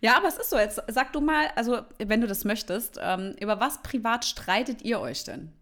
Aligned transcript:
Ja, 0.00 0.16
aber 0.16 0.28
es 0.28 0.38
ist 0.38 0.50
so. 0.50 0.58
Jetzt 0.58 0.82
sag 0.88 1.12
du 1.12 1.20
mal, 1.20 1.48
also 1.56 1.80
wenn 1.98 2.20
du 2.20 2.26
das 2.26 2.44
möchtest, 2.44 2.98
ähm, 3.02 3.34
über 3.40 3.60
was 3.60 3.82
privat 3.82 4.24
streitet 4.24 4.82
ihr 4.82 5.00
euch 5.00 5.24
denn? 5.24 5.52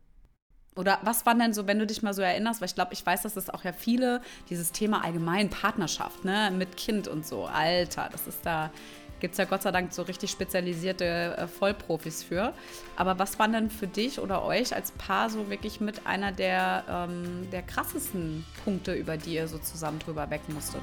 Oder 0.76 1.00
was 1.03 1.26
waren 1.26 1.41
denn 1.41 1.53
so, 1.53 1.67
wenn 1.67 1.80
du 1.80 1.87
dich 1.88 2.03
mal 2.03 2.14
so 2.14 2.22
erinnerst, 2.22 2.61
weil 2.61 2.69
ich 2.69 2.77
glaube, 2.77 2.93
ich 2.93 3.04
weiß, 3.04 3.22
dass 3.22 3.37
es 3.37 3.51
auch 3.51 3.64
ja 3.64 3.72
viele, 3.72 4.21
dieses 4.48 4.71
Thema 4.71 5.04
allgemein 5.04 5.51
Partnerschaft, 5.51 6.24
ne, 6.24 6.53
mit 6.56 6.77
Kind 6.77 7.09
und 7.09 7.27
so, 7.27 7.46
Alter, 7.46 8.09
das 8.12 8.29
ist 8.29 8.46
da, 8.46 8.71
gibt 9.19 9.32
es 9.32 9.38
ja 9.38 9.45
Gott 9.45 9.62
sei 9.62 9.72
Dank 9.72 9.93
so 9.93 10.03
richtig 10.03 10.30
spezialisierte 10.30 11.36
äh, 11.36 11.48
Vollprofis 11.48 12.22
für. 12.22 12.52
Aber 12.94 13.18
was 13.18 13.40
waren 13.40 13.52
denn 13.52 13.70
für 13.70 13.88
dich 13.88 14.20
oder 14.20 14.44
euch 14.44 14.72
als 14.72 14.92
Paar 14.92 15.30
so 15.30 15.50
wirklich 15.50 15.80
mit 15.80 16.06
einer 16.06 16.30
der, 16.30 16.84
ähm, 16.88 17.48
der 17.50 17.62
krassesten 17.62 18.46
Punkte, 18.62 18.95
über 18.95 19.16
die 19.16 19.34
ihr 19.34 19.48
so 19.48 19.59
zusammen 19.59 19.98
drüber 19.98 20.30
weg 20.30 20.42
musstet? 20.48 20.82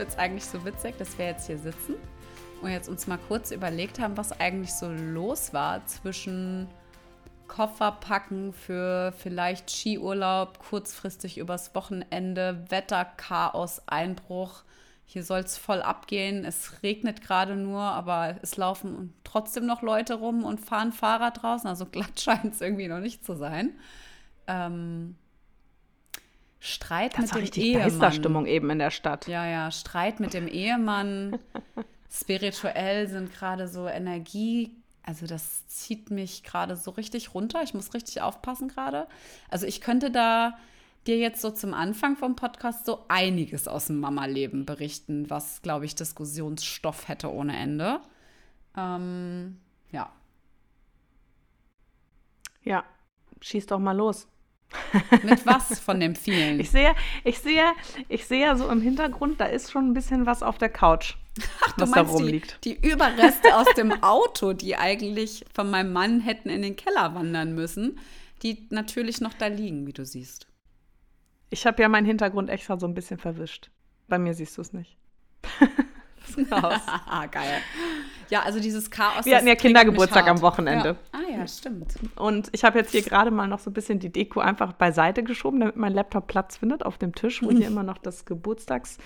Finde 0.00 0.12
es 0.12 0.18
eigentlich 0.18 0.46
so 0.46 0.64
witzig, 0.64 0.96
dass 0.96 1.18
wir 1.18 1.26
jetzt 1.26 1.46
hier 1.46 1.58
sitzen 1.58 1.94
und 2.62 2.70
jetzt 2.70 2.88
uns 2.88 3.06
mal 3.06 3.18
kurz 3.28 3.50
überlegt 3.50 3.98
haben, 3.98 4.16
was 4.16 4.32
eigentlich 4.40 4.72
so 4.72 4.88
los 4.88 5.52
war 5.52 5.84
zwischen 5.84 6.68
Kofferpacken 7.48 8.54
für 8.54 9.12
vielleicht 9.18 9.70
Skiurlaub, 9.70 10.58
kurzfristig 10.58 11.36
übers 11.36 11.74
Wochenende, 11.74 12.64
Wetterchaos, 12.70 13.82
Einbruch. 13.86 14.62
Hier 15.04 15.22
soll 15.22 15.40
es 15.40 15.58
voll 15.58 15.82
abgehen. 15.82 16.46
Es 16.46 16.82
regnet 16.82 17.20
gerade 17.20 17.56
nur, 17.56 17.82
aber 17.82 18.36
es 18.40 18.56
laufen 18.56 19.12
trotzdem 19.22 19.66
noch 19.66 19.82
Leute 19.82 20.14
rum 20.14 20.44
und 20.44 20.60
fahren 20.60 20.92
Fahrrad 20.92 21.42
draußen. 21.42 21.68
Also 21.68 21.84
glatt 21.84 22.18
scheint 22.18 22.54
es 22.54 22.62
irgendwie 22.62 22.88
noch 22.88 23.00
nicht 23.00 23.22
zu 23.22 23.34
sein. 23.36 23.74
Ähm, 24.46 25.16
Streit 26.60 27.14
das 27.14 27.22
mit 27.22 27.32
dem 27.32 27.38
richtig 27.40 27.64
Ehemann. 27.64 27.82
Geisterstimmung 27.88 28.46
eben 28.46 28.70
in 28.70 28.78
der 28.78 28.90
Stadt. 28.90 29.26
Ja, 29.26 29.46
ja, 29.46 29.70
Streit 29.70 30.20
mit 30.20 30.34
dem 30.34 30.46
Ehemann. 30.46 31.38
Spirituell 32.10 33.08
sind 33.08 33.32
gerade 33.32 33.66
so 33.66 33.86
Energie, 33.86 34.76
also 35.02 35.26
das 35.26 35.66
zieht 35.68 36.10
mich 36.10 36.42
gerade 36.42 36.76
so 36.76 36.90
richtig 36.90 37.34
runter. 37.34 37.62
Ich 37.62 37.72
muss 37.72 37.94
richtig 37.94 38.20
aufpassen 38.20 38.68
gerade. 38.68 39.08
Also 39.48 39.66
ich 39.66 39.80
könnte 39.80 40.10
da 40.10 40.58
dir 41.06 41.16
jetzt 41.16 41.40
so 41.40 41.50
zum 41.50 41.72
Anfang 41.72 42.16
vom 42.16 42.36
Podcast 42.36 42.84
so 42.84 43.04
einiges 43.08 43.66
aus 43.66 43.86
dem 43.86 44.00
Mama-Leben 44.00 44.66
berichten, 44.66 45.30
was, 45.30 45.62
glaube 45.62 45.86
ich, 45.86 45.94
Diskussionsstoff 45.94 47.08
hätte 47.08 47.32
ohne 47.32 47.56
Ende. 47.56 48.00
Ähm, 48.76 49.58
ja. 49.90 50.12
Ja, 52.62 52.84
schieß 53.40 53.66
doch 53.66 53.78
mal 53.78 53.96
los. 53.96 54.28
Mit 55.22 55.44
was 55.46 55.80
von 55.80 56.00
dem 56.00 56.14
vielen? 56.14 56.60
Ich 56.60 56.70
sehe, 56.70 56.94
ich 57.24 57.38
sehe, 57.38 57.72
ich 58.08 58.26
sehe 58.26 58.46
ja 58.46 58.56
so 58.56 58.68
im 58.68 58.80
Hintergrund, 58.80 59.40
da 59.40 59.46
ist 59.46 59.70
schon 59.70 59.90
ein 59.90 59.94
bisschen 59.94 60.26
was 60.26 60.42
auf 60.42 60.58
der 60.58 60.68
Couch, 60.68 61.14
Ach, 61.60 61.74
was 61.76 61.90
da 61.90 62.02
rumliegt. 62.02 62.58
Die, 62.64 62.80
die 62.80 62.88
Überreste 62.88 63.56
aus 63.56 63.66
dem 63.76 64.02
Auto, 64.02 64.52
die 64.52 64.76
eigentlich 64.76 65.44
von 65.52 65.70
meinem 65.70 65.92
Mann 65.92 66.20
hätten 66.20 66.50
in 66.50 66.62
den 66.62 66.76
Keller 66.76 67.14
wandern 67.14 67.54
müssen, 67.54 67.98
die 68.42 68.66
natürlich 68.70 69.20
noch 69.20 69.34
da 69.34 69.48
liegen, 69.48 69.86
wie 69.86 69.92
du 69.92 70.04
siehst. 70.04 70.46
Ich 71.50 71.66
habe 71.66 71.82
ja 71.82 71.88
meinen 71.88 72.06
Hintergrund 72.06 72.48
extra 72.48 72.78
so 72.78 72.86
ein 72.86 72.94
bisschen 72.94 73.18
verwischt. 73.18 73.70
Bei 74.08 74.18
mir 74.18 74.34
siehst 74.34 74.56
du 74.56 74.62
es 74.62 74.72
nicht. 74.72 74.96
das. 76.50 76.82
Geil. 77.30 77.62
Ja, 78.30 78.42
also 78.42 78.60
dieses 78.60 78.90
Chaos. 78.90 79.24
Wir 79.24 79.36
hatten 79.36 79.46
ja 79.46 79.54
Kindergeburtstag 79.54 80.28
am 80.28 80.40
Wochenende. 80.40 80.96
Ja. 81.12 81.18
Ah 81.18 81.38
ja, 81.38 81.46
stimmt. 81.46 81.94
Und 82.16 82.48
ich 82.52 82.64
habe 82.64 82.78
jetzt 82.78 82.92
hier 82.92 83.02
gerade 83.02 83.30
mal 83.30 83.48
noch 83.48 83.58
so 83.58 83.70
ein 83.70 83.74
bisschen 83.74 83.98
die 83.98 84.10
Deko 84.10 84.40
einfach 84.40 84.72
beiseite 84.72 85.22
geschoben, 85.22 85.60
damit 85.60 85.76
mein 85.76 85.92
Laptop 85.92 86.26
Platz 86.26 86.58
findet 86.58 86.84
auf 86.84 86.98
dem 86.98 87.14
Tisch, 87.14 87.42
wo 87.42 87.50
hier 87.50 87.66
immer 87.68 87.82
noch 87.82 87.98
das 87.98 88.24
Geburtstags 88.24 88.98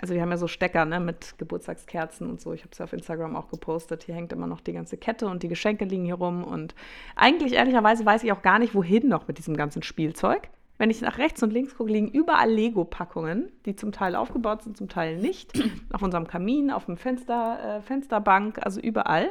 also 0.00 0.14
wir 0.14 0.22
haben 0.22 0.30
ja 0.30 0.36
so 0.36 0.46
Stecker 0.46 0.84
ne, 0.84 1.00
mit 1.00 1.34
Geburtstagskerzen 1.38 2.30
und 2.30 2.40
so. 2.40 2.52
Ich 2.52 2.60
habe 2.60 2.70
es 2.72 2.78
ja 2.78 2.84
auf 2.84 2.92
Instagram 2.92 3.34
auch 3.34 3.48
gepostet. 3.48 4.04
Hier 4.04 4.14
hängt 4.14 4.32
immer 4.32 4.46
noch 4.46 4.60
die 4.60 4.72
ganze 4.72 4.96
Kette 4.96 5.26
und 5.26 5.42
die 5.42 5.48
Geschenke 5.48 5.84
liegen 5.84 6.04
hier 6.04 6.14
rum. 6.14 6.44
Und 6.44 6.74
eigentlich, 7.16 7.54
ehrlicherweise, 7.54 8.06
weiß 8.06 8.22
ich 8.22 8.30
auch 8.30 8.42
gar 8.42 8.60
nicht, 8.60 8.74
wohin 8.74 9.08
noch 9.08 9.26
mit 9.26 9.38
diesem 9.38 9.56
ganzen 9.56 9.82
Spielzeug. 9.82 10.48
Wenn 10.78 10.90
ich 10.90 11.00
nach 11.00 11.18
rechts 11.18 11.42
und 11.42 11.52
links 11.52 11.76
gucke, 11.76 11.90
liegen 11.90 12.08
überall 12.08 12.50
Lego-Packungen, 12.50 13.50
die 13.66 13.74
zum 13.74 13.90
Teil 13.90 14.14
aufgebaut 14.14 14.62
sind, 14.62 14.76
zum 14.76 14.88
Teil 14.88 15.18
nicht. 15.18 15.52
auf 15.92 16.02
unserem 16.02 16.26
Kamin, 16.28 16.70
auf 16.70 16.86
dem 16.86 16.96
Fenster, 16.96 17.78
äh, 17.78 17.82
Fensterbank, 17.82 18.64
also 18.64 18.80
überall. 18.80 19.30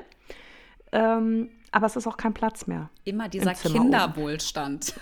Ähm, 0.92 1.50
aber 1.72 1.86
es 1.86 1.96
ist 1.96 2.06
auch 2.06 2.18
kein 2.18 2.34
Platz 2.34 2.68
mehr. 2.68 2.90
Immer 3.06 3.30
dieser 3.30 3.54
Kinderwohlstand. 3.54 4.94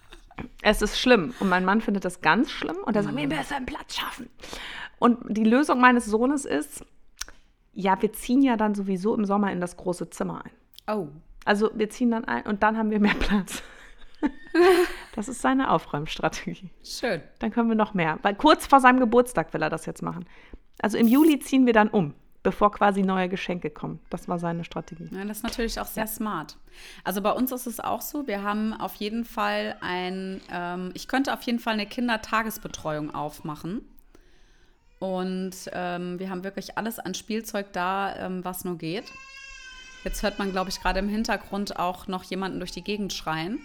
es 0.62 0.82
ist 0.82 0.98
schlimm. 0.98 1.34
Und 1.40 1.48
mein 1.48 1.64
Mann 1.64 1.80
findet 1.80 2.04
das 2.04 2.20
ganz 2.20 2.50
schlimm. 2.50 2.76
Und 2.84 2.94
er 2.94 3.02
sagt, 3.02 3.14
mir 3.14 3.28
besser 3.28 3.56
einen 3.56 3.66
Platz 3.66 3.96
schaffen. 3.96 4.28
Und 4.98 5.18
die 5.28 5.44
Lösung 5.44 5.80
meines 5.80 6.06
Sohnes 6.06 6.44
ist, 6.44 6.84
ja, 7.72 8.00
wir 8.02 8.12
ziehen 8.12 8.42
ja 8.42 8.56
dann 8.56 8.74
sowieso 8.74 9.14
im 9.14 9.24
Sommer 9.24 9.52
in 9.52 9.60
das 9.60 9.76
große 9.76 10.10
Zimmer 10.10 10.44
ein. 10.44 10.50
Oh. 10.92 11.08
Also 11.44 11.70
wir 11.74 11.88
ziehen 11.88 12.10
dann 12.10 12.24
ein 12.24 12.44
und 12.44 12.62
dann 12.62 12.76
haben 12.76 12.90
wir 12.90 13.00
mehr 13.00 13.14
Platz. 13.14 13.62
das 15.14 15.28
ist 15.28 15.40
seine 15.40 15.70
Aufräumstrategie. 15.70 16.70
Schön. 16.82 17.22
Dann 17.38 17.50
können 17.50 17.68
wir 17.68 17.76
noch 17.76 17.94
mehr. 17.94 18.18
Weil 18.22 18.34
kurz 18.34 18.66
vor 18.66 18.80
seinem 18.80 19.00
Geburtstag 19.00 19.52
will 19.54 19.62
er 19.62 19.70
das 19.70 19.86
jetzt 19.86 20.02
machen. 20.02 20.26
Also 20.80 20.98
im 20.98 21.08
Juli 21.08 21.38
ziehen 21.38 21.66
wir 21.66 21.72
dann 21.72 21.88
um, 21.88 22.14
bevor 22.42 22.72
quasi 22.72 23.02
neue 23.02 23.28
Geschenke 23.28 23.70
kommen. 23.70 24.00
Das 24.10 24.28
war 24.28 24.38
seine 24.38 24.64
Strategie. 24.64 25.08
Ja, 25.12 25.24
das 25.24 25.38
ist 25.38 25.42
natürlich 25.42 25.80
auch 25.80 25.86
sehr 25.86 26.04
ja. 26.04 26.08
smart. 26.08 26.56
Also 27.04 27.20
bei 27.20 27.32
uns 27.32 27.52
ist 27.52 27.66
es 27.66 27.80
auch 27.80 28.00
so, 28.00 28.26
wir 28.26 28.42
haben 28.42 28.72
auf 28.74 28.94
jeden 28.96 29.24
Fall 29.24 29.76
ein, 29.80 30.40
ähm, 30.50 30.90
ich 30.94 31.08
könnte 31.08 31.32
auf 31.32 31.42
jeden 31.42 31.58
Fall 31.58 31.74
eine 31.74 31.86
Kindertagesbetreuung 31.86 33.14
aufmachen. 33.14 33.82
Und 35.00 35.54
ähm, 35.72 36.18
wir 36.18 36.28
haben 36.28 36.42
wirklich 36.42 36.76
alles 36.76 36.98
an 36.98 37.14
Spielzeug 37.14 37.72
da, 37.72 38.16
ähm, 38.16 38.44
was 38.44 38.64
nur 38.64 38.78
geht. 38.78 39.04
Jetzt 40.04 40.22
hört 40.22 40.38
man, 40.38 40.52
glaube 40.52 40.70
ich, 40.70 40.80
gerade 40.80 40.98
im 41.00 41.08
Hintergrund 41.08 41.78
auch 41.78 42.06
noch 42.06 42.24
jemanden 42.24 42.58
durch 42.60 42.72
die 42.72 42.82
Gegend 42.82 43.12
schreien. 43.12 43.60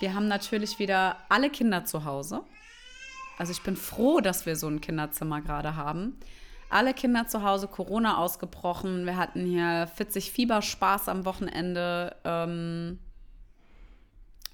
Wir 0.00 0.14
haben 0.14 0.28
natürlich 0.28 0.78
wieder 0.78 1.16
alle 1.28 1.50
Kinder 1.50 1.84
zu 1.84 2.04
Hause. 2.04 2.42
Also 3.38 3.52
ich 3.52 3.62
bin 3.62 3.76
froh, 3.76 4.20
dass 4.20 4.46
wir 4.46 4.56
so 4.56 4.68
ein 4.68 4.80
Kinderzimmer 4.80 5.40
gerade 5.40 5.76
haben. 5.76 6.18
Alle 6.68 6.94
Kinder 6.94 7.26
zu 7.26 7.42
Hause, 7.42 7.68
Corona 7.68 8.18
ausgebrochen. 8.18 9.06
Wir 9.06 9.16
hatten 9.16 9.44
hier 9.46 9.88
40 9.94 10.32
Fieberspaß 10.32 11.08
am 11.08 11.24
Wochenende. 11.24 12.16
Ähm 12.24 12.98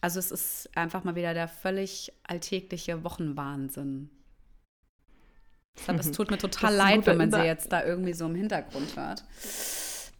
also 0.00 0.18
es 0.18 0.32
ist 0.32 0.76
einfach 0.76 1.04
mal 1.04 1.14
wieder 1.14 1.32
der 1.32 1.48
völlig 1.48 2.12
alltägliche 2.24 3.04
Wochenwahnsinn. 3.04 4.10
Deshalb, 5.78 6.00
es 6.00 6.12
tut 6.12 6.30
mir 6.30 6.38
total 6.38 6.74
leid, 6.74 7.06
wenn 7.06 7.16
man 7.16 7.30
sie 7.30 7.38
jetzt 7.38 7.72
da 7.72 7.82
irgendwie 7.82 8.12
so 8.12 8.26
im 8.26 8.34
Hintergrund 8.34 8.94
hört 8.96 9.24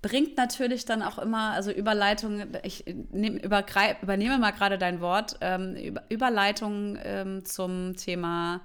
bringt 0.03 0.37
natürlich 0.37 0.85
dann 0.85 1.03
auch 1.03 1.19
immer, 1.19 1.53
also 1.53 1.71
Überleitung, 1.71 2.43
ich 2.65 2.85
nehm, 3.13 3.39
übernehme 3.39 4.39
mal 4.39 4.51
gerade 4.51 4.77
dein 4.77 5.01
Wort, 5.01 5.37
ähm, 5.41 5.77
Über, 5.77 6.03
Überleitung 6.09 6.99
ähm, 7.03 7.45
zum 7.45 7.97
Thema, 7.97 8.61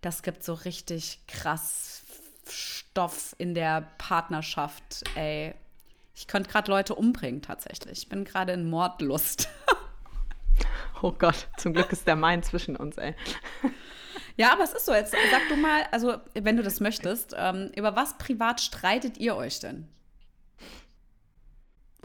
das 0.00 0.22
gibt 0.22 0.44
so 0.44 0.54
richtig 0.54 1.20
krass 1.26 2.02
Stoff 2.48 3.34
in 3.38 3.54
der 3.54 3.88
Partnerschaft, 3.98 5.02
ey. 5.16 5.54
Ich 6.14 6.28
könnte 6.28 6.48
gerade 6.48 6.70
Leute 6.70 6.94
umbringen 6.94 7.42
tatsächlich. 7.42 7.98
Ich 7.98 8.08
bin 8.08 8.24
gerade 8.24 8.52
in 8.52 8.70
Mordlust. 8.70 9.48
oh 11.02 11.12
Gott, 11.12 11.48
zum 11.58 11.74
Glück 11.74 11.92
ist 11.92 12.06
der 12.06 12.16
Main 12.16 12.42
zwischen 12.42 12.76
uns, 12.76 12.96
ey. 12.96 13.14
Ja, 14.38 14.52
aber 14.52 14.64
es 14.64 14.74
ist 14.74 14.84
so. 14.84 14.92
Jetzt 14.92 15.12
sag 15.12 15.48
du 15.48 15.56
mal, 15.56 15.84
also 15.92 16.16
wenn 16.34 16.58
du 16.58 16.62
das 16.62 16.80
möchtest, 16.80 17.34
ähm, 17.38 17.70
über 17.74 17.96
was 17.96 18.18
privat 18.18 18.60
streitet 18.60 19.16
ihr 19.16 19.34
euch 19.34 19.60
denn? 19.60 19.88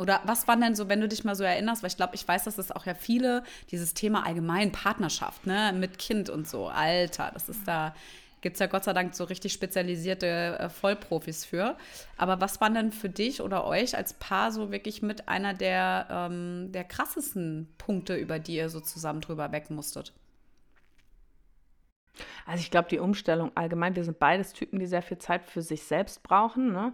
Oder 0.01 0.19
was 0.23 0.47
waren 0.47 0.61
denn 0.61 0.73
so, 0.73 0.89
wenn 0.89 0.99
du 0.99 1.07
dich 1.07 1.23
mal 1.23 1.35
so 1.35 1.43
erinnerst, 1.43 1.83
weil 1.83 1.91
ich 1.91 1.95
glaube, 1.95 2.15
ich 2.15 2.27
weiß, 2.27 2.45
dass 2.45 2.57
es 2.57 2.71
auch 2.71 2.87
ja 2.87 2.95
viele, 2.95 3.43
dieses 3.69 3.93
Thema 3.93 4.25
allgemein 4.25 4.71
Partnerschaft, 4.71 5.45
ne, 5.45 5.73
mit 5.77 5.99
Kind 5.99 6.27
und 6.31 6.47
so, 6.47 6.69
Alter, 6.69 7.29
das 7.35 7.49
ist 7.49 7.67
da, 7.67 7.93
Gibt 8.41 8.55
es 8.55 8.59
ja 8.59 8.65
Gott 8.65 8.83
sei 8.83 8.93
Dank 8.93 9.13
so 9.13 9.25
richtig 9.25 9.53
spezialisierte 9.53 10.57
äh, 10.57 10.69
Vollprofis 10.69 11.45
für. 11.45 11.77
Aber 12.17 12.41
was 12.41 12.59
war 12.59 12.71
denn 12.71 12.91
für 12.91 13.09
dich 13.09 13.39
oder 13.39 13.67
euch 13.67 13.95
als 13.95 14.13
Paar 14.13 14.51
so 14.51 14.71
wirklich 14.71 15.03
mit 15.03 15.29
einer 15.29 15.53
der, 15.53 16.07
ähm, 16.09 16.71
der 16.71 16.83
krassesten 16.83 17.71
Punkte, 17.77 18.15
über 18.15 18.39
die 18.39 18.55
ihr 18.55 18.69
so 18.69 18.79
zusammen 18.79 19.21
drüber 19.21 19.51
weg 19.51 19.69
musstet? 19.69 20.13
Also 22.47 22.61
ich 22.61 22.71
glaube, 22.71 22.89
die 22.89 22.97
Umstellung 22.97 23.51
allgemein, 23.53 23.95
wir 23.95 24.03
sind 24.03 24.17
beides 24.17 24.53
Typen, 24.53 24.79
die 24.79 24.87
sehr 24.87 25.03
viel 25.03 25.19
Zeit 25.19 25.45
für 25.45 25.61
sich 25.61 25.83
selbst 25.83 26.23
brauchen. 26.23 26.71
Ne? 26.71 26.93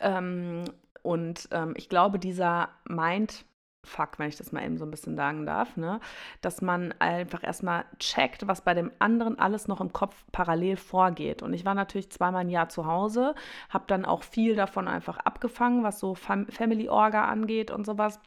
Ähm, 0.00 0.64
und 1.06 1.48
ähm, 1.52 1.74
ich 1.76 1.88
glaube, 1.88 2.18
dieser 2.18 2.68
Mind, 2.88 3.44
Fuck, 3.84 4.18
wenn 4.18 4.28
ich 4.28 4.36
das 4.36 4.50
mal 4.50 4.64
eben 4.64 4.76
so 4.76 4.84
ein 4.84 4.90
bisschen 4.90 5.14
sagen 5.14 5.46
darf, 5.46 5.76
ne? 5.76 6.00
dass 6.40 6.60
man 6.60 6.92
einfach 6.98 7.44
erstmal 7.44 7.84
checkt, 8.00 8.48
was 8.48 8.62
bei 8.62 8.74
dem 8.74 8.90
anderen 8.98 9.38
alles 9.38 9.68
noch 9.68 9.80
im 9.80 9.92
Kopf 9.92 10.16
parallel 10.32 10.76
vorgeht. 10.76 11.44
Und 11.44 11.52
ich 11.52 11.64
war 11.64 11.76
natürlich 11.76 12.10
zweimal 12.10 12.40
ein 12.40 12.50
Jahr 12.50 12.68
zu 12.68 12.86
Hause, 12.86 13.36
habe 13.68 13.84
dann 13.86 14.04
auch 14.04 14.24
viel 14.24 14.56
davon 14.56 14.88
einfach 14.88 15.18
abgefangen, 15.18 15.84
was 15.84 16.00
so 16.00 16.16
Fam 16.16 16.48
Family 16.48 16.88
Orga 16.88 17.26
angeht 17.26 17.70
und 17.70 17.86
sowas. 17.86 18.18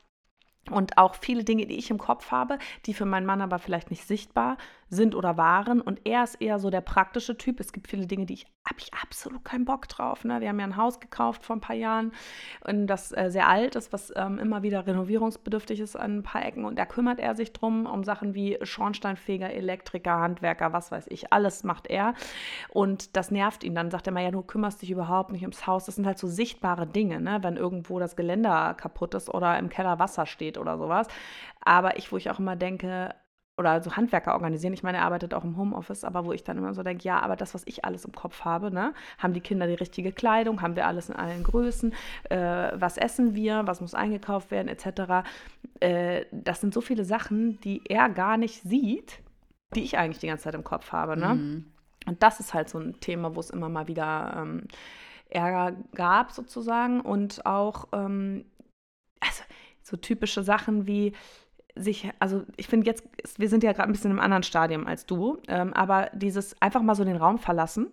Und 0.71 0.97
auch 0.97 1.15
viele 1.15 1.43
Dinge, 1.43 1.65
die 1.65 1.77
ich 1.77 1.91
im 1.91 1.97
Kopf 1.97 2.31
habe, 2.31 2.57
die 2.85 2.93
für 2.93 3.05
meinen 3.05 3.25
Mann 3.25 3.41
aber 3.41 3.59
vielleicht 3.59 3.91
nicht 3.91 4.07
sichtbar 4.07 4.55
sind 4.89 5.15
oder 5.15 5.37
waren. 5.37 5.81
Und 5.81 6.01
er 6.05 6.23
ist 6.23 6.35
eher 6.35 6.59
so 6.59 6.69
der 6.69 6.81
praktische 6.81 7.37
Typ. 7.37 7.59
Es 7.59 7.73
gibt 7.73 7.87
viele 7.87 8.07
Dinge, 8.07 8.25
die 8.25 8.33
ich 8.33 8.47
habe 8.69 8.79
ich 8.79 8.93
absolut 8.93 9.43
keinen 9.43 9.65
Bock 9.65 9.87
drauf. 9.87 10.23
Ne? 10.23 10.41
Wir 10.41 10.49
haben 10.49 10.59
ja 10.59 10.65
ein 10.65 10.77
Haus 10.77 10.99
gekauft 10.99 11.43
vor 11.43 11.55
ein 11.55 11.61
paar 11.61 11.75
Jahren, 11.75 12.11
und 12.65 12.87
das 12.87 13.11
äh, 13.11 13.29
sehr 13.29 13.47
alt 13.47 13.75
ist, 13.75 13.91
was 13.91 14.13
ähm, 14.15 14.37
immer 14.37 14.63
wieder 14.63 14.85
renovierungsbedürftig 14.85 15.79
ist 15.79 15.95
an 15.95 16.19
ein 16.19 16.23
paar 16.23 16.45
Ecken. 16.45 16.65
Und 16.65 16.77
da 16.77 16.85
kümmert 16.85 17.19
er 17.19 17.35
sich 17.35 17.51
drum, 17.53 17.85
um 17.85 18.03
Sachen 18.03 18.35
wie 18.35 18.57
Schornsteinfeger, 18.61 19.51
Elektriker, 19.51 20.19
Handwerker, 20.19 20.73
was 20.73 20.91
weiß 20.91 21.05
ich. 21.09 21.33
Alles 21.33 21.63
macht 21.63 21.87
er. 21.87 22.13
Und 22.69 23.15
das 23.17 23.31
nervt 23.31 23.63
ihn. 23.63 23.75
Dann 23.75 23.91
sagt 23.91 24.07
er 24.07 24.13
mal, 24.13 24.23
ja, 24.23 24.31
du 24.31 24.41
kümmerst 24.41 24.81
dich 24.81 24.91
überhaupt 24.91 25.31
nicht 25.31 25.43
ums 25.43 25.65
Haus. 25.65 25.85
Das 25.85 25.95
sind 25.95 26.05
halt 26.05 26.19
so 26.19 26.27
sichtbare 26.27 26.85
Dinge, 26.85 27.19
ne? 27.19 27.39
wenn 27.41 27.57
irgendwo 27.57 27.99
das 27.99 28.15
Geländer 28.15 28.73
kaputt 28.75 29.15
ist 29.15 29.29
oder 29.29 29.57
im 29.57 29.69
Keller 29.69 29.99
Wasser 29.99 30.25
steht 30.25 30.57
oder 30.57 30.77
sowas. 30.77 31.07
Aber 31.61 31.97
ich, 31.97 32.11
wo 32.11 32.17
ich 32.17 32.29
auch 32.29 32.39
immer 32.39 32.55
denke, 32.55 33.15
oder 33.59 33.83
so 33.83 33.95
Handwerker 33.95 34.33
organisieren. 34.33 34.73
Ich 34.73 34.83
meine, 34.83 34.99
er 34.99 35.03
arbeitet 35.03 35.33
auch 35.33 35.43
im 35.43 35.57
Homeoffice, 35.57 36.05
aber 36.05 36.25
wo 36.25 36.31
ich 36.31 36.45
dann 36.45 36.57
immer 36.57 36.73
so 36.73 36.81
denke, 36.81 37.03
ja, 37.03 37.19
aber 37.19 37.35
das, 37.35 37.53
was 37.53 37.63
ich 37.65 37.83
alles 37.83 38.05
im 38.05 38.13
Kopf 38.13 38.45
habe, 38.45 38.71
ne? 38.71 38.93
haben 39.17 39.33
die 39.33 39.41
Kinder 39.41 39.67
die 39.67 39.73
richtige 39.73 40.13
Kleidung, 40.13 40.61
haben 40.61 40.77
wir 40.77 40.87
alles 40.87 41.09
in 41.09 41.15
allen 41.15 41.43
Größen, 41.43 41.93
äh, 42.29 42.71
was 42.73 42.97
essen 42.97 43.35
wir, 43.35 43.67
was 43.67 43.81
muss 43.81 43.93
eingekauft 43.93 44.49
werden, 44.49 44.69
etc. 44.69 45.27
Äh, 45.81 46.25
das 46.31 46.61
sind 46.61 46.73
so 46.73 46.79
viele 46.79 47.03
Sachen, 47.03 47.59
die 47.59 47.81
er 47.85 48.07
gar 48.09 48.37
nicht 48.37 48.63
sieht, 48.63 49.19
die 49.75 49.83
ich 49.83 49.97
eigentlich 49.97 50.19
die 50.19 50.27
ganze 50.27 50.45
Zeit 50.45 50.55
im 50.55 50.63
Kopf 50.63 50.93
habe. 50.93 51.17
Ne? 51.17 51.35
Mhm. 51.35 51.65
Und 52.07 52.23
das 52.23 52.39
ist 52.39 52.53
halt 52.53 52.69
so 52.69 52.79
ein 52.79 52.99
Thema, 53.01 53.35
wo 53.35 53.41
es 53.41 53.49
immer 53.49 53.67
mal 53.67 53.87
wieder 53.87 54.35
ähm, 54.37 54.67
Ärger 55.29 55.75
gab, 55.93 56.31
sozusagen. 56.31 57.01
Und 57.01 57.45
auch, 57.45 57.89
ähm, 57.91 58.45
also 59.19 59.43
so 59.83 59.97
typische 59.97 60.43
Sachen 60.43 60.87
wie, 60.87 61.13
sich, 61.81 62.09
also 62.19 62.43
ich 62.57 62.67
finde 62.67 62.87
jetzt, 62.87 63.03
wir 63.37 63.49
sind 63.49 63.63
ja 63.63 63.71
gerade 63.71 63.89
ein 63.89 63.91
bisschen 63.91 64.11
im 64.11 64.19
anderen 64.19 64.43
Stadium 64.43 64.87
als 64.87 65.05
du, 65.05 65.37
ähm, 65.47 65.73
aber 65.73 66.09
dieses 66.13 66.59
einfach 66.61 66.81
mal 66.81 66.95
so 66.95 67.03
den 67.03 67.17
Raum 67.17 67.37
verlassen 67.37 67.87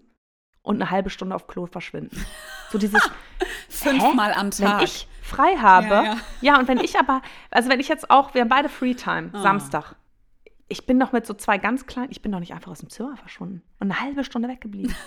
und 0.63 0.83
eine 0.83 0.91
halbe 0.91 1.11
Stunde 1.11 1.35
auf 1.35 1.47
Klo 1.47 1.67
verschwinden. 1.67 2.25
So 2.71 2.79
dieses 2.79 3.03
fünfmal 3.69 4.33
am 4.33 4.51
Tag. 4.51 4.79
Wenn 4.79 4.85
ich 4.85 5.09
frei 5.23 5.57
habe, 5.57 5.87
ja, 5.87 6.03
ja. 6.03 6.17
ja, 6.41 6.59
und 6.59 6.69
wenn 6.69 6.79
ich 6.79 6.99
aber, 6.99 7.23
also 7.51 7.69
wenn 7.69 7.81
ich 7.81 7.89
jetzt 7.89 8.11
auch, 8.11 8.35
wir 8.35 8.43
haben 8.43 8.49
beide 8.49 8.69
Freetime, 8.69 9.31
oh. 9.33 9.39
Samstag. 9.39 9.95
Ich 10.69 10.85
bin 10.85 10.99
doch 10.99 11.13
mit 11.13 11.25
so 11.25 11.35
zwei 11.35 11.59
ganz 11.59 11.87
kleinen, 11.87 12.11
ich 12.11 12.23
bin 12.23 12.33
doch 12.33 12.41
nicht 12.41 12.53
einfach 12.53 12.73
aus 12.73 12.81
dem 12.81 12.91
Zimmer 12.91 13.17
verschwunden 13.17 13.63
und 13.79 13.91
eine 13.91 14.01
halbe 14.01 14.25
Stunde 14.25 14.49
weggeblieben. 14.49 14.95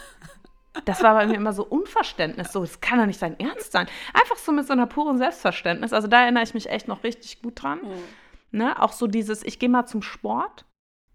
Das 0.85 1.01
war 1.03 1.13
bei 1.15 1.25
mir 1.25 1.35
immer 1.35 1.51
so 1.51 1.65
Unverständnis. 1.65 2.53
So, 2.53 2.61
das 2.61 2.79
kann 2.79 2.99
doch 2.99 3.05
nicht 3.05 3.19
sein 3.19 3.39
Ernst 3.39 3.71
sein. 3.71 3.87
Einfach 4.13 4.37
so 4.37 4.51
mit 4.51 4.67
so 4.67 4.73
einer 4.73 4.85
puren 4.85 5.17
Selbstverständnis. 5.17 5.93
Also 5.93 6.07
da 6.07 6.21
erinnere 6.21 6.43
ich 6.43 6.53
mich 6.53 6.69
echt 6.69 6.87
noch 6.87 7.03
richtig 7.03 7.41
gut 7.41 7.61
dran. 7.61 7.79
Mhm. 7.79 8.03
Ne? 8.51 8.81
Auch 8.81 8.92
so 8.92 9.07
dieses, 9.07 9.44
ich 9.44 9.60
gehe 9.60 9.69
mal 9.69 9.86
zum 9.86 10.01
Sport 10.01 10.66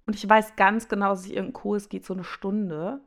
und 0.06 0.14
ich 0.14 0.28
weiß 0.28 0.56
ganz 0.56 0.88
genau, 0.88 1.10
dass 1.10 1.26
ich 1.26 1.32
irgendein 1.32 1.54
Kurs 1.54 1.88
geht, 1.88 2.04
so 2.04 2.14
eine 2.14 2.24
Stunde. 2.24 3.00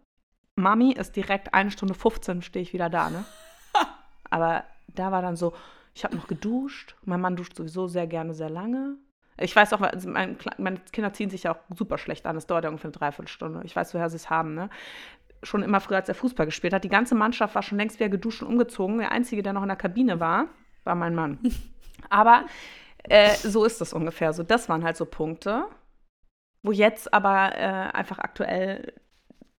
Mami 0.56 0.94
ist 0.94 1.16
direkt 1.16 1.54
eine 1.54 1.72
Stunde 1.72 1.94
15, 1.94 2.42
stehe 2.42 2.64
ich 2.64 2.74
wieder 2.74 2.90
da, 2.90 3.10
ne? 3.10 3.26
Aber 4.30 4.64
da 4.88 5.12
war 5.12 5.22
dann 5.22 5.36
so, 5.36 5.54
ich 5.94 6.04
habe 6.04 6.16
noch 6.16 6.28
geduscht. 6.28 6.96
Mein 7.06 7.22
Mann 7.22 7.36
duscht 7.36 7.56
sowieso 7.56 7.88
sehr 7.88 8.08
gerne, 8.08 8.34
sehr 8.34 8.50
lange. 8.50 8.98
Ich 9.40 9.56
weiß 9.56 9.74
auch, 9.74 9.82
also 9.82 10.10
meine 10.10 10.80
Kinder 10.92 11.14
ziehen 11.14 11.30
sich 11.30 11.44
ja 11.44 11.54
auch 11.54 11.76
super 11.76 12.00
schlecht 12.00 12.26
an. 12.26 12.36
Es 12.36 12.48
dauert 12.48 12.64
ja 12.64 12.70
ungefähr 12.70 12.90
eine 12.90 12.98
Dreiviertelstunde. 12.98 13.62
Ich 13.66 13.76
weiß, 13.76 13.94
woher 13.94 14.10
sie 14.10 14.16
es 14.16 14.30
haben, 14.30 14.56
ne? 14.56 14.70
Schon 15.44 15.62
immer 15.62 15.80
früher, 15.80 15.98
als 15.98 16.10
er 16.10 16.16
Fußball 16.16 16.48
gespielt 16.48 16.74
hat. 16.74 16.84
Die 16.84 16.90
ganze 16.90 17.14
Mannschaft 17.14 17.54
war 17.54 17.62
schon 17.62 17.78
längst 17.78 18.00
wieder 18.00 18.10
geduscht 18.10 18.42
und 18.42 18.48
umgezogen. 18.48 18.98
Der 18.98 19.12
Einzige, 19.12 19.44
der 19.44 19.54
noch 19.54 19.62
in 19.62 19.68
der 19.68 19.78
Kabine 19.78 20.20
war, 20.20 20.48
war 20.84 20.96
mein 20.96 21.14
Mann. 21.14 21.38
Aber 22.10 22.46
äh, 23.09 23.36
so 23.36 23.65
ist 23.65 23.81
das 23.81 23.94
ungefähr. 23.94 24.33
So, 24.33 24.44
das 24.44 24.69
waren 24.69 24.83
halt 24.83 24.98
so 24.98 25.06
Punkte, 25.06 25.65
wo 26.63 26.71
jetzt 26.71 27.13
aber 27.13 27.56
äh, 27.56 27.95
einfach 27.95 28.19
aktuell, 28.19 28.94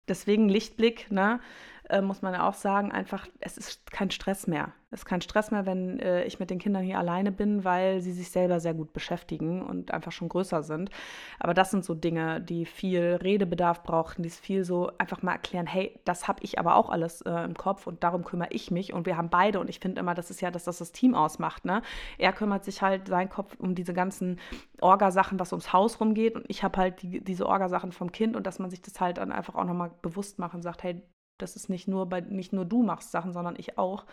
deswegen 0.08 0.48
Lichtblick, 0.48 1.10
ne, 1.10 1.40
äh, 1.88 2.00
muss 2.02 2.22
man 2.22 2.34
ja 2.34 2.48
auch 2.48 2.54
sagen, 2.54 2.92
einfach, 2.92 3.26
es 3.40 3.56
ist 3.56 3.90
kein 3.90 4.10
Stress 4.10 4.46
mehr. 4.46 4.72
Es 4.90 5.00
ist 5.00 5.04
kein 5.04 5.20
Stress 5.20 5.50
mehr, 5.50 5.66
wenn 5.66 5.98
äh, 6.00 6.24
ich 6.24 6.40
mit 6.40 6.48
den 6.48 6.58
Kindern 6.58 6.82
hier 6.82 6.98
alleine 6.98 7.30
bin, 7.30 7.64
weil 7.64 8.00
sie 8.00 8.12
sich 8.12 8.30
selber 8.30 8.58
sehr 8.58 8.72
gut 8.72 8.94
beschäftigen 8.94 9.62
und 9.62 9.92
einfach 9.92 10.12
schon 10.12 10.30
größer 10.30 10.62
sind. 10.62 10.90
Aber 11.38 11.52
das 11.52 11.70
sind 11.70 11.84
so 11.84 11.94
Dinge, 11.94 12.40
die 12.40 12.64
viel 12.64 13.18
Redebedarf 13.22 13.82
brauchen, 13.82 14.22
die 14.22 14.28
es 14.28 14.38
viel 14.38 14.64
so 14.64 14.90
einfach 14.96 15.22
mal 15.22 15.32
erklären, 15.32 15.66
hey, 15.66 15.98
das 16.04 16.26
habe 16.26 16.42
ich 16.42 16.58
aber 16.58 16.76
auch 16.76 16.88
alles 16.88 17.20
äh, 17.22 17.30
im 17.30 17.54
Kopf 17.54 17.86
und 17.86 18.02
darum 18.02 18.24
kümmere 18.24 18.50
ich 18.50 18.70
mich. 18.70 18.94
Und 18.94 19.06
wir 19.06 19.18
haben 19.18 19.28
beide, 19.28 19.60
und 19.60 19.68
ich 19.68 19.80
finde 19.80 20.00
immer, 20.00 20.14
das 20.14 20.30
ist 20.30 20.40
ja, 20.40 20.50
dass 20.50 20.64
das 20.64 20.78
das 20.78 20.92
Team 20.92 21.14
ausmacht. 21.14 21.66
Ne? 21.66 21.82
Er 22.16 22.32
kümmert 22.32 22.64
sich 22.64 22.80
halt 22.80 23.08
sein 23.08 23.28
Kopf 23.28 23.56
um 23.58 23.74
diese 23.74 23.92
ganzen 23.92 24.38
Orgasachen, 24.80 25.38
was 25.38 25.52
ums 25.52 25.72
Haus 25.74 26.00
rumgeht. 26.00 26.34
Und 26.34 26.46
ich 26.48 26.62
habe 26.62 26.78
halt 26.78 27.02
die, 27.02 27.22
diese 27.22 27.46
Orgasachen 27.46 27.92
vom 27.92 28.10
Kind 28.10 28.36
und 28.36 28.46
dass 28.46 28.58
man 28.58 28.70
sich 28.70 28.80
das 28.80 29.00
halt 29.00 29.18
dann 29.18 29.32
einfach 29.32 29.54
auch 29.54 29.64
nochmal 29.64 29.90
bewusst 30.00 30.38
macht 30.38 30.54
und 30.54 30.62
sagt, 30.62 30.82
hey, 30.82 31.02
dass 31.38 31.56
es 31.56 31.68
nicht 31.68 31.88
nur 31.88 32.06
bei 32.06 32.20
nicht 32.20 32.52
nur 32.52 32.64
du 32.64 32.82
machst 32.82 33.10
Sachen, 33.10 33.32
sondern 33.32 33.56
ich 33.56 33.78
auch. 33.78 34.04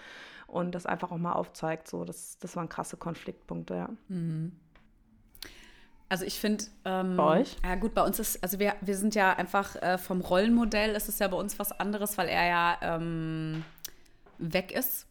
Und 0.48 0.74
das 0.74 0.86
einfach 0.86 1.12
auch 1.12 1.18
mal 1.18 1.34
aufzeigt. 1.34 1.88
So, 1.88 2.06
das, 2.06 2.38
das 2.40 2.56
waren 2.56 2.70
krasse 2.70 2.98
Konfliktpunkte, 2.98 3.76
ja. 3.76 3.90
Mhm. 4.08 4.52
Also 6.08 6.24
ich 6.24 6.40
finde, 6.40 6.66
ähm, 6.86 7.18
bei 7.18 7.42
euch? 7.42 7.58
Ja 7.64 7.76
gut, 7.76 7.96
bei 7.96 8.04
uns 8.04 8.20
ist, 8.20 8.42
also 8.44 8.60
wir, 8.60 8.76
wir 8.82 8.96
sind 8.96 9.16
ja 9.16 9.34
einfach 9.34 9.76
äh, 9.82 9.98
vom 9.98 10.22
Rollenmodell 10.22 10.92
ist 10.96 11.10
es 11.10 11.18
ja 11.18 11.28
bei 11.28 11.38
uns 11.38 11.58
was 11.58 11.72
anderes, 11.72 12.18
weil 12.18 12.30
er 12.30 12.48
ja 12.48 12.78
ähm, 12.82 13.66
weg 14.38 14.72
ist, 14.72 15.08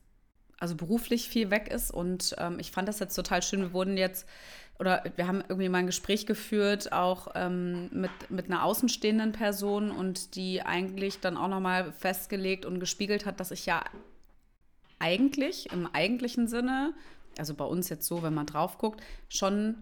also 0.61 0.77
beruflich 0.77 1.29
viel 1.29 1.51
weg 1.51 1.69
ist. 1.69 1.91
Und 1.91 2.37
ähm, 2.39 2.59
ich 2.61 2.71
fand 2.71 2.89
das 2.89 3.01
jetzt 3.01 3.17
total 3.17 3.43
schön. 3.43 3.61
Wir 3.61 3.73
wurden 3.73 3.97
jetzt 3.97 4.29
oder 4.79 5.05
wir 5.17 5.29
haben 5.29 5.43
irgendwie 5.49 5.69
mal 5.69 5.79
ein 5.79 5.87
Gespräch 5.87 6.27
geführt, 6.27 6.93
auch 6.93 7.29
ähm, 7.35 7.89
mit, 7.93 8.11
mit 8.29 8.47
einer 8.47 8.65
außenstehenden 8.65 9.33
Person 9.33 9.91
und 9.91 10.35
die 10.35 10.63
eigentlich 10.63 11.21
dann 11.21 11.37
auch 11.37 11.49
nochmal 11.49 11.93
festgelegt 11.93 12.67
und 12.67 12.81
gespiegelt 12.81 13.25
hat, 13.25 13.39
dass 13.39 13.51
ich 13.51 13.67
ja 13.67 13.85
eigentlich, 14.99 15.71
im 15.73 15.87
eigentlichen 15.93 16.49
Sinne, 16.49 16.93
also 17.39 17.55
bei 17.55 17.65
uns 17.65 17.89
jetzt 17.89 18.07
so, 18.07 18.23
wenn 18.23 18.35
man 18.35 18.47
drauf 18.47 18.79
guckt, 18.79 19.01
schon 19.29 19.77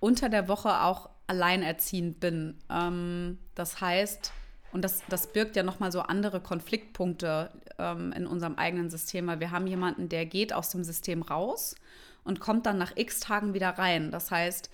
unter 0.00 0.28
der 0.28 0.46
Woche 0.46 0.82
auch 0.82 1.10
alleinerziehend 1.26 2.20
bin. 2.20 2.58
Ähm, 2.70 3.38
das 3.54 3.80
heißt, 3.80 4.32
und 4.72 4.82
das, 4.82 5.02
das 5.08 5.32
birgt 5.32 5.56
ja 5.56 5.62
nochmal 5.62 5.90
so 5.90 6.00
andere 6.00 6.40
Konfliktpunkte 6.40 7.50
ähm, 7.78 8.12
in 8.12 8.26
unserem 8.26 8.54
eigenen 8.56 8.90
System, 8.90 9.26
weil 9.26 9.40
wir 9.40 9.50
haben 9.50 9.66
jemanden, 9.66 10.08
der 10.08 10.26
geht 10.26 10.52
aus 10.52 10.70
dem 10.70 10.84
System 10.84 11.22
raus 11.22 11.74
und 12.28 12.40
kommt 12.40 12.66
dann 12.66 12.76
nach 12.76 12.92
x 12.94 13.20
Tagen 13.20 13.54
wieder 13.54 13.70
rein. 13.70 14.10
Das 14.10 14.30
heißt, 14.30 14.70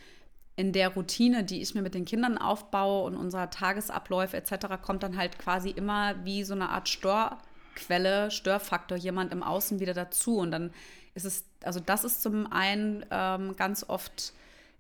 in 0.57 0.73
der 0.73 0.89
Routine, 0.89 1.45
die 1.45 1.63
ich 1.63 1.75
mir 1.75 1.83
mit 1.83 1.95
den 1.95 2.05
Kindern 2.05 2.37
aufbaue 2.37 3.05
und 3.05 3.17
unserer 3.17 3.49
Tagesabläufe 3.49 4.37
etc., 4.37 4.67
kommt 4.83 5.05
dann 5.05 5.17
halt 5.17 5.39
quasi 5.39 5.71
immer 5.71 6.17
wie 6.25 6.43
so 6.43 6.55
eine 6.55 6.71
Art 6.71 6.89
Störquelle, 6.89 8.33
Störfaktor 8.33 8.99
jemand 8.99 9.33
im 9.33 9.45
Außen 9.45 9.79
wieder 9.79 9.95
dazu. 9.95 10.39
Und 10.39 10.51
dann 10.51 10.73
ist 11.15 11.25
es, 11.25 11.45
also 11.63 11.79
das 11.79 12.03
ist 12.03 12.23
zum 12.23 12.53
einen 12.53 13.07
ähm, 13.11 13.55
ganz 13.57 13.85
oft 13.89 14.33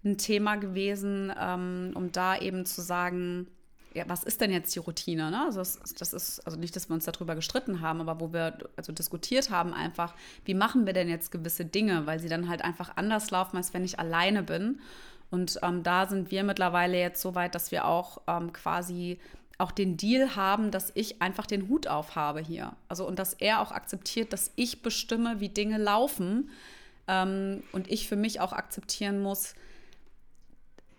ein 0.05 0.19
Thema 0.19 0.57
gewesen, 0.57 1.33
ähm, 1.41 1.93
um 1.95 2.11
da 2.11 2.37
eben 2.37 2.67
zu 2.67 2.83
sagen, 2.83 3.47
ja, 3.95 4.05
was 4.09 4.25
ist 4.25 4.41
denn 4.41 4.51
jetzt 4.51 4.75
die 4.75 4.81
Routine? 4.81 5.31
Ne? 5.31 5.45
Also 5.47 5.61
das, 5.61 5.79
das, 5.97 6.13
ist, 6.13 6.41
also 6.41 6.59
nicht, 6.59 6.75
dass 6.75 6.89
wir 6.89 6.95
uns 6.95 7.05
darüber 7.05 7.37
gestritten 7.37 7.81
haben, 7.81 8.01
aber 8.01 8.21
wo 8.21 8.33
wir 8.33 8.59
also 8.77 8.93
diskutiert 8.93 9.51
haben, 9.51 9.73
einfach, 9.73 10.15
wie 10.45 10.55
machen 10.55 10.85
wir 10.85 10.93
denn 10.93 11.09
jetzt 11.09 11.31
gewisse 11.31 11.65
Dinge, 11.65 12.05
weil 12.05 12.19
sie 12.19 12.29
dann 12.29 12.49
halt 12.49 12.63
einfach 12.63 12.97
anders 12.97 13.31
laufen, 13.31 13.57
als 13.57 13.73
wenn 13.73 13.85
ich 13.85 13.99
alleine 14.01 14.43
bin. 14.43 14.81
Und 15.31 15.61
ähm, 15.63 15.85
da 15.85 16.07
sind 16.07 16.33
wir 16.33 16.43
mittlerweile 16.43 16.99
jetzt 16.99 17.23
so 17.23 17.35
weit, 17.37 17.55
dass 17.55 17.71
wir 17.71 17.87
auch 17.87 18.21
ähm, 18.27 18.53
quasi 18.53 19.19
auch 19.59 19.71
den 19.71 19.97
Deal 19.97 20.35
haben, 20.35 20.73
dass 20.73 20.91
ich 20.95 21.23
einfach 21.23 21.47
den 21.47 21.69
Hut 21.69 21.87
auf 21.87 22.17
habe 22.17 22.41
hier. 22.41 22.73
Also 22.89 23.07
und 23.07 23.19
dass 23.21 23.35
er 23.35 23.61
auch 23.61 23.71
akzeptiert, 23.71 24.33
dass 24.33 24.51
ich 24.57 24.83
bestimme, 24.83 25.39
wie 25.39 25.49
Dinge 25.49 25.79
laufen. 25.79 26.51
Ähm, 27.07 27.63
und 27.71 27.91
ich 27.91 28.09
für 28.09 28.17
mich 28.17 28.41
auch 28.41 28.53
akzeptieren 28.53 29.23
muss, 29.23 29.55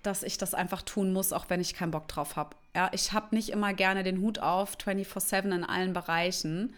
dass 0.02 0.24
ich 0.24 0.38
das 0.38 0.54
einfach 0.54 0.82
tun 0.82 1.12
muss, 1.12 1.34
auch 1.34 1.50
wenn 1.50 1.60
ich 1.60 1.74
keinen 1.74 1.92
Bock 1.92 2.08
drauf 2.08 2.38
habe. 2.38 2.56
Ja, 2.76 2.90
ich 2.92 3.14
habe 3.14 3.34
nicht 3.34 3.50
immer 3.50 3.74
gerne 3.74 4.04
den 4.04 4.20
Hut 4.20 4.40
auf, 4.40 4.76
24-7 4.78 5.56
in 5.56 5.64
allen 5.64 5.94
Bereichen. 5.94 6.74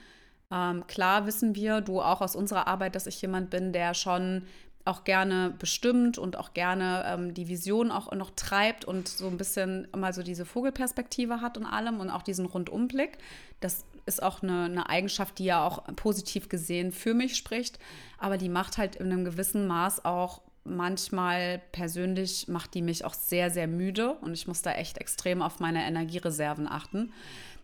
Ähm, 0.52 0.86
klar 0.86 1.26
wissen 1.26 1.56
wir, 1.56 1.82
du 1.82 2.02
auch 2.02 2.22
aus 2.22 2.36
unserer 2.36 2.68
Arbeit, 2.68 2.94
dass 2.94 3.08
ich 3.08 3.20
jemand 3.20 3.50
bin, 3.50 3.74
der 3.74 3.96
schon 3.96 4.44
auch 4.86 5.04
gerne 5.04 5.54
bestimmt 5.58 6.20
und 6.20 6.38
auch 6.38 6.54
gerne 6.54 7.04
ähm, 7.08 7.34
die 7.34 7.48
Vision 7.48 7.92
auch 7.92 8.12
noch 8.14 8.30
treibt 8.36 8.86
und 8.86 9.08
so 9.08 9.28
ein 9.28 9.38
bisschen 9.38 9.88
immer 9.92 10.14
so 10.14 10.22
diese 10.22 10.46
Vogelperspektive 10.46 11.42
hat 11.42 11.58
und 11.58 11.66
allem 11.66 12.00
und 12.00 12.12
auch 12.12 12.22
diesen 12.22 12.46
Rundumblick. 12.46 13.18
Das 13.60 13.84
ist 14.06 14.22
auch 14.22 14.44
eine, 14.44 14.66
eine, 14.66 14.90
Eigenschaft, 14.90 15.40
die 15.40 15.46
ja 15.46 15.66
auch 15.66 15.84
positiv 15.96 16.48
gesehen 16.48 16.92
für 16.92 17.16
mich 17.16 17.36
spricht, 17.36 17.80
aber 18.20 18.38
die 18.38 18.50
macht 18.50 18.78
halt 18.78 18.96
in 18.96 19.12
einem 19.12 19.26
gewissen 19.26 19.66
Maß 19.66 20.06
auch 20.06 20.42
manchmal 20.68 21.62
persönlich 21.72 22.48
macht 22.48 22.74
die 22.74 22.82
mich 22.82 23.06
auch 23.06 23.14
sehr, 23.14 23.50
sehr 23.50 23.68
müde 23.68 24.14
und 24.22 24.34
ich 24.34 24.48
muss 24.48 24.62
da 24.62 24.74
echt 24.74 24.98
extrem 24.98 25.42
auf 25.42 25.60
meine 25.60 25.86
Energiereserven 25.86 26.68
achten. 26.68 27.14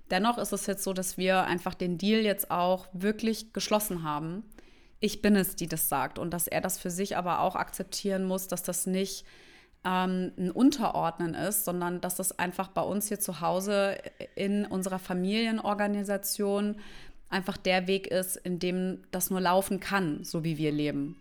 Dennoch 0.10 0.38
ist 0.38 0.54
es 0.54 0.66
jetzt 0.66 0.84
so, 0.84 0.94
dass 0.94 1.18
wir 1.18 1.44
einfach 1.44 1.74
den 1.74 1.98
Deal 1.98 2.22
jetzt 2.22 2.52
auch 2.52 2.88
wirklich 2.94 3.54
geschlossen 3.54 4.04
haben 4.04 4.44
ich 5.04 5.22
bin 5.22 5.36
es, 5.36 5.58
die 5.58 5.68
das 5.68 5.90
sagt 5.90 6.18
und 6.18 6.34
dass 6.34 6.48
er 6.48 6.62
das 6.62 6.80
für 6.80 6.90
sich 6.90 7.18
aber 7.18 7.42
auch 7.42 7.58
akzeptieren 7.58 8.24
muss, 8.24 8.48
dass 8.48 8.64
das 8.64 8.88
nicht 8.88 9.26
ähm, 9.84 10.32
ein 10.38 10.50
Unterordnen 10.50 11.34
ist, 11.34 11.66
sondern 11.66 12.00
dass 12.00 12.16
das 12.16 12.40
einfach 12.40 12.70
bei 12.70 12.82
uns 12.82 13.10
hier 13.10 13.20
zu 13.20 13.42
Hause 13.42 13.98
in 14.36 14.66
unserer 14.66 15.00
Familienorganisation 15.00 16.78
einfach 17.30 17.58
der 17.58 17.86
Weg 17.86 18.08
ist, 18.08 18.38
in 18.38 18.60
dem 18.60 19.02
das 19.12 19.30
nur 19.30 19.42
laufen 19.42 19.82
kann, 19.82 20.24
so 20.24 20.46
wie 20.46 20.58
wir 20.58 20.72
leben. 20.72 21.18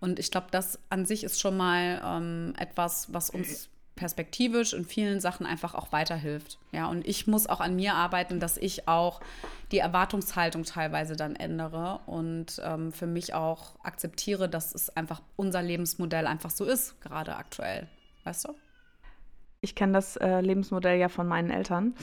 Und 0.00 0.18
ich 0.18 0.30
glaube, 0.30 0.48
das 0.50 0.78
an 0.90 1.06
sich 1.06 1.24
ist 1.24 1.40
schon 1.40 1.56
mal 1.56 2.00
ähm, 2.04 2.54
etwas, 2.58 3.12
was 3.12 3.30
uns 3.30 3.68
perspektivisch 3.98 4.74
in 4.74 4.84
vielen 4.84 5.18
Sachen 5.18 5.44
einfach 5.44 5.74
auch 5.74 5.90
weiterhilft. 5.90 6.58
Ja, 6.70 6.86
und 6.86 7.06
ich 7.06 7.26
muss 7.26 7.48
auch 7.48 7.60
an 7.60 7.74
mir 7.74 7.94
arbeiten, 7.94 8.38
dass 8.38 8.56
ich 8.56 8.86
auch 8.86 9.20
die 9.72 9.78
Erwartungshaltung 9.78 10.62
teilweise 10.62 11.16
dann 11.16 11.34
ändere 11.34 11.98
und 12.06 12.62
ähm, 12.64 12.92
für 12.92 13.08
mich 13.08 13.34
auch 13.34 13.74
akzeptiere, 13.82 14.48
dass 14.48 14.72
es 14.72 14.88
einfach 14.96 15.20
unser 15.34 15.62
Lebensmodell 15.62 16.28
einfach 16.28 16.50
so 16.50 16.64
ist, 16.64 17.00
gerade 17.00 17.34
aktuell. 17.34 17.88
Weißt 18.22 18.46
du? 18.46 18.54
Ich 19.60 19.74
kenne 19.74 19.94
das 19.94 20.16
äh, 20.16 20.40
Lebensmodell 20.40 20.98
ja 20.98 21.08
von 21.08 21.26
meinen 21.26 21.50
Eltern, 21.50 21.96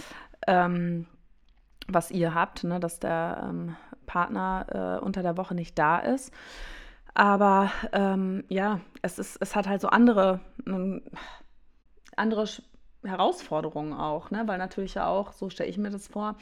ähm, 0.47 1.07
was 1.87 2.11
ihr 2.11 2.33
habt, 2.33 2.65
ne, 2.65 2.81
dass 2.81 2.99
der 2.99 3.47
ähm, 3.49 3.77
Partner 4.05 4.97
äh, 4.99 5.03
unter 5.03 5.23
der 5.23 5.37
Woche 5.37 5.55
nicht 5.55 5.79
da 5.79 5.99
ist. 5.99 6.33
Aber 7.15 7.71
ähm, 7.93 8.43
ja, 8.49 8.81
es, 9.01 9.17
ist, 9.19 9.37
es 9.41 9.55
hat 9.55 9.67
halt 9.67 9.79
so 9.79 9.87
andere, 9.87 10.41
andere 12.17 12.45
Herausforderungen 13.05 13.93
auch, 13.93 14.31
ne? 14.31 14.43
weil 14.47 14.57
natürlich 14.57 14.95
ja 14.95 15.07
auch, 15.07 15.31
so 15.31 15.49
stelle 15.49 15.69
ich 15.69 15.77
mir 15.77 15.89
das 15.89 16.09
vor, 16.09 16.35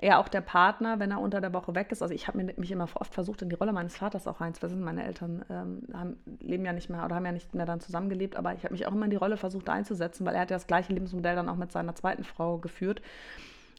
ja 0.00 0.20
auch 0.20 0.28
der 0.28 0.42
Partner, 0.42 1.00
wenn 1.00 1.10
er 1.10 1.20
unter 1.20 1.40
der 1.40 1.52
Woche 1.52 1.74
weg 1.74 1.90
ist. 1.90 2.02
Also 2.02 2.14
ich 2.14 2.28
habe 2.28 2.38
mich 2.38 2.70
immer 2.70 2.86
oft 2.94 3.14
versucht, 3.14 3.42
in 3.42 3.48
die 3.48 3.56
Rolle 3.56 3.72
meines 3.72 3.96
Vaters 3.96 4.28
auch 4.28 4.40
reinzuversetzen. 4.40 4.84
Meine 4.84 5.04
Eltern 5.04 5.44
ähm, 5.50 5.82
haben, 5.92 6.16
leben 6.38 6.64
ja 6.64 6.72
nicht 6.72 6.88
mehr 6.88 7.04
oder 7.04 7.16
haben 7.16 7.26
ja 7.26 7.32
nicht 7.32 7.52
mehr 7.56 7.66
dann 7.66 7.80
zusammengelebt, 7.80 8.36
aber 8.36 8.54
ich 8.54 8.62
habe 8.62 8.74
mich 8.74 8.86
auch 8.86 8.92
immer 8.92 9.06
in 9.06 9.10
die 9.10 9.16
Rolle 9.16 9.36
versucht 9.36 9.68
einzusetzen, 9.68 10.24
weil 10.24 10.36
er 10.36 10.42
hat 10.42 10.50
ja 10.50 10.56
das 10.56 10.68
gleiche 10.68 10.92
Lebensmodell 10.92 11.34
dann 11.34 11.48
auch 11.48 11.56
mit 11.56 11.72
seiner 11.72 11.96
zweiten 11.96 12.22
Frau 12.22 12.58
geführt 12.58 13.02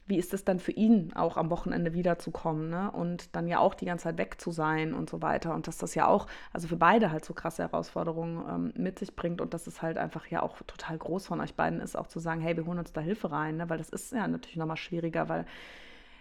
wie 0.07 0.17
ist 0.17 0.33
es 0.33 0.45
dann 0.45 0.59
für 0.59 0.71
ihn 0.71 1.13
auch 1.13 1.37
am 1.37 1.49
Wochenende 1.49 1.93
wiederzukommen 1.93 2.69
ne? 2.69 2.91
und 2.91 3.35
dann 3.35 3.47
ja 3.47 3.59
auch 3.59 3.73
die 3.73 3.85
ganze 3.85 4.05
Zeit 4.05 4.17
weg 4.17 4.39
zu 4.39 4.51
sein 4.51 4.93
und 4.93 5.09
so 5.09 5.21
weiter 5.21 5.53
und 5.53 5.67
dass 5.67 5.77
das 5.77 5.95
ja 5.95 6.07
auch, 6.07 6.27
also 6.53 6.67
für 6.67 6.77
beide 6.77 7.11
halt 7.11 7.25
so 7.25 7.33
krasse 7.33 7.63
Herausforderungen 7.63 8.43
ähm, 8.49 8.73
mit 8.81 8.99
sich 8.99 9.15
bringt 9.15 9.41
und 9.41 9.53
dass 9.53 9.67
es 9.67 9.81
halt 9.81 9.97
einfach 9.97 10.25
ja 10.27 10.41
auch 10.41 10.57
total 10.65 10.97
groß 10.97 11.27
von 11.27 11.41
euch 11.41 11.55
beiden 11.55 11.81
ist, 11.81 11.97
auch 11.97 12.07
zu 12.07 12.19
sagen, 12.19 12.41
hey, 12.41 12.55
wir 12.55 12.65
holen 12.65 12.79
uns 12.79 12.93
da 12.93 13.01
Hilfe 13.01 13.31
rein, 13.31 13.57
ne? 13.57 13.69
weil 13.69 13.77
das 13.77 13.89
ist 13.89 14.11
ja 14.13 14.27
natürlich 14.27 14.57
nochmal 14.57 14.77
schwieriger, 14.77 15.29
weil 15.29 15.45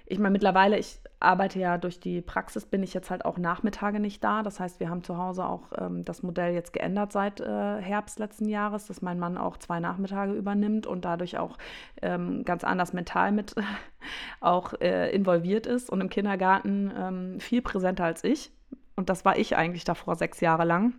ich 0.06 0.18
meine, 0.18 0.32
mittlerweile, 0.32 0.78
ich 0.78 1.00
arbeite 1.18 1.58
ja 1.58 1.78
durch 1.78 1.98
die 1.98 2.20
Praxis, 2.20 2.66
bin 2.66 2.82
ich 2.82 2.94
jetzt 2.94 3.10
halt 3.10 3.24
auch 3.24 3.38
Nachmittage 3.38 3.98
nicht 3.98 4.22
da. 4.22 4.42
Das 4.42 4.60
heißt, 4.60 4.80
wir 4.80 4.88
haben 4.88 5.02
zu 5.02 5.18
Hause 5.18 5.44
auch 5.46 5.72
ähm, 5.78 6.04
das 6.04 6.22
Modell 6.22 6.54
jetzt 6.54 6.72
geändert 6.72 7.12
seit 7.12 7.40
äh, 7.40 7.80
Herbst 7.80 8.18
letzten 8.18 8.48
Jahres, 8.48 8.86
dass 8.86 9.02
mein 9.02 9.18
Mann 9.18 9.36
auch 9.36 9.56
zwei 9.56 9.80
Nachmittage 9.80 10.32
übernimmt 10.32 10.86
und 10.86 11.04
dadurch 11.04 11.38
auch 11.38 11.58
ähm, 12.02 12.44
ganz 12.44 12.64
anders 12.64 12.92
mental 12.92 13.32
mit 13.32 13.54
auch 14.40 14.74
äh, 14.80 15.10
involviert 15.10 15.66
ist 15.66 15.90
und 15.90 16.00
im 16.00 16.08
Kindergarten 16.08 16.92
ähm, 16.96 17.40
viel 17.40 17.62
präsenter 17.62 18.04
als 18.04 18.22
ich. 18.22 18.52
Und 18.94 19.08
das 19.08 19.24
war 19.24 19.36
ich 19.38 19.56
eigentlich 19.56 19.84
davor 19.84 20.14
sechs 20.16 20.40
Jahre 20.40 20.64
lang 20.64 20.94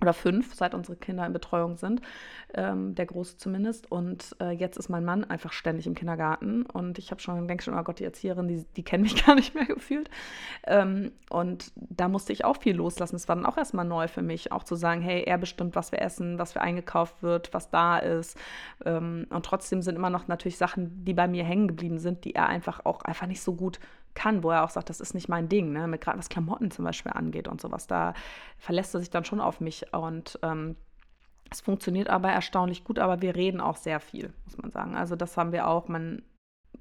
oder 0.00 0.12
fünf, 0.12 0.54
seit 0.54 0.74
unsere 0.74 0.96
Kinder 0.96 1.24
in 1.24 1.32
Betreuung 1.32 1.76
sind, 1.76 2.02
ähm, 2.54 2.94
der 2.94 3.06
Große 3.06 3.36
zumindest. 3.36 3.90
Und 3.90 4.34
äh, 4.40 4.50
jetzt 4.50 4.76
ist 4.76 4.88
mein 4.88 5.04
Mann 5.04 5.24
einfach 5.24 5.52
ständig 5.52 5.86
im 5.86 5.94
Kindergarten. 5.94 6.66
Und 6.66 6.98
ich 6.98 7.10
habe 7.10 7.20
schon, 7.20 7.46
denke 7.46 7.62
schon, 7.62 7.78
oh 7.78 7.82
Gott, 7.82 8.00
die 8.00 8.04
Erzieherin, 8.04 8.48
die, 8.48 8.64
die 8.76 8.82
kennen 8.82 9.04
mich 9.04 9.24
gar 9.26 9.34
nicht 9.34 9.54
mehr 9.54 9.66
gefühlt. 9.66 10.10
Ähm, 10.66 11.12
und 11.30 11.72
da 11.76 12.08
musste 12.08 12.32
ich 12.32 12.44
auch 12.44 12.56
viel 12.60 12.76
loslassen. 12.76 13.16
Es 13.16 13.28
war 13.28 13.36
dann 13.36 13.46
auch 13.46 13.56
erstmal 13.56 13.84
neu 13.84 14.08
für 14.08 14.22
mich, 14.22 14.52
auch 14.52 14.64
zu 14.64 14.74
sagen, 14.74 15.00
hey, 15.00 15.22
er 15.22 15.38
bestimmt, 15.38 15.76
was 15.76 15.92
wir 15.92 16.02
essen, 16.02 16.38
was 16.38 16.54
wir 16.54 16.62
eingekauft 16.62 17.22
wird, 17.22 17.54
was 17.54 17.70
da 17.70 17.98
ist. 17.98 18.36
Ähm, 18.84 19.26
und 19.30 19.46
trotzdem 19.46 19.80
sind 19.80 19.96
immer 19.96 20.10
noch 20.10 20.26
natürlich 20.26 20.58
Sachen, 20.58 21.04
die 21.04 21.14
bei 21.14 21.28
mir 21.28 21.44
hängen 21.44 21.68
geblieben 21.68 21.98
sind, 21.98 22.24
die 22.24 22.34
er 22.34 22.48
einfach 22.48 22.84
auch 22.84 23.02
einfach 23.02 23.26
nicht 23.26 23.42
so 23.42 23.54
gut 23.54 23.78
kann, 24.14 24.42
wo 24.42 24.50
er 24.50 24.64
auch 24.64 24.70
sagt, 24.70 24.90
das 24.90 25.00
ist 25.00 25.14
nicht 25.14 25.28
mein 25.28 25.48
Ding, 25.48 25.72
ne? 25.72 25.98
gerade 25.98 26.18
was 26.18 26.28
Klamotten 26.28 26.70
zum 26.70 26.84
Beispiel 26.84 27.12
angeht 27.12 27.48
und 27.48 27.60
sowas. 27.60 27.86
Da 27.86 28.14
verlässt 28.58 28.94
er 28.94 29.00
sich 29.00 29.10
dann 29.10 29.24
schon 29.24 29.40
auf 29.40 29.60
mich 29.60 29.92
und 29.92 30.38
ähm, 30.42 30.76
es 31.50 31.60
funktioniert 31.60 32.08
aber 32.08 32.30
erstaunlich 32.30 32.84
gut, 32.84 32.98
aber 32.98 33.22
wir 33.22 33.34
reden 33.36 33.60
auch 33.60 33.76
sehr 33.76 34.00
viel, 34.00 34.32
muss 34.44 34.56
man 34.58 34.70
sagen. 34.70 34.96
Also 34.96 35.14
das 35.16 35.36
haben 35.36 35.52
wir 35.52 35.68
auch, 35.68 35.88
man 35.88 36.22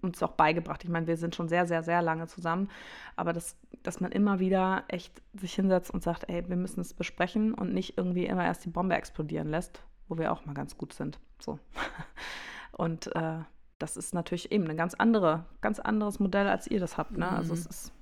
uns 0.02 0.22
auch 0.24 0.32
beigebracht. 0.32 0.84
Ich 0.84 0.90
meine, 0.90 1.08
wir 1.08 1.18
sind 1.18 1.36
schon 1.36 1.48
sehr, 1.48 1.66
sehr, 1.66 1.84
sehr 1.84 2.02
lange 2.02 2.28
zusammen, 2.28 2.70
aber 3.16 3.34
das, 3.34 3.58
dass 3.84 4.00
man 4.00 4.12
immer 4.12 4.40
wieder 4.40 4.84
echt 4.88 5.22
sich 5.34 5.54
hinsetzt 5.54 5.92
und 5.92 6.04
sagt, 6.04 6.30
ey, 6.30 6.48
wir 6.50 6.56
müssen 6.56 6.82
es 6.82 6.94
besprechen 6.94 7.54
und 7.54 7.74
nicht 7.74 7.98
irgendwie 7.98 8.26
immer 8.26 8.44
erst 8.44 8.66
die 8.66 8.70
Bombe 8.70 8.96
explodieren 8.96 9.50
lässt, 9.50 9.84
wo 10.08 10.18
wir 10.18 10.32
auch 10.32 10.46
mal 10.46 10.54
ganz 10.54 10.78
gut 10.78 10.94
sind. 10.94 11.20
So. 11.40 11.60
Und 12.76 13.16
äh, 13.16 13.40
das 13.84 13.98
ist 13.98 14.14
natürlich 14.14 14.52
eben 14.54 14.66
ein 14.70 14.78
ganz 14.78 14.94
andere, 14.94 15.46
ganz 15.60 15.78
anderes 15.78 16.18
Modell, 16.18 16.48
als 16.48 16.68
ihr 16.68 16.80
das 16.80 16.98
habt. 16.98 17.12
Ne? 17.18 17.26
Mhm. 17.26 17.38
Also 17.38 17.54
es 17.54 17.66
ist 17.66 17.94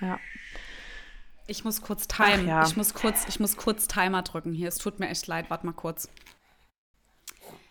ja. 0.00 0.18
Ich 1.46 1.62
muss 1.62 1.82
kurz 1.82 2.08
timen. 2.08 2.48
Ja. 2.48 2.64
Ich 2.66 2.74
muss 2.74 2.94
kurz, 2.94 3.28
ich 3.28 3.38
muss 3.38 3.58
kurz 3.58 3.86
Timer 3.86 4.22
drücken 4.22 4.54
hier. 4.54 4.68
Es 4.68 4.78
tut 4.78 4.98
mir 4.98 5.08
echt 5.08 5.26
leid. 5.26 5.50
Warte 5.50 5.66
mal 5.66 5.72
kurz. 5.72 6.08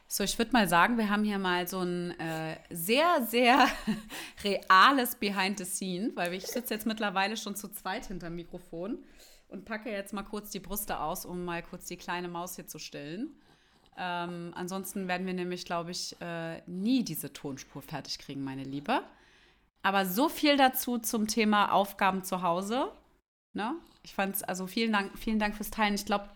So, 0.07 0.23
ich 0.23 0.37
würde 0.37 0.51
mal 0.51 0.67
sagen, 0.67 0.97
wir 0.99 1.09
haben 1.09 1.23
hier 1.23 1.39
mal 1.39 1.67
so 1.67 1.79
ein 1.79 2.11
äh, 2.19 2.57
sehr, 2.69 3.25
sehr 3.25 3.65
reales 4.43 5.15
Behind 5.15 5.57
the 5.57 5.65
Scene, 5.65 6.11
weil 6.15 6.33
ich 6.33 6.45
sitze 6.45 6.75
jetzt 6.75 6.85
mittlerweile 6.85 7.35
schon 7.35 7.55
zu 7.55 7.69
zweit 7.69 8.05
hinterm 8.05 8.35
Mikrofon 8.35 9.03
und 9.47 9.65
packe 9.65 9.89
jetzt 9.89 10.13
mal 10.13 10.23
kurz 10.23 10.51
die 10.51 10.59
Brüste 10.59 10.99
aus, 10.99 11.25
um 11.25 11.45
mal 11.45 11.63
kurz 11.63 11.85
die 11.85 11.97
kleine 11.97 12.27
Maus 12.27 12.57
hier 12.57 12.67
zu 12.67 12.77
stillen. 12.77 13.41
Ähm, 13.97 14.53
ansonsten 14.55 15.07
werden 15.07 15.27
wir 15.27 15.33
nämlich, 15.33 15.65
glaube 15.65 15.91
ich, 15.91 16.15
äh, 16.21 16.61
nie 16.65 17.03
diese 17.03 17.33
Tonspur 17.33 17.81
fertig 17.81 18.19
kriegen, 18.19 18.43
meine 18.43 18.63
Liebe. 18.63 19.01
Aber 19.83 20.05
so 20.05 20.29
viel 20.29 20.57
dazu 20.57 20.97
zum 20.97 21.27
Thema 21.27 21.71
Aufgaben 21.71 22.23
zu 22.23 22.41
Hause. 22.41 22.91
Ne? 23.53 23.73
Ich 24.03 24.17
es, 24.17 24.43
also 24.43 24.67
vielen 24.67 24.93
Dank, 24.93 25.17
vielen 25.17 25.39
Dank 25.39 25.55
fürs 25.55 25.71
Teilen. 25.71 25.95
Ich 25.95 26.05
glaube, 26.05 26.29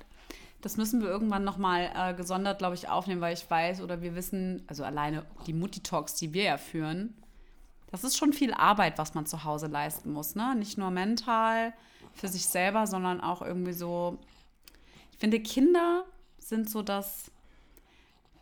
das 0.62 0.78
müssen 0.78 1.02
wir 1.02 1.10
irgendwann 1.10 1.44
nochmal 1.44 1.92
äh, 1.96 2.14
gesondert, 2.14 2.58
glaube 2.58 2.76
ich, 2.76 2.90
aufnehmen, 2.90 3.22
weil 3.22 3.34
ich 3.34 3.50
weiß 3.50 3.82
oder 3.82 4.02
wir 4.02 4.16
wissen, 4.16 4.64
also 4.68 4.84
alleine 4.84 5.26
die 5.46 5.54
Mutti-Talks, 5.54 6.16
die 6.16 6.34
wir 6.34 6.44
ja 6.44 6.58
führen, 6.58 7.16
das 7.92 8.04
ist 8.04 8.18
schon 8.18 8.34
viel 8.34 8.54
Arbeit, 8.54 8.98
was 8.98 9.14
man 9.14 9.26
zu 9.26 9.44
Hause 9.44 9.68
leisten 9.68 10.12
muss. 10.12 10.36
Ne? 10.36 10.56
Nicht 10.56 10.78
nur 10.78 10.92
mental 10.92 11.74
für 12.14 12.28
sich 12.28 12.46
selber, 12.46 12.88
sondern 12.88 13.22
auch 13.22 13.42
irgendwie 13.42 13.74
so. 13.74 14.18
Ich 15.12 15.18
finde, 15.20 15.40
Kinder 15.40 16.04
sind 16.38 16.70
so 16.70 16.82
das 16.82 17.32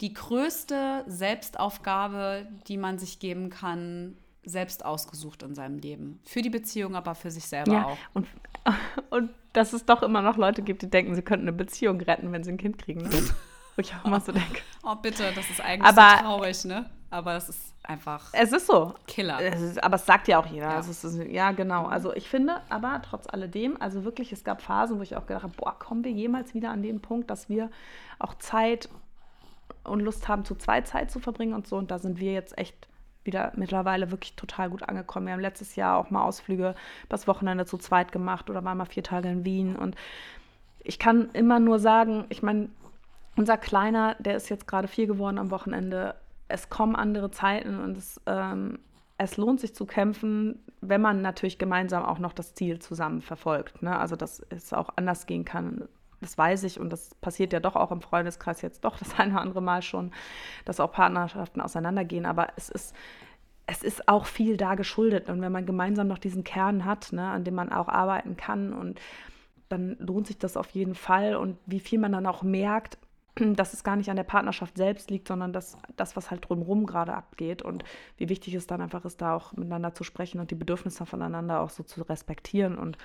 die 0.04 0.14
größte 0.14 1.06
Selbstaufgabe, 1.08 2.46
die 2.68 2.76
man 2.76 3.00
sich 3.00 3.20
geben 3.20 3.50
kann, 3.50 4.18
selbst 4.44 4.84
ausgesucht 4.84 5.44
in 5.44 5.56
seinem 5.56 5.80
Leben. 5.80 6.20
Für 6.26 6.42
die 6.42 6.50
Beziehung, 6.50 6.98
aber 6.98 7.16
für 7.16 7.32
sich 7.32 7.46
selber 7.46 7.72
ja, 7.72 7.86
auch. 7.86 7.98
Und, 8.14 8.28
und 9.12 9.30
dass 9.54 9.72
es 9.72 9.86
doch 9.86 10.04
immer 10.04 10.22
noch 10.22 10.36
Leute 10.36 10.62
gibt, 10.62 10.82
die 10.82 10.90
denken, 10.90 11.16
sie 11.16 11.22
könnten 11.22 11.48
eine 11.48 11.56
Beziehung 11.56 12.02
retten, 12.02 12.34
wenn 12.34 12.44
sie 12.44 12.52
ein 12.52 12.58
Kind 12.58 12.78
kriegen. 12.78 13.02
Ne? 13.02 13.10
Wo 13.76 13.82
ich 13.82 13.96
auch 13.96 14.04
immer 14.04 14.20
so 14.20 14.34
denke. 14.34 14.62
Oh, 14.84 14.96
bitte, 14.96 15.32
das 15.34 15.50
ist 15.50 15.62
eigentlich 15.62 15.90
aber, 15.90 16.18
so 16.18 16.24
traurig, 16.26 16.66
ne? 16.66 16.90
Aber 17.10 17.36
es 17.36 17.48
ist 17.48 17.74
einfach. 17.84 18.30
Es 18.34 18.52
ist 18.52 18.68
so. 18.68 18.96
Killer. 19.08 19.40
Es 19.40 19.62
ist, 19.62 19.82
aber 19.82 19.96
es 19.96 20.06
sagt 20.06 20.28
ja 20.28 20.40
auch 20.40 20.48
jeder. 20.48 20.70
Ja. 20.70 20.76
Also 20.76 20.92
ist, 20.92 21.32
ja, 21.32 21.52
genau. 21.54 21.86
Also 21.86 22.14
ich 22.14 22.28
finde, 22.28 22.60
aber 22.70 23.02
trotz 23.08 23.28
alledem, 23.28 23.78
also 23.80 24.04
wirklich, 24.04 24.34
es 24.34 24.44
gab 24.44 24.62
Phasen, 24.62 25.00
wo 25.00 25.04
ich 25.04 25.16
auch 25.16 25.26
gedacht 25.26 25.44
habe, 25.44 25.54
boah, 25.56 25.80
kommen 25.80 26.04
wir 26.04 26.12
jemals 26.12 26.54
wieder 26.54 26.72
an 26.72 26.82
den 26.82 27.02
Punkt, 27.02 27.30
dass 27.30 27.48
wir 27.48 27.70
auch 28.20 28.34
Zeit 28.36 28.90
und 29.84 30.00
Lust 30.00 30.28
haben, 30.28 30.46
zu 30.46 30.56
zweit 30.56 30.88
Zeit 30.88 31.12
zu 31.12 31.20
verbringen 31.20 31.54
und 31.54 31.68
so. 31.68 31.78
Und 31.78 31.92
da 31.92 32.00
sind 32.00 32.20
wir 32.20 32.34
jetzt 32.34 32.58
echt 32.58 32.88
wieder 33.24 33.52
mittlerweile 33.56 34.12
wirklich 34.12 34.36
total 34.36 34.70
gut 34.70 34.84
angekommen. 34.84 35.28
Wir 35.28 35.34
haben 35.34 35.40
letztes 35.40 35.76
Jahr 35.76 35.98
auch 35.98 36.10
mal 36.10 36.24
Ausflüge 36.24 36.76
das 37.10 37.28
Wochenende 37.28 37.66
zu 37.66 37.78
zweit 37.78 38.12
gemacht 38.12 38.50
oder 38.50 38.64
waren 38.64 38.78
mal 38.78 38.86
vier 38.86 39.04
Tage 39.04 39.30
in 39.30 39.46
Wien. 39.46 39.76
Und 39.76 39.96
ich 40.84 41.00
kann 41.00 41.30
immer 41.32 41.60
nur 41.60 41.80
sagen, 41.80 42.26
ich 42.30 42.44
meine, 42.44 42.70
unser 43.36 43.58
Kleiner, 43.58 44.16
der 44.20 44.36
ist 44.36 44.50
jetzt 44.50 44.68
gerade 44.68 44.88
vier 44.88 45.08
geworden 45.08 45.38
am 45.38 45.52
Wochenende, 45.52 46.16
es 46.48 46.70
kommen 46.70 46.96
andere 46.96 47.32
Zeiten 47.32 47.80
und 47.80 47.98
es, 47.98 48.22
ähm, 48.26 48.80
es 49.18 49.38
lohnt 49.38 49.60
sich 49.60 49.74
zu 49.74 49.86
kämpfen, 49.86 50.64
wenn 50.82 51.02
man 51.02 51.22
natürlich 51.22 51.58
gemeinsam 51.58 52.04
auch 52.04 52.20
noch 52.20 52.34
das 52.34 52.54
Ziel 52.54 52.80
zusammen 52.80 53.22
verfolgt. 53.22 53.82
Ne? 53.82 53.98
Also 53.98 54.16
dass 54.16 54.42
es 54.50 54.74
auch 54.74 54.90
anders 54.98 55.26
gehen 55.26 55.46
kann. 55.46 55.88
Das 56.24 56.38
weiß 56.38 56.64
ich 56.64 56.80
und 56.80 56.90
das 56.90 57.14
passiert 57.16 57.54
ja 57.54 57.60
doch 57.60 57.76
auch 57.76 57.92
im 57.92 58.02
Freundeskreis 58.02 58.62
jetzt 58.62 58.84
doch 58.84 58.98
das 58.98 59.20
eine 59.20 59.34
oder 59.34 59.42
andere 59.42 59.62
Mal 59.62 59.82
schon, 59.82 60.12
dass 60.66 60.80
auch 60.80 60.92
Partnerschaften 60.92 61.62
auseinandergehen. 61.62 62.26
Aber 62.26 62.48
es 62.56 62.70
ist, 62.70 62.96
es 63.68 63.84
ist 63.84 64.08
auch 64.08 64.26
viel 64.26 64.58
da 64.58 64.76
geschuldet. 64.76 65.30
Und 65.30 65.42
wenn 65.42 65.52
man 65.52 65.66
gemeinsam 65.66 66.08
noch 66.08 66.18
diesen 66.18 66.44
Kern 66.44 66.86
hat, 66.86 67.14
ne, 67.14 67.28
an 67.28 67.44
dem 67.44 67.56
man 67.56 67.72
auch 67.72 67.88
arbeiten 67.88 68.38
kann 68.38 68.74
und 68.74 69.00
dann 69.70 69.98
lohnt 70.00 70.28
sich 70.28 70.38
das 70.38 70.58
auf 70.58 70.70
jeden 70.72 70.96
Fall. 70.96 71.36
Und 71.36 71.58
wie 71.66 71.80
viel 71.80 72.00
man 72.00 72.12
dann 72.12 72.26
auch 72.26 72.44
merkt, 72.44 72.98
dass 73.36 73.74
es 73.74 73.84
gar 73.84 73.96
nicht 73.96 74.10
an 74.10 74.16
der 74.16 74.24
Partnerschaft 74.24 74.78
selbst 74.78 75.10
liegt, 75.10 75.28
sondern 75.28 75.54
dass 75.54 75.78
das, 75.96 76.16
was 76.16 76.30
halt 76.30 76.48
drumherum 76.48 76.86
gerade 76.86 77.14
abgeht 77.14 77.62
und 77.62 77.84
wie 78.18 78.30
wichtig 78.30 78.54
es 78.54 78.68
dann 78.68 78.82
einfach 78.82 79.06
ist, 79.06 79.22
da 79.22 79.36
auch 79.36 79.54
miteinander 79.54 79.94
zu 79.94 80.04
sprechen 80.04 80.40
und 80.40 80.52
die 80.52 80.56
Bedürfnisse 80.56 81.06
voneinander 81.06 81.62
auch 81.62 81.70
so 81.70 81.84
zu 81.84 82.02
respektieren 82.04 82.78
und 82.78 82.98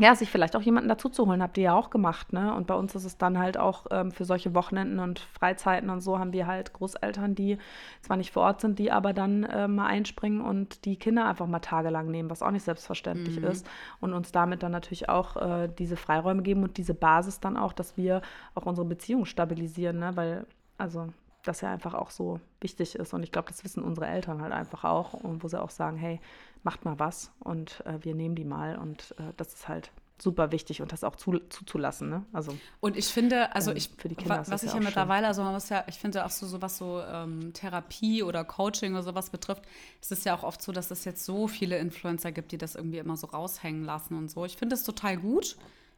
ja, 0.00 0.14
sich 0.14 0.30
vielleicht 0.30 0.56
auch 0.56 0.62
jemanden 0.62 0.88
dazu 0.88 1.10
zu 1.10 1.26
holen, 1.26 1.42
habt 1.42 1.58
ihr 1.58 1.64
ja 1.64 1.74
auch 1.74 1.90
gemacht, 1.90 2.32
ne? 2.32 2.54
Und 2.54 2.66
bei 2.66 2.74
uns 2.74 2.94
ist 2.94 3.04
es 3.04 3.18
dann 3.18 3.38
halt 3.38 3.58
auch 3.58 3.86
ähm, 3.90 4.10
für 4.10 4.24
solche 4.24 4.54
Wochenenden 4.54 4.98
und 5.00 5.20
Freizeiten 5.20 5.90
und 5.90 6.00
so 6.00 6.18
haben 6.18 6.32
wir 6.32 6.46
halt 6.46 6.72
Großeltern, 6.72 7.34
die 7.34 7.58
zwar 8.00 8.16
nicht 8.16 8.32
vor 8.32 8.44
Ort 8.44 8.62
sind, 8.62 8.78
die 8.78 8.90
aber 8.90 9.12
dann 9.12 9.44
äh, 9.44 9.68
mal 9.68 9.86
einspringen 9.86 10.40
und 10.40 10.86
die 10.86 10.96
Kinder 10.96 11.26
einfach 11.26 11.46
mal 11.46 11.58
tagelang 11.58 12.10
nehmen, 12.10 12.30
was 12.30 12.42
auch 12.42 12.50
nicht 12.50 12.64
selbstverständlich 12.64 13.38
mhm. 13.38 13.48
ist. 13.48 13.68
Und 14.00 14.14
uns 14.14 14.32
damit 14.32 14.62
dann 14.62 14.72
natürlich 14.72 15.10
auch 15.10 15.36
äh, 15.36 15.68
diese 15.68 15.96
Freiräume 15.96 16.42
geben 16.42 16.62
und 16.62 16.78
diese 16.78 16.94
Basis 16.94 17.40
dann 17.40 17.58
auch, 17.58 17.74
dass 17.74 17.98
wir 17.98 18.22
auch 18.54 18.64
unsere 18.64 18.86
Beziehung 18.86 19.26
stabilisieren, 19.26 19.98
ne? 19.98 20.16
Weil, 20.16 20.46
also 20.78 21.08
das 21.44 21.60
ja 21.60 21.70
einfach 21.72 21.94
auch 21.94 22.10
so 22.10 22.40
wichtig 22.60 22.94
ist. 22.94 23.12
Und 23.12 23.22
ich 23.22 23.32
glaube, 23.32 23.48
das 23.48 23.64
wissen 23.64 23.82
unsere 23.82 24.06
Eltern 24.06 24.40
halt 24.40 24.52
einfach 24.52 24.84
auch. 24.84 25.12
Und 25.12 25.42
wo 25.42 25.48
sie 25.48 25.60
auch 25.60 25.70
sagen, 25.70 25.96
hey, 25.96 26.20
macht 26.62 26.84
mal 26.84 26.98
was 26.98 27.30
und 27.40 27.82
äh, 27.86 27.98
wir 28.02 28.14
nehmen 28.14 28.34
die 28.34 28.44
mal. 28.44 28.76
Und 28.76 29.14
äh, 29.18 29.32
das 29.36 29.54
ist 29.54 29.68
halt 29.68 29.90
super 30.22 30.52
wichtig 30.52 30.80
und 30.80 30.92
das 30.92 31.02
auch 31.02 31.16
zu, 31.16 31.38
zuzulassen. 31.48 32.08
Ne? 32.08 32.24
Also, 32.32 32.56
und 32.80 32.96
ich 32.96 33.06
finde, 33.06 33.54
also 33.54 33.72
ähm, 33.72 33.76
ich, 33.76 33.90
für 33.98 34.08
die 34.08 34.14
Kinder 34.14 34.38
was, 34.38 34.50
was 34.50 34.62
ich 34.62 34.72
ja 34.72 34.80
mittlerweile, 34.80 35.26
also 35.26 35.42
man 35.42 35.52
muss 35.52 35.68
ja, 35.68 35.84
ich 35.88 35.96
finde 35.96 36.24
auch 36.24 36.30
so, 36.30 36.46
so 36.46 36.62
was 36.62 36.78
so 36.78 37.02
ähm, 37.02 37.52
Therapie 37.52 38.22
oder 38.22 38.44
Coaching 38.44 38.92
oder 38.92 39.02
sowas 39.02 39.30
betrifft, 39.30 39.64
ist 40.00 40.12
es 40.12 40.24
ja 40.24 40.34
auch 40.34 40.44
oft 40.44 40.62
so, 40.62 40.70
dass 40.70 40.90
es 40.90 41.04
jetzt 41.04 41.24
so 41.24 41.48
viele 41.48 41.78
Influencer 41.78 42.30
gibt, 42.30 42.52
die 42.52 42.58
das 42.58 42.76
irgendwie 42.76 42.98
immer 42.98 43.16
so 43.16 43.26
raushängen 43.26 43.84
lassen 43.84 44.16
und 44.16 44.30
so. 44.30 44.44
Ich 44.44 44.56
finde 44.56 44.76
es 44.76 44.84
total 44.84 45.16
gut, 45.16 45.56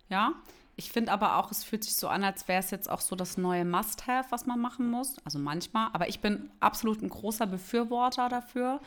ja. 0.08 0.32
Ich 0.76 0.90
finde 0.90 1.12
aber 1.12 1.36
auch, 1.36 1.52
es 1.52 1.62
fühlt 1.62 1.84
sich 1.84 1.94
so 1.94 2.08
an, 2.08 2.24
als 2.24 2.48
wäre 2.48 2.58
es 2.58 2.72
jetzt 2.72 2.90
auch 2.90 3.00
so 3.00 3.14
das 3.14 3.36
neue 3.36 3.64
Must-Have, 3.64 4.32
was 4.32 4.44
man 4.44 4.60
machen 4.60 4.90
muss. 4.90 5.16
Also 5.24 5.38
manchmal. 5.38 5.90
Aber 5.92 6.08
ich 6.08 6.18
bin 6.18 6.50
absolut 6.58 7.00
ein 7.00 7.08
großer 7.08 7.46
Befürworter 7.46 8.28
dafür. 8.28 8.80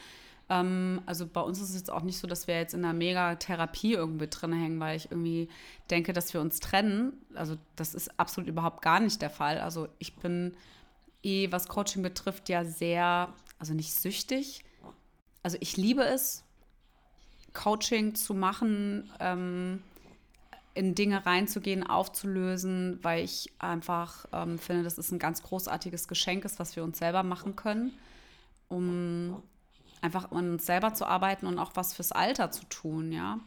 Ähm, 0.50 1.02
also 1.06 1.28
bei 1.28 1.42
uns 1.42 1.60
ist 1.62 1.70
es 1.70 1.76
jetzt 1.76 1.92
auch 1.92 2.04
nicht 2.04 2.18
so, 2.18 2.28
dass 2.28 2.48
wir 2.48 2.58
jetzt 2.58 2.74
in 2.74 2.84
einer 2.84 2.94
Mega-Therapie 2.94 3.94
irgendwie 3.94 4.28
drin 4.28 4.54
hängen, 4.54 4.80
weil 4.80 4.98
ich 4.98 5.12
irgendwie 5.12 5.50
denke, 5.90 6.14
dass 6.14 6.34
wir 6.34 6.42
uns 6.42 6.60
trennen. 6.60 7.14
Also 7.34 7.58
das 7.76 7.94
ist 7.94 8.20
absolut 8.20 8.50
überhaupt 8.50 8.82
gar 8.82 9.00
nicht 9.00 9.22
der 9.22 9.30
Fall. 9.30 9.60
Also 9.60 9.88
ich 10.00 10.16
bin 10.16 10.56
eh, 11.24 11.52
was 11.52 11.68
Coaching 11.68 12.02
betrifft, 12.02 12.50
ja 12.50 12.64
sehr, 12.64 13.34
also 13.60 13.74
nicht 13.74 13.94
süchtig. 13.94 14.64
Also 15.44 15.58
ich 15.60 15.78
liebe 15.78 16.04
es, 16.04 16.44
Coaching 17.54 18.16
zu 18.16 18.34
machen. 18.34 19.12
Ähm, 19.20 19.82
in 20.78 20.94
Dinge 20.94 21.26
reinzugehen, 21.26 21.84
aufzulösen, 21.84 23.00
weil 23.02 23.24
ich 23.24 23.52
einfach 23.58 24.28
ähm, 24.32 24.60
finde, 24.60 24.84
dass 24.84 25.00
es 25.00 25.12
ein 25.12 25.18
ganz 25.18 25.42
großartiges 25.42 26.08
Geschenk 26.08 26.46
ist, 26.46 26.60
was 26.60 26.76
wir 26.76 26.84
uns 26.84 27.00
selber 27.00 27.24
machen 27.24 27.56
können, 27.56 27.94
um 28.70 29.42
einfach 30.02 30.32
an 30.32 30.52
uns 30.52 30.66
selber 30.66 30.94
zu 30.94 31.06
arbeiten 31.06 31.46
und 31.48 31.60
auch 31.60 31.72
was 31.76 31.94
fürs 31.94 32.12
Alter 32.12 32.52
zu 32.52 32.66
tun, 32.66 33.12
ja. 33.12 33.40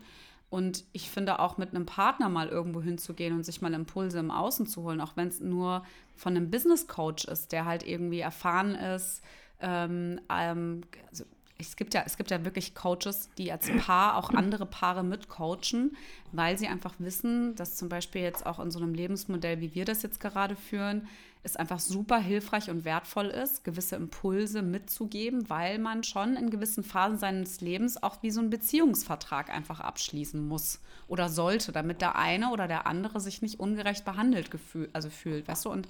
Und 0.50 0.84
ich 0.92 1.10
finde 1.10 1.38
auch 1.38 1.58
mit 1.58 1.70
einem 1.70 1.86
Partner 1.86 2.28
mal 2.28 2.48
irgendwo 2.48 2.82
hinzugehen 2.82 3.36
und 3.36 3.44
sich 3.44 3.62
mal 3.62 3.72
Impulse 3.72 4.18
im 4.18 4.32
Außen 4.32 4.66
zu 4.66 4.82
holen, 4.82 5.00
auch 5.00 5.16
wenn 5.16 5.28
es 5.28 5.40
nur 5.40 5.84
von 6.16 6.36
einem 6.36 6.50
Business 6.50 6.88
Coach 6.88 7.24
ist, 7.26 7.52
der 7.52 7.66
halt 7.66 7.86
irgendwie 7.86 8.18
erfahren 8.18 8.74
ist, 8.74 9.22
ähm, 9.60 10.20
ähm, 10.28 10.82
also 11.08 11.24
es 11.60 11.76
gibt 11.76 11.94
ja, 11.94 12.02
es 12.04 12.16
gibt 12.16 12.30
ja 12.30 12.44
wirklich 12.44 12.74
Coaches, 12.74 13.28
die 13.38 13.52
als 13.52 13.70
Paar 13.78 14.16
auch 14.16 14.30
andere 14.30 14.66
Paare 14.66 15.04
mitcoachen, 15.04 15.96
weil 16.32 16.58
sie 16.58 16.68
einfach 16.68 16.94
wissen, 16.98 17.54
dass 17.56 17.76
zum 17.76 17.88
Beispiel 17.88 18.22
jetzt 18.22 18.46
auch 18.46 18.58
in 18.60 18.70
so 18.70 18.78
einem 18.78 18.94
Lebensmodell, 18.94 19.60
wie 19.60 19.74
wir 19.74 19.84
das 19.84 20.02
jetzt 20.02 20.20
gerade 20.20 20.56
führen, 20.56 21.08
es 21.42 21.56
einfach 21.56 21.80
super 21.80 22.18
hilfreich 22.18 22.68
und 22.68 22.84
wertvoll 22.84 23.26
ist, 23.26 23.64
gewisse 23.64 23.96
Impulse 23.96 24.60
mitzugeben, 24.60 25.48
weil 25.48 25.78
man 25.78 26.04
schon 26.04 26.36
in 26.36 26.50
gewissen 26.50 26.84
Phasen 26.84 27.18
seines 27.18 27.62
Lebens 27.62 28.02
auch 28.02 28.22
wie 28.22 28.30
so 28.30 28.40
einen 28.40 28.50
Beziehungsvertrag 28.50 29.48
einfach 29.48 29.80
abschließen 29.80 30.46
muss 30.46 30.80
oder 31.08 31.30
sollte, 31.30 31.72
damit 31.72 32.02
der 32.02 32.16
eine 32.16 32.50
oder 32.50 32.68
der 32.68 32.86
andere 32.86 33.20
sich 33.20 33.40
nicht 33.40 33.58
ungerecht 33.58 34.04
behandelt 34.04 34.50
gefühl, 34.50 34.90
also 34.92 35.08
fühlt, 35.08 35.48
weißt 35.48 35.64
du? 35.64 35.70
Und 35.70 35.88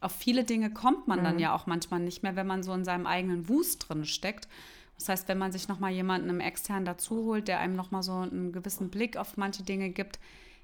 auf 0.00 0.12
viele 0.12 0.44
Dinge 0.44 0.70
kommt 0.70 1.08
man 1.08 1.20
mhm. 1.20 1.24
dann 1.24 1.38
ja 1.38 1.54
auch 1.54 1.66
manchmal 1.66 2.00
nicht 2.00 2.22
mehr, 2.22 2.36
wenn 2.36 2.46
man 2.46 2.62
so 2.62 2.72
in 2.72 2.84
seinem 2.84 3.06
eigenen 3.06 3.48
Wust 3.48 3.88
drin 3.88 4.04
steckt. 4.04 4.48
Das 4.98 5.08
heißt, 5.08 5.28
wenn 5.28 5.38
man 5.38 5.52
sich 5.52 5.68
nochmal 5.68 5.92
jemanden 5.92 6.30
im 6.30 6.40
Extern 6.40 6.84
dazu 6.84 7.24
holt, 7.24 7.48
der 7.48 7.60
einem 7.60 7.76
nochmal 7.76 8.02
so 8.02 8.12
einen 8.12 8.52
gewissen 8.52 8.90
Blick 8.90 9.16
auf 9.16 9.36
manche 9.36 9.62
Dinge 9.62 9.90
gibt, 9.90 10.18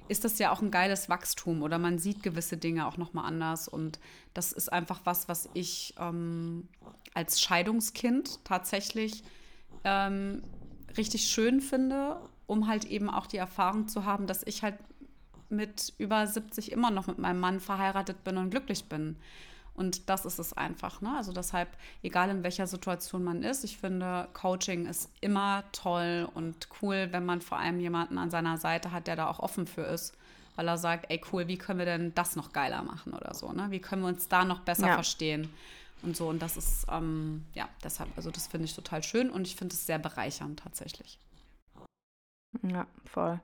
ist 0.09 0.25
das 0.25 0.39
ja 0.39 0.51
auch 0.51 0.63
ein 0.63 0.71
geiles 0.71 1.09
Wachstum 1.09 1.63
oder 1.63 1.79
man 1.79 1.99
sieht 1.99 2.23
gewisse 2.23 2.57
Dinge 2.57 2.87
auch 2.87 2.97
nochmal 2.97 3.27
anders. 3.27 3.69
Und 3.69 4.01
das 4.35 4.53
ist 4.53 4.73
einfach 4.73 5.01
was, 5.05 5.29
was 5.29 5.49
ich 5.55 5.95
ähm, 5.99 6.69
als 7.15 7.41
Scheidungskind 7.41 8.45
tatsächlich 8.45 9.23
ähm, 9.85 10.43
richtig 10.97 11.29
schön 11.29 11.61
finde, 11.61 12.17
um 12.47 12.67
halt 12.67 12.85
eben 12.85 13.11
auch 13.11 13.27
die 13.27 13.37
Erfahrung 13.37 13.89
zu 13.89 14.05
haben, 14.05 14.27
dass 14.27 14.43
ich 14.47 14.63
halt 14.63 14.77
mit 15.49 15.93
über 15.99 16.27
70 16.27 16.73
immer 16.73 16.91
noch 16.91 17.07
mit 17.07 17.19
meinem 17.19 17.41
Mann 17.41 17.61
verheiratet 17.61 18.25
bin 18.25 18.39
und 18.39 18.51
glücklich 18.51 18.87
bin. 18.87 19.17
Und 19.75 20.09
das 20.11 20.25
ist 20.25 20.39
es 20.39 20.53
einfach. 20.53 21.01
Ne? 21.01 21.15
Also 21.17 21.33
deshalb, 21.33 21.69
egal 22.03 22.29
in 22.31 22.43
welcher 22.43 22.67
Situation 22.67 23.25
man 23.25 23.43
ist, 23.43 23.65
ich 23.65 23.79
finde, 23.79 24.29
Coaching 24.35 24.87
ist 24.87 25.11
immer 25.21 25.65
toll 25.73 26.29
und 26.35 26.69
cool, 26.83 27.09
wenn 27.11 27.25
man 27.25 27.41
vor 27.41 27.59
allem 27.59 27.81
jemanden 27.81 28.19
an 28.19 28.31
seiner 28.31 28.59
Seite 28.59 28.93
hat, 28.93 29.07
der 29.07 29.17
da 29.17 29.29
auch 29.29 29.39
offen 29.39 29.67
für 29.67 29.83
ist. 29.83 30.15
Weil 30.55 30.69
er 30.69 30.77
sagt, 30.77 31.07
ey 31.09 31.19
cool, 31.33 31.49
wie 31.49 31.57
können 31.57 31.79
wir 31.79 31.87
denn 31.87 32.15
das 32.15 32.37
noch 32.37 32.53
geiler 32.53 32.83
machen 32.83 33.15
oder 33.15 33.33
so, 33.33 33.53
ne? 33.53 33.69
Wie 33.71 33.81
können 33.81 34.03
wir 34.03 34.09
uns 34.09 34.29
da 34.29 34.45
noch 34.45 34.61
besser 34.61 34.89
ja. 34.89 34.95
verstehen? 34.95 35.49
Und 36.03 36.15
so, 36.15 36.29
und 36.29 36.43
das 36.43 36.59
ist, 36.59 36.85
ähm, 36.91 37.47
ja, 37.55 37.69
deshalb, 37.83 38.11
also 38.17 38.31
das 38.31 38.49
finde 38.49 38.67
ich 38.67 38.75
total 38.75 39.03
schön 39.03 39.31
und 39.31 39.47
ich 39.47 39.57
finde 39.57 39.75
es 39.75 39.87
sehr 39.87 39.99
bereichernd 39.99 40.61
tatsächlich. 40.61 41.19
Ja, 42.63 42.87
voll. 43.07 43.41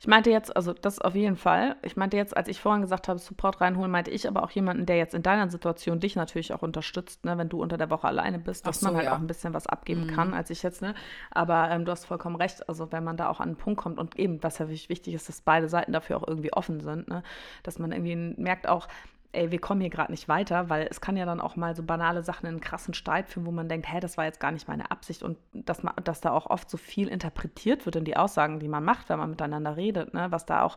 Ich 0.00 0.06
meinte 0.06 0.30
jetzt, 0.30 0.54
also 0.54 0.72
das 0.72 0.98
auf 0.98 1.14
jeden 1.14 1.36
Fall. 1.36 1.76
Ich 1.82 1.96
meinte 1.96 2.16
jetzt, 2.16 2.36
als 2.36 2.48
ich 2.48 2.60
vorhin 2.60 2.82
gesagt 2.82 3.08
habe, 3.08 3.18
Support 3.18 3.60
reinholen, 3.60 3.90
meinte 3.90 4.10
ich 4.10 4.28
aber 4.28 4.42
auch 4.42 4.50
jemanden, 4.50 4.86
der 4.86 4.96
jetzt 4.96 5.14
in 5.14 5.22
deiner 5.22 5.50
Situation 5.50 6.00
dich 6.00 6.16
natürlich 6.16 6.52
auch 6.52 6.62
unterstützt, 6.62 7.24
ne, 7.24 7.36
wenn 7.38 7.48
du 7.48 7.60
unter 7.60 7.78
der 7.78 7.90
Woche 7.90 8.06
alleine 8.06 8.38
bist, 8.38 8.66
dass 8.66 8.80
so, 8.80 8.86
man 8.86 8.96
halt 8.96 9.06
ja. 9.06 9.14
auch 9.14 9.18
ein 9.18 9.26
bisschen 9.26 9.54
was 9.54 9.66
abgeben 9.66 10.06
mhm. 10.06 10.10
kann, 10.10 10.34
als 10.34 10.50
ich 10.50 10.62
jetzt, 10.62 10.82
ne? 10.82 10.94
Aber 11.30 11.70
ähm, 11.70 11.84
du 11.84 11.92
hast 11.92 12.04
vollkommen 12.04 12.36
recht. 12.36 12.68
Also 12.68 12.92
wenn 12.92 13.04
man 13.04 13.16
da 13.16 13.28
auch 13.28 13.40
an 13.40 13.50
einen 13.50 13.56
Punkt 13.56 13.80
kommt 13.80 13.98
und 13.98 14.18
eben, 14.18 14.42
was 14.42 14.58
ja 14.58 14.68
wichtig 14.68 15.14
ist, 15.14 15.28
dass 15.28 15.40
beide 15.40 15.68
Seiten 15.68 15.92
dafür 15.92 16.18
auch 16.18 16.26
irgendwie 16.26 16.52
offen 16.52 16.80
sind, 16.80 17.08
ne? 17.08 17.22
Dass 17.62 17.78
man 17.78 17.92
irgendwie 17.92 18.16
merkt 18.16 18.68
auch, 18.68 18.88
ey, 19.32 19.50
wir 19.50 19.60
kommen 19.60 19.80
hier 19.80 19.90
gerade 19.90 20.10
nicht 20.10 20.28
weiter, 20.28 20.68
weil 20.68 20.88
es 20.90 21.00
kann 21.00 21.16
ja 21.16 21.24
dann 21.24 21.40
auch 21.40 21.56
mal 21.56 21.76
so 21.76 21.82
banale 21.82 22.22
Sachen 22.22 22.46
in 22.46 22.54
einen 22.54 22.60
krassen 22.60 22.94
Streit 22.94 23.28
führen, 23.28 23.46
wo 23.46 23.50
man 23.50 23.68
denkt, 23.68 23.90
hä, 23.92 24.00
das 24.00 24.16
war 24.16 24.24
jetzt 24.24 24.40
gar 24.40 24.50
nicht 24.50 24.68
meine 24.68 24.90
Absicht 24.90 25.22
und 25.22 25.38
dass, 25.52 25.82
man, 25.82 25.94
dass 26.02 26.20
da 26.20 26.32
auch 26.32 26.46
oft 26.46 26.68
so 26.68 26.76
viel 26.76 27.08
interpretiert 27.08 27.86
wird 27.86 27.96
in 27.96 28.04
die 28.04 28.16
Aussagen, 28.16 28.58
die 28.58 28.68
man 28.68 28.84
macht, 28.84 29.08
wenn 29.08 29.18
man 29.18 29.30
miteinander 29.30 29.76
redet, 29.76 30.14
ne? 30.14 30.26
was 30.30 30.46
da 30.46 30.62
auch 30.62 30.76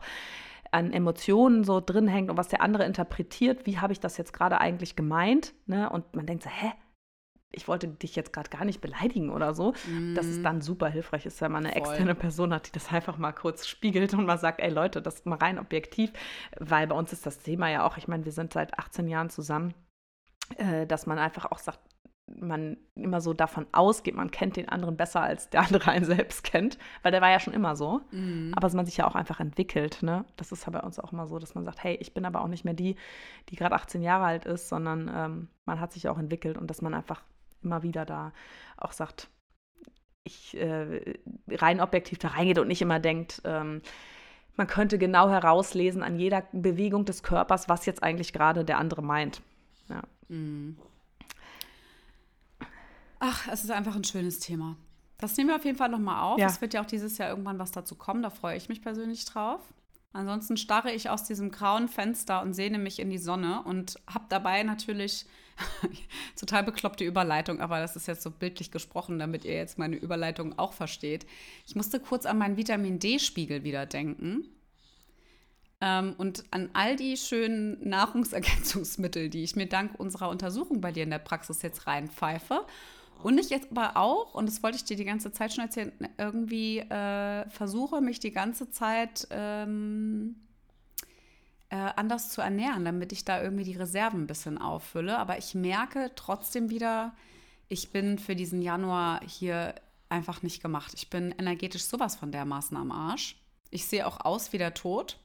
an 0.70 0.92
Emotionen 0.92 1.64
so 1.64 1.80
drin 1.80 2.08
hängt 2.08 2.30
und 2.30 2.36
was 2.36 2.48
der 2.48 2.60
andere 2.60 2.84
interpretiert, 2.84 3.66
wie 3.66 3.78
habe 3.78 3.92
ich 3.92 4.00
das 4.00 4.16
jetzt 4.16 4.32
gerade 4.32 4.60
eigentlich 4.60 4.96
gemeint, 4.96 5.54
ne? 5.66 5.90
und 5.90 6.14
man 6.14 6.26
denkt 6.26 6.44
so, 6.44 6.50
hä, 6.50 6.72
ich 7.54 7.68
wollte 7.68 7.88
dich 7.88 8.16
jetzt 8.16 8.32
gerade 8.32 8.50
gar 8.50 8.64
nicht 8.64 8.80
beleidigen 8.80 9.30
oder 9.30 9.54
so, 9.54 9.72
mm. 9.86 10.14
dass 10.14 10.26
es 10.26 10.38
mhm. 10.38 10.42
dann 10.42 10.60
super 10.60 10.88
hilfreich 10.88 11.26
ist, 11.26 11.40
wenn 11.40 11.52
man 11.52 11.64
eine 11.64 11.72
Voll. 11.72 11.82
externe 11.82 12.14
Person 12.14 12.52
hat, 12.52 12.68
die 12.68 12.72
das 12.72 12.92
einfach 12.92 13.18
mal 13.18 13.32
kurz 13.32 13.66
spiegelt 13.66 14.14
und 14.14 14.26
mal 14.26 14.38
sagt, 14.38 14.60
ey 14.60 14.70
Leute, 14.70 15.02
das 15.02 15.16
ist 15.16 15.26
mal 15.26 15.38
rein 15.38 15.58
objektiv, 15.58 16.12
weil 16.58 16.86
bei 16.86 16.96
uns 16.96 17.12
ist 17.12 17.26
das 17.26 17.38
Thema 17.38 17.70
ja 17.70 17.86
auch, 17.86 17.96
ich 17.96 18.08
meine, 18.08 18.24
wir 18.24 18.32
sind 18.32 18.52
seit 18.52 18.78
18 18.78 19.08
Jahren 19.08 19.30
zusammen, 19.30 19.74
äh, 20.56 20.86
dass 20.86 21.06
man 21.06 21.18
einfach 21.18 21.46
auch 21.50 21.58
sagt, 21.58 21.80
man 22.26 22.78
immer 22.94 23.20
so 23.20 23.34
davon 23.34 23.66
ausgeht, 23.72 24.14
man 24.14 24.30
kennt 24.30 24.56
den 24.56 24.68
anderen 24.68 24.96
besser, 24.96 25.22
als 25.22 25.50
der 25.50 25.62
andere 25.62 25.90
einen 25.90 26.04
selbst 26.04 26.44
kennt, 26.44 26.78
weil 27.02 27.12
der 27.12 27.20
war 27.20 27.30
ja 27.30 27.40
schon 27.40 27.52
immer 27.52 27.76
so. 27.76 28.00
Mhm. 28.10 28.52
Aber 28.52 28.66
dass 28.66 28.74
man 28.74 28.86
sich 28.86 28.96
ja 28.96 29.06
auch 29.06 29.14
einfach 29.14 29.40
entwickelt. 29.40 30.02
Ne? 30.02 30.24
Das 30.36 30.52
ist 30.52 30.64
ja 30.66 30.72
bei 30.72 30.80
uns 30.80 30.98
auch 30.98 31.12
immer 31.12 31.26
so, 31.26 31.38
dass 31.38 31.54
man 31.54 31.64
sagt, 31.64 31.82
hey, 31.82 31.96
ich 32.00 32.14
bin 32.14 32.24
aber 32.24 32.40
auch 32.40 32.48
nicht 32.48 32.64
mehr 32.64 32.74
die, 32.74 32.96
die 33.50 33.56
gerade 33.56 33.74
18 33.74 34.02
Jahre 34.02 34.24
alt 34.24 34.46
ist, 34.46 34.68
sondern 34.68 35.10
ähm, 35.14 35.48
man 35.66 35.80
hat 35.80 35.92
sich 35.92 36.08
auch 36.08 36.18
entwickelt 36.18 36.56
und 36.56 36.68
dass 36.68 36.82
man 36.82 36.94
einfach 36.94 37.22
immer 37.64 37.82
wieder 37.82 38.04
da 38.04 38.32
auch 38.76 38.92
sagt, 38.92 39.28
ich 40.24 40.56
äh, 40.56 41.16
rein 41.50 41.80
objektiv 41.80 42.18
da 42.18 42.28
reingeht 42.28 42.58
und 42.58 42.68
nicht 42.68 42.82
immer 42.82 42.98
denkt, 42.98 43.42
ähm, 43.44 43.82
man 44.56 44.66
könnte 44.66 44.98
genau 44.98 45.28
herauslesen 45.28 46.02
an 46.02 46.18
jeder 46.18 46.44
Bewegung 46.52 47.04
des 47.04 47.22
Körpers, 47.22 47.68
was 47.68 47.86
jetzt 47.86 48.02
eigentlich 48.02 48.32
gerade 48.32 48.64
der 48.64 48.78
andere 48.78 49.02
meint. 49.02 49.42
Ja. 49.88 50.02
Mhm. 50.28 50.78
Ach, 53.18 53.48
es 53.50 53.64
ist 53.64 53.70
einfach 53.70 53.96
ein 53.96 54.04
schönes 54.04 54.38
Thema. 54.38 54.76
Das 55.18 55.36
nehmen 55.36 55.48
wir 55.48 55.56
auf 55.56 55.64
jeden 55.64 55.78
Fall 55.78 55.88
nochmal 55.88 56.22
auf. 56.22 56.38
Ja. 56.38 56.46
Es 56.46 56.60
wird 56.60 56.74
ja 56.74 56.82
auch 56.82 56.86
dieses 56.86 57.18
Jahr 57.18 57.30
irgendwann 57.30 57.58
was 57.58 57.72
dazu 57.72 57.94
kommen. 57.94 58.22
Da 58.22 58.30
freue 58.30 58.56
ich 58.56 58.68
mich 58.68 58.82
persönlich 58.82 59.24
drauf. 59.24 59.60
Ansonsten 60.12 60.56
starre 60.56 60.92
ich 60.92 61.10
aus 61.10 61.24
diesem 61.24 61.50
grauen 61.50 61.88
Fenster 61.88 62.42
und 62.42 62.52
sehne 62.52 62.78
mich 62.78 63.00
in 63.00 63.10
die 63.10 63.18
Sonne 63.18 63.62
und 63.62 63.98
habe 64.06 64.26
dabei 64.28 64.62
natürlich 64.62 65.26
total 66.36 66.64
bekloppte 66.64 67.04
Überleitung, 67.04 67.60
aber 67.60 67.80
das 67.80 67.96
ist 67.96 68.08
jetzt 68.08 68.22
so 68.22 68.30
bildlich 68.30 68.70
gesprochen, 68.70 69.18
damit 69.18 69.44
ihr 69.44 69.54
jetzt 69.54 69.78
meine 69.78 69.96
Überleitung 69.96 70.58
auch 70.58 70.72
versteht. 70.72 71.26
Ich 71.66 71.76
musste 71.76 72.00
kurz 72.00 72.26
an 72.26 72.38
meinen 72.38 72.56
Vitamin 72.56 72.98
D-Spiegel 72.98 73.64
wieder 73.64 73.86
denken. 73.86 74.48
Ähm, 75.80 76.14
und 76.18 76.44
an 76.50 76.70
all 76.72 76.96
die 76.96 77.16
schönen 77.16 77.88
Nahrungsergänzungsmittel, 77.88 79.28
die 79.28 79.42
ich 79.42 79.56
mir 79.56 79.66
dank 79.66 79.98
unserer 79.98 80.30
Untersuchung 80.30 80.80
bei 80.80 80.92
dir 80.92 81.02
in 81.02 81.10
der 81.10 81.18
Praxis 81.18 81.62
jetzt 81.62 81.86
reinpfeife. 81.86 82.64
Und 83.22 83.38
ich 83.38 83.48
jetzt 83.50 83.70
aber 83.70 83.96
auch, 83.96 84.34
und 84.34 84.46
das 84.46 84.62
wollte 84.62 84.76
ich 84.76 84.84
dir 84.84 84.96
die 84.96 85.04
ganze 85.04 85.32
Zeit 85.32 85.52
schon 85.52 85.64
erzählen, 85.64 85.92
irgendwie 86.18 86.80
äh, 86.80 87.48
versuche 87.48 88.00
mich 88.00 88.20
die 88.20 88.32
ganze 88.32 88.70
Zeit 88.70 89.26
ähm, 89.30 90.36
äh, 90.36 90.43
anders 91.74 92.30
zu 92.30 92.40
ernähren, 92.40 92.84
damit 92.84 93.12
ich 93.12 93.24
da 93.24 93.42
irgendwie 93.42 93.64
die 93.64 93.76
Reserven 93.76 94.22
ein 94.22 94.26
bisschen 94.26 94.58
auffülle. 94.58 95.18
Aber 95.18 95.38
ich 95.38 95.54
merke 95.54 96.10
trotzdem 96.14 96.70
wieder, 96.70 97.14
ich 97.68 97.90
bin 97.90 98.18
für 98.18 98.36
diesen 98.36 98.62
Januar 98.62 99.20
hier 99.26 99.74
einfach 100.08 100.42
nicht 100.42 100.62
gemacht. 100.62 100.92
Ich 100.94 101.10
bin 101.10 101.32
energetisch 101.32 101.84
sowas 101.84 102.16
von 102.16 102.32
dermaßen 102.32 102.76
am 102.76 102.92
Arsch. 102.92 103.36
Ich 103.70 103.86
sehe 103.86 104.06
auch 104.06 104.24
aus 104.24 104.52
wie 104.52 104.58
der 104.58 104.74
Tod. 104.74 105.18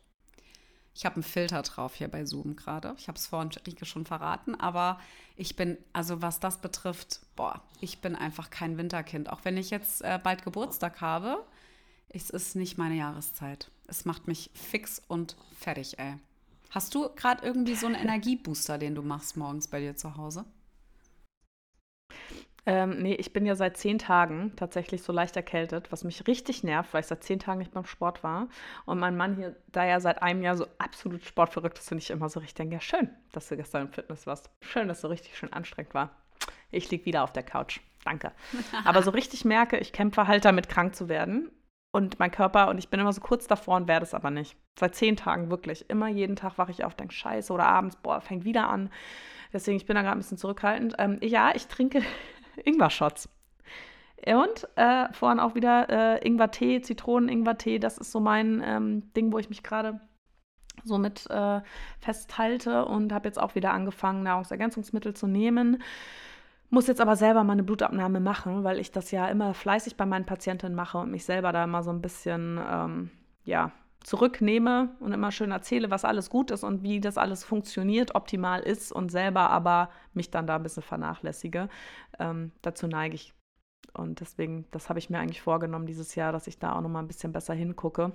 Ich 0.96 1.06
habe 1.06 1.16
einen 1.16 1.24
Filter 1.24 1.62
drauf 1.62 1.96
hier 1.96 2.08
bei 2.08 2.26
Zoom 2.26 2.56
gerade. 2.56 2.94
Ich 2.98 3.08
habe 3.08 3.18
es 3.18 3.28
vorhin 3.28 3.52
Rike 3.66 3.86
schon 3.86 4.06
verraten, 4.06 4.56
aber 4.56 5.00
ich 5.36 5.56
bin, 5.56 5.78
also 5.94 6.22
was 6.22 6.40
das 6.40 6.60
betrifft, 6.60 7.22
boah, 7.36 7.62
ich 7.80 8.02
bin 8.02 8.16
einfach 8.16 8.50
kein 8.50 8.78
Winterkind. 8.78 9.30
Auch 9.30 9.46
wenn 9.46 9.56
ich 9.56 9.70
jetzt 9.70 10.02
äh, 10.02 10.20
bald 10.22 10.44
Geburtstag 10.44 11.00
habe, 11.00 11.46
es 12.10 12.30
ist 12.30 12.56
nicht 12.56 12.78
meine 12.78 12.96
Jahreszeit. 12.96 13.70
Es 13.88 14.06
macht 14.06 14.28
mich 14.28 14.50
fix 14.54 15.02
und 15.08 15.38
fertig, 15.58 16.00
ey. 16.00 16.16
Hast 16.70 16.94
du 16.94 17.10
gerade 17.16 17.46
irgendwie 17.46 17.76
so 17.76 17.88
einen 17.88 17.96
Energiebooster, 17.96 18.78
den 18.78 18.94
du 18.94 19.02
machst 19.02 19.38
morgens 19.38 19.68
bei 19.68 19.80
dir 19.80 19.96
zu 19.96 20.18
Hause? 20.18 20.46
Ähm, 22.66 23.02
nee, 23.02 23.16
ich 23.16 23.34
bin 23.34 23.48
ja 23.48 23.56
seit 23.56 23.78
zehn 23.78 23.98
Tagen 23.98 24.54
tatsächlich 24.56 25.02
so 25.02 25.12
leicht 25.12 25.36
erkältet, 25.36 25.92
was 25.92 26.04
mich 26.04 26.28
richtig 26.28 26.64
nervt, 26.64 26.94
weil 26.94 27.02
ich 27.02 27.08
seit 27.08 27.24
zehn 27.24 27.40
Tagen 27.40 27.58
nicht 27.58 27.72
beim 27.72 27.86
Sport 27.86 28.24
war. 28.24 28.48
Und 28.86 29.00
mein 29.00 29.18
Mann 29.18 29.36
hier, 29.36 29.56
da 29.72 29.84
er 29.86 30.00
seit 30.02 30.22
einem 30.22 30.44
Jahr 30.44 30.56
so 30.56 30.68
absolut 30.78 31.26
sportverrückt 31.26 31.80
ist, 31.80 31.90
finde 31.90 32.04
ich 32.04 32.12
immer 32.12 32.30
so 32.30 32.40
richtig 32.40 32.56
denke, 32.56 32.76
ja, 32.76 32.82
schön, 32.82 33.10
dass 33.32 33.48
du 33.48 33.58
gestern 33.58 33.88
im 33.88 33.94
Fitness 33.94 34.28
warst. 34.28 34.52
Schön, 34.62 34.88
dass 34.88 35.02
du 35.02 35.08
richtig 35.08 35.36
schön 35.36 35.52
anstrengend 35.52 35.96
war. 35.96 36.12
Ich 36.70 36.92
liege 36.92 37.06
wieder 37.06 37.24
auf 37.24 37.34
der 37.34 37.44
Couch. 37.44 37.80
Danke. 38.04 38.32
Aber 38.86 39.02
so 39.02 39.10
richtig 39.10 39.46
merke, 39.46 39.78
ich 39.78 39.92
kämpfe 39.92 40.28
halt 40.28 40.46
damit, 40.46 40.70
krank 40.70 40.96
zu 40.96 41.10
werden. 41.10 41.50
Und 41.92 42.20
mein 42.20 42.30
Körper, 42.30 42.70
und 42.70 42.78
ich 42.78 42.90
bin 42.90 43.00
immer 43.00 43.14
so 43.14 43.22
kurz 43.22 43.48
davor 43.48 43.76
und 43.78 43.88
werde 43.88 44.06
es 44.06 44.14
aber 44.14 44.30
nicht. 44.30 44.56
Seit 44.78 44.96
zehn 44.96 45.16
Tagen 45.16 45.50
wirklich. 45.50 45.90
Immer 45.90 46.08
jeden 46.08 46.36
Tag 46.36 46.58
wache 46.58 46.72
ich 46.72 46.84
auf, 46.84 46.94
denke, 46.94 47.14
scheiße, 47.14 47.52
oder 47.52 47.66
abends, 47.66 47.96
boah, 47.96 48.22
fängt 48.22 48.46
wieder 48.46 48.70
an. 48.70 48.92
Deswegen, 49.52 49.78
ich 49.78 49.88
bin 49.88 49.96
da 49.96 50.04
gerade 50.04 50.16
ein 50.16 50.20
bisschen 50.20 50.38
zurückhaltend. 50.38 50.96
Ähm, 51.00 51.18
ja, 51.22 51.52
ich 51.56 51.68
trinke 51.68 52.04
Ingwer-Shots. 52.64 53.30
Und 54.28 54.68
äh, 54.76 55.12
vorhin 55.14 55.40
auch 55.40 55.56
wieder 55.56 55.90
äh, 55.90 56.28
Ingwer-Tee, 56.28 56.82
Zitronen-Ingwer-Tee. 56.82 57.80
Das 57.80 57.98
ist 57.98 58.12
so 58.12 58.20
mein 58.20 58.62
ähm, 58.64 59.14
Ding, 59.14 59.32
wo 59.32 59.40
ich 59.40 59.50
mich 59.50 59.64
gerade 59.64 60.00
so 60.84 60.98
mit 60.98 61.30
äh, 61.30 61.62
festhalte 62.00 62.86
und 62.86 63.12
habe 63.14 63.28
jetzt 63.28 63.40
auch 63.40 63.56
wieder 63.56 63.74
angefangen, 63.74 64.24
Nahrungsergänzungsmittel 64.24 65.16
zu 65.16 65.28
nehmen. 65.28 65.82
Muss 66.70 66.88
jetzt 66.88 67.02
aber 67.02 67.16
selber 67.16 67.44
mal 67.44 67.54
eine 67.54 67.64
Blutabnahme 67.64 68.20
machen, 68.20 68.64
weil 68.64 68.80
ich 68.80 68.92
das 68.92 69.12
ja 69.12 69.28
immer 69.28 69.54
fleißig 69.54 69.98
bei 69.98 70.06
meinen 70.06 70.26
Patientinnen 70.26 70.76
mache 70.76 71.00
und 71.00 71.10
mich 71.10 71.26
selber 71.26 71.52
da 71.52 71.64
immer 71.64 71.82
so 71.82 71.90
ein 71.90 72.02
bisschen, 72.02 72.60
ähm, 72.70 73.10
ja, 73.44 73.72
zurücknehme 74.04 74.96
und 75.00 75.12
immer 75.12 75.32
schön 75.32 75.52
erzähle, 75.52 75.92
was 75.92 76.06
alles 76.06 76.30
gut 76.30 76.52
ist 76.52 76.64
und 76.64 76.84
wie 76.84 77.02
das 77.02 77.18
alles 77.18 77.44
funktioniert, 77.44 78.16
optimal 78.16 78.62
ist 78.62 78.92
und 78.92 79.12
selber 79.12 79.50
aber 79.50 79.90
mich 80.14 80.32
dann 80.32 80.48
da 80.48 80.56
ein 80.56 80.64
bisschen 80.64 80.84
vernachlässige. 80.84 81.70
Ähm, 82.18 82.52
dazu 82.62 82.88
neige 82.88 83.16
ich. 83.16 83.34
Und 83.94 84.20
deswegen, 84.20 84.66
das 84.72 84.88
habe 84.90 85.00
ich 85.00 85.10
mir 85.10 85.20
eigentlich 85.20 85.42
vorgenommen 85.42 85.86
dieses 85.86 86.16
Jahr, 86.16 86.32
dass 86.32 86.48
ich 86.48 86.60
da 86.60 86.74
auch 86.74 86.82
noch 86.82 86.90
mal 86.90 87.00
ein 87.00 87.08
bisschen 87.08 87.34
besser 87.34 87.54
hingucke. 87.54 88.14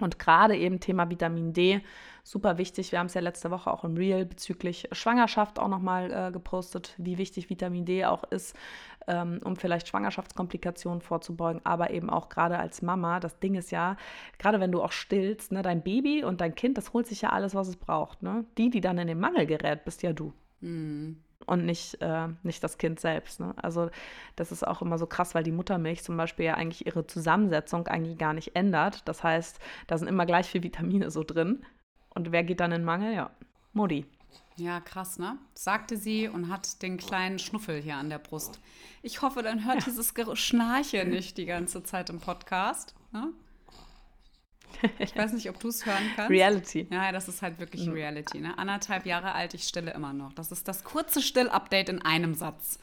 Und 0.00 0.18
gerade 0.18 0.56
eben 0.56 0.80
Thema 0.80 1.08
Vitamin 1.08 1.52
D, 1.52 1.80
super 2.22 2.58
wichtig. 2.58 2.92
Wir 2.92 2.98
haben 2.98 3.06
es 3.06 3.14
ja 3.14 3.20
letzte 3.22 3.50
Woche 3.50 3.72
auch 3.72 3.82
im 3.82 3.96
Real 3.96 4.26
bezüglich 4.26 4.88
Schwangerschaft 4.92 5.58
auch 5.58 5.68
nochmal 5.68 6.12
äh, 6.12 6.32
gepostet, 6.32 6.94
wie 6.98 7.18
wichtig 7.18 7.48
Vitamin 7.48 7.86
D 7.86 8.04
auch 8.04 8.24
ist, 8.24 8.54
ähm, 9.06 9.40
um 9.42 9.56
vielleicht 9.56 9.88
Schwangerschaftskomplikationen 9.88 11.00
vorzubeugen, 11.00 11.64
aber 11.64 11.90
eben 11.90 12.10
auch 12.10 12.28
gerade 12.28 12.58
als 12.58 12.82
Mama. 12.82 13.20
Das 13.20 13.38
Ding 13.38 13.54
ist 13.54 13.70
ja, 13.70 13.96
gerade 14.38 14.60
wenn 14.60 14.72
du 14.72 14.82
auch 14.82 14.92
stillst, 14.92 15.52
ne, 15.52 15.62
dein 15.62 15.82
Baby 15.82 16.24
und 16.24 16.42
dein 16.42 16.54
Kind, 16.54 16.76
das 16.76 16.92
holt 16.92 17.06
sich 17.06 17.22
ja 17.22 17.30
alles, 17.30 17.54
was 17.54 17.68
es 17.68 17.76
braucht. 17.76 18.22
Ne? 18.22 18.44
Die, 18.58 18.68
die 18.68 18.82
dann 18.82 18.98
in 18.98 19.06
den 19.06 19.20
Mangel 19.20 19.46
gerät, 19.46 19.84
bist 19.84 20.02
ja 20.02 20.12
du. 20.12 20.32
Mhm 20.60 21.22
und 21.46 21.64
nicht, 21.64 22.00
äh, 22.02 22.28
nicht 22.42 22.62
das 22.62 22.78
Kind 22.78 23.00
selbst. 23.00 23.40
Ne? 23.40 23.54
Also 23.56 23.90
das 24.34 24.52
ist 24.52 24.66
auch 24.66 24.82
immer 24.82 24.98
so 24.98 25.06
krass, 25.06 25.34
weil 25.34 25.44
die 25.44 25.52
Muttermilch 25.52 26.02
zum 26.02 26.16
Beispiel 26.16 26.46
ja 26.46 26.54
eigentlich 26.54 26.86
ihre 26.86 27.06
Zusammensetzung 27.06 27.86
eigentlich 27.86 28.18
gar 28.18 28.34
nicht 28.34 28.56
ändert. 28.56 29.02
Das 29.08 29.22
heißt, 29.22 29.58
da 29.86 29.98
sind 29.98 30.08
immer 30.08 30.26
gleich 30.26 30.46
viel 30.46 30.62
Vitamine 30.62 31.10
so 31.10 31.22
drin. 31.22 31.64
Und 32.10 32.32
wer 32.32 32.44
geht 32.44 32.60
dann 32.60 32.72
in 32.72 32.84
Mangel? 32.84 33.14
Ja, 33.14 33.30
Mutti. 33.72 34.06
Ja, 34.56 34.80
krass, 34.80 35.18
ne? 35.18 35.38
Sagte 35.54 35.96
sie 35.96 36.28
und 36.28 36.48
hat 36.48 36.82
den 36.82 36.96
kleinen 36.96 37.38
Schnuffel 37.38 37.80
hier 37.80 37.96
an 37.96 38.08
der 38.08 38.18
Brust. 38.18 38.58
Ich 39.02 39.20
hoffe, 39.20 39.42
dann 39.42 39.66
hört 39.66 39.80
ja. 39.80 39.84
dieses 39.84 40.14
Schnarchen 40.34 41.10
nicht 41.10 41.36
die 41.36 41.44
ganze 41.44 41.82
Zeit 41.82 42.08
im 42.08 42.20
Podcast. 42.20 42.94
Ne? 43.12 43.32
Ich 44.98 45.16
weiß 45.16 45.32
nicht, 45.32 45.48
ob 45.48 45.58
du 45.58 45.68
es 45.68 45.86
hören 45.86 46.10
kannst. 46.14 46.30
Reality. 46.30 46.86
Ja, 46.90 47.12
das 47.12 47.28
ist 47.28 47.42
halt 47.42 47.58
wirklich 47.58 47.86
mhm. 47.86 47.94
Reality. 47.94 48.40
Ne? 48.40 48.56
Anderthalb 48.58 49.06
Jahre 49.06 49.32
alt, 49.32 49.54
ich 49.54 49.64
stille 49.64 49.92
immer 49.92 50.12
noch. 50.12 50.32
Das 50.34 50.52
ist 50.52 50.68
das 50.68 50.84
kurze 50.84 51.22
Still-Update 51.22 51.88
in 51.88 52.02
einem 52.02 52.34
Satz. 52.34 52.78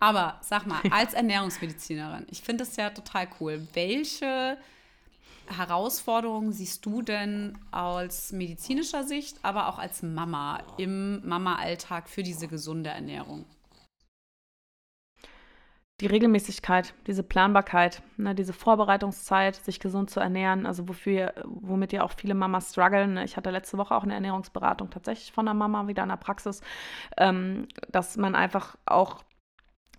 Aber 0.00 0.38
sag 0.42 0.66
mal, 0.66 0.80
als 0.90 1.14
Ernährungsmedizinerin, 1.14 2.26
ich 2.30 2.42
finde 2.42 2.64
es 2.64 2.76
ja 2.76 2.90
total 2.90 3.28
cool. 3.40 3.66
Welche 3.72 4.58
Herausforderungen 5.46 6.52
siehst 6.52 6.84
du 6.86 7.02
denn 7.02 7.58
aus 7.70 8.32
medizinischer 8.32 9.04
Sicht, 9.04 9.38
aber 9.42 9.68
auch 9.68 9.78
als 9.78 10.02
Mama 10.02 10.62
im 10.78 11.26
Mama-Alltag 11.26 12.08
für 12.08 12.22
diese 12.22 12.48
gesunde 12.48 12.90
Ernährung? 12.90 13.44
Die 16.00 16.06
Regelmäßigkeit, 16.06 16.92
diese 17.06 17.22
Planbarkeit, 17.22 18.02
ne, 18.16 18.34
diese 18.34 18.52
Vorbereitungszeit, 18.52 19.54
sich 19.56 19.78
gesund 19.78 20.10
zu 20.10 20.18
ernähren, 20.18 20.66
also 20.66 20.88
wofür, 20.88 21.34
womit 21.44 21.92
ja 21.92 22.02
auch 22.02 22.12
viele 22.16 22.34
Mamas 22.34 22.70
strugglen. 22.70 23.14
Ne? 23.14 23.24
Ich 23.24 23.36
hatte 23.36 23.50
letzte 23.50 23.78
Woche 23.78 23.94
auch 23.94 24.02
eine 24.02 24.14
Ernährungsberatung 24.14 24.90
tatsächlich 24.90 25.30
von 25.30 25.46
einer 25.46 25.54
Mama 25.54 25.86
wieder 25.86 26.02
in 26.02 26.08
der 26.08 26.16
Praxis, 26.16 26.62
ähm, 27.16 27.68
dass 27.88 28.16
man 28.16 28.34
einfach 28.34 28.76
auch 28.86 29.24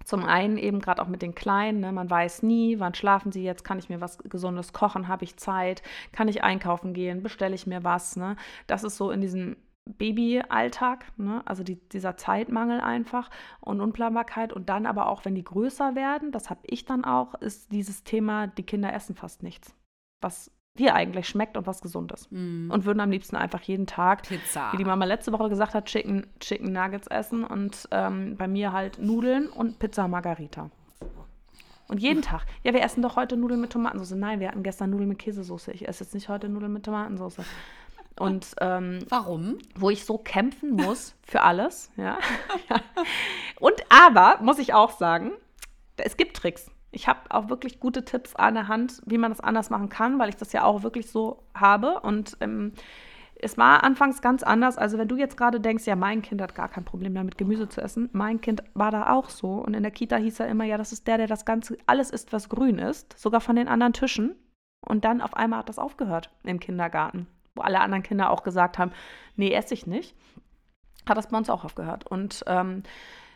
zum 0.04 0.24
einen 0.24 0.58
eben 0.58 0.82
gerade 0.82 1.02
auch 1.02 1.08
mit 1.08 1.22
den 1.22 1.34
Kleinen, 1.34 1.80
ne, 1.80 1.92
man 1.92 2.10
weiß 2.10 2.44
nie, 2.44 2.80
wann 2.80 2.94
schlafen 2.94 3.32
sie 3.32 3.44
jetzt, 3.44 3.64
kann 3.64 3.80
ich 3.80 3.90
mir 3.90 4.02
was 4.02 4.18
Gesundes 4.20 4.74
kochen, 4.74 5.08
habe 5.08 5.24
ich 5.24 5.38
Zeit, 5.38 5.82
kann 6.12 6.28
ich 6.28 6.44
einkaufen 6.44 6.94
gehen, 6.94 7.24
bestelle 7.24 7.56
ich 7.56 7.66
mir 7.68 7.84
was. 7.84 8.16
Ne? 8.18 8.36
Das 8.68 8.84
ist 8.84 8.98
so 8.98 9.12
in 9.12 9.22
diesem 9.22 9.56
Babyalltag, 9.86 11.06
ne? 11.18 11.44
also 11.46 11.64
die, 11.64 11.76
dieser 11.90 12.18
Zeitmangel 12.18 12.82
einfach 12.82 13.30
und 13.62 13.82
Unplanbarkeit 13.82 14.52
und 14.52 14.70
dann 14.70 14.86
aber 14.86 15.08
auch, 15.08 15.26
wenn 15.26 15.36
die 15.36 15.44
größer 15.44 15.96
werden, 15.96 16.32
das 16.32 16.50
habe 16.50 16.62
ich 16.64 16.86
dann 16.86 17.06
auch, 17.06 17.36
ist 17.36 17.72
dieses 17.72 18.04
Thema, 18.04 18.48
die 18.48 18.64
Kinder 18.64 18.94
essen 18.94 19.16
fast 19.16 19.44
nichts, 19.44 19.76
was 20.22 20.52
dir 20.78 20.96
eigentlich 20.96 21.28
schmeckt 21.28 21.56
und 21.56 21.68
was 21.68 21.82
gesund 21.82 22.12
ist. 22.12 22.32
Mm. 22.32 22.70
Und 22.70 22.86
würden 22.86 23.00
am 23.00 23.12
liebsten 23.12 23.36
einfach 23.36 23.62
jeden 23.62 23.88
Tag, 23.88 24.24
Pizza. 24.24 24.74
wie 24.74 24.78
die 24.78 24.86
Mama 24.86 25.06
letzte 25.06 25.32
Woche 25.32 25.50
gesagt 25.50 25.74
hat, 25.74 25.86
Chicken, 25.86 26.28
Chicken 26.40 26.74
Nuggets 26.74 27.08
essen 27.08 27.44
und 27.44 27.88
ähm, 27.92 28.36
bei 28.36 28.48
mir 28.48 28.74
halt 28.74 29.00
Nudeln 29.00 29.48
und 29.48 29.80
Pizza 29.80 30.08
Margarita. 30.08 30.70
Und 31.88 32.02
jeden 32.02 32.24
Tag. 32.24 32.46
Ja, 32.64 32.74
wir 32.74 32.82
essen 32.82 33.04
doch 33.04 33.16
heute 33.16 33.38
Nudeln 33.38 33.62
mit 33.62 33.72
Tomatensauce. 33.72 34.18
Nein, 34.18 34.40
wir 34.40 34.48
hatten 34.48 34.64
gestern 34.64 34.90
Nudeln 34.90 35.10
mit 35.10 35.20
Käsesauce. 35.20 35.68
Ich 35.68 35.88
esse 35.88 36.04
jetzt 36.04 36.16
nicht 36.16 36.30
heute 36.30 36.50
Nudeln 36.50 36.74
mit 36.74 36.84
Tomatensauce. 36.84 37.42
Und 38.18 38.56
ähm, 38.62 39.00
warum? 39.10 39.58
Wo 39.76 39.90
ich 39.90 40.06
so 40.06 40.18
kämpfen 40.18 40.72
muss 40.72 41.16
für 41.24 41.42
alles, 41.42 41.92
ja. 41.98 42.18
Und 43.60 43.84
aber 43.90 44.42
muss 44.42 44.60
ich 44.60 44.74
auch 44.74 44.92
sagen, 44.92 45.32
es 45.98 46.18
gibt 46.18 46.38
Tricks. 46.38 46.72
Ich 46.92 47.10
habe 47.10 47.20
auch 47.30 47.50
wirklich 47.50 47.82
gute 47.82 48.06
Tipps 48.06 48.36
an 48.36 48.54
der 48.54 48.70
Hand, 48.70 49.02
wie 49.06 49.18
man 49.18 49.32
das 49.32 49.42
anders 49.42 49.70
machen 49.70 49.90
kann, 49.90 50.18
weil 50.18 50.30
ich 50.30 50.38
das 50.38 50.54
ja 50.54 50.64
auch 50.64 50.84
wirklich 50.84 51.12
so 51.12 51.44
habe. 51.54 52.00
Und 52.00 52.38
ähm, 52.40 52.72
es 53.36 53.58
war 53.58 53.84
anfangs 53.84 54.22
ganz 54.22 54.44
anders. 54.44 54.78
Also 54.78 54.98
wenn 54.98 55.10
du 55.10 55.18
jetzt 55.18 55.36
gerade 55.36 55.60
denkst, 55.60 55.86
ja, 55.86 55.98
mein 55.98 56.22
Kind 56.22 56.42
hat 56.42 56.56
gar 56.56 56.70
kein 56.70 56.86
Problem 56.86 57.14
damit, 57.14 57.38
Gemüse 57.38 57.68
zu 57.68 57.82
essen. 57.82 58.10
Mein 58.14 58.40
Kind 58.40 58.64
war 58.76 58.92
da 58.92 59.12
auch 59.12 59.30
so. 59.30 59.56
Und 59.56 59.74
in 59.74 59.84
der 59.84 59.92
Kita 59.92 60.16
hieß 60.16 60.40
er 60.40 60.48
immer, 60.48 60.64
ja, 60.64 60.78
das 60.78 60.94
ist 60.94 61.06
der, 61.06 61.18
der 61.18 61.28
das 61.28 61.44
Ganze, 61.44 61.78
alles 61.86 62.12
isst, 62.12 62.32
was 62.32 62.48
grün 62.48 62.80
ist. 62.80 63.20
Sogar 63.20 63.42
von 63.42 63.58
den 63.58 63.68
anderen 63.68 63.92
Tischen. 63.92 64.36
Und 64.80 65.04
dann 65.04 65.20
auf 65.20 65.34
einmal 65.34 65.60
hat 65.60 65.70
das 65.70 65.80
aufgehört 65.80 66.32
im 66.44 66.62
Kindergarten 66.62 67.28
wo 67.56 67.62
alle 67.62 67.80
anderen 67.80 68.04
Kinder 68.04 68.30
auch 68.30 68.44
gesagt 68.44 68.78
haben, 68.78 68.92
nee, 69.36 69.52
esse 69.52 69.74
ich 69.74 69.88
nicht, 69.88 70.16
hat 71.08 71.18
das 71.18 71.30
bei 71.30 71.38
uns 71.38 71.50
auch 71.50 71.64
aufgehört. 71.64 72.06
Und 72.06 72.44
ähm, 72.48 72.84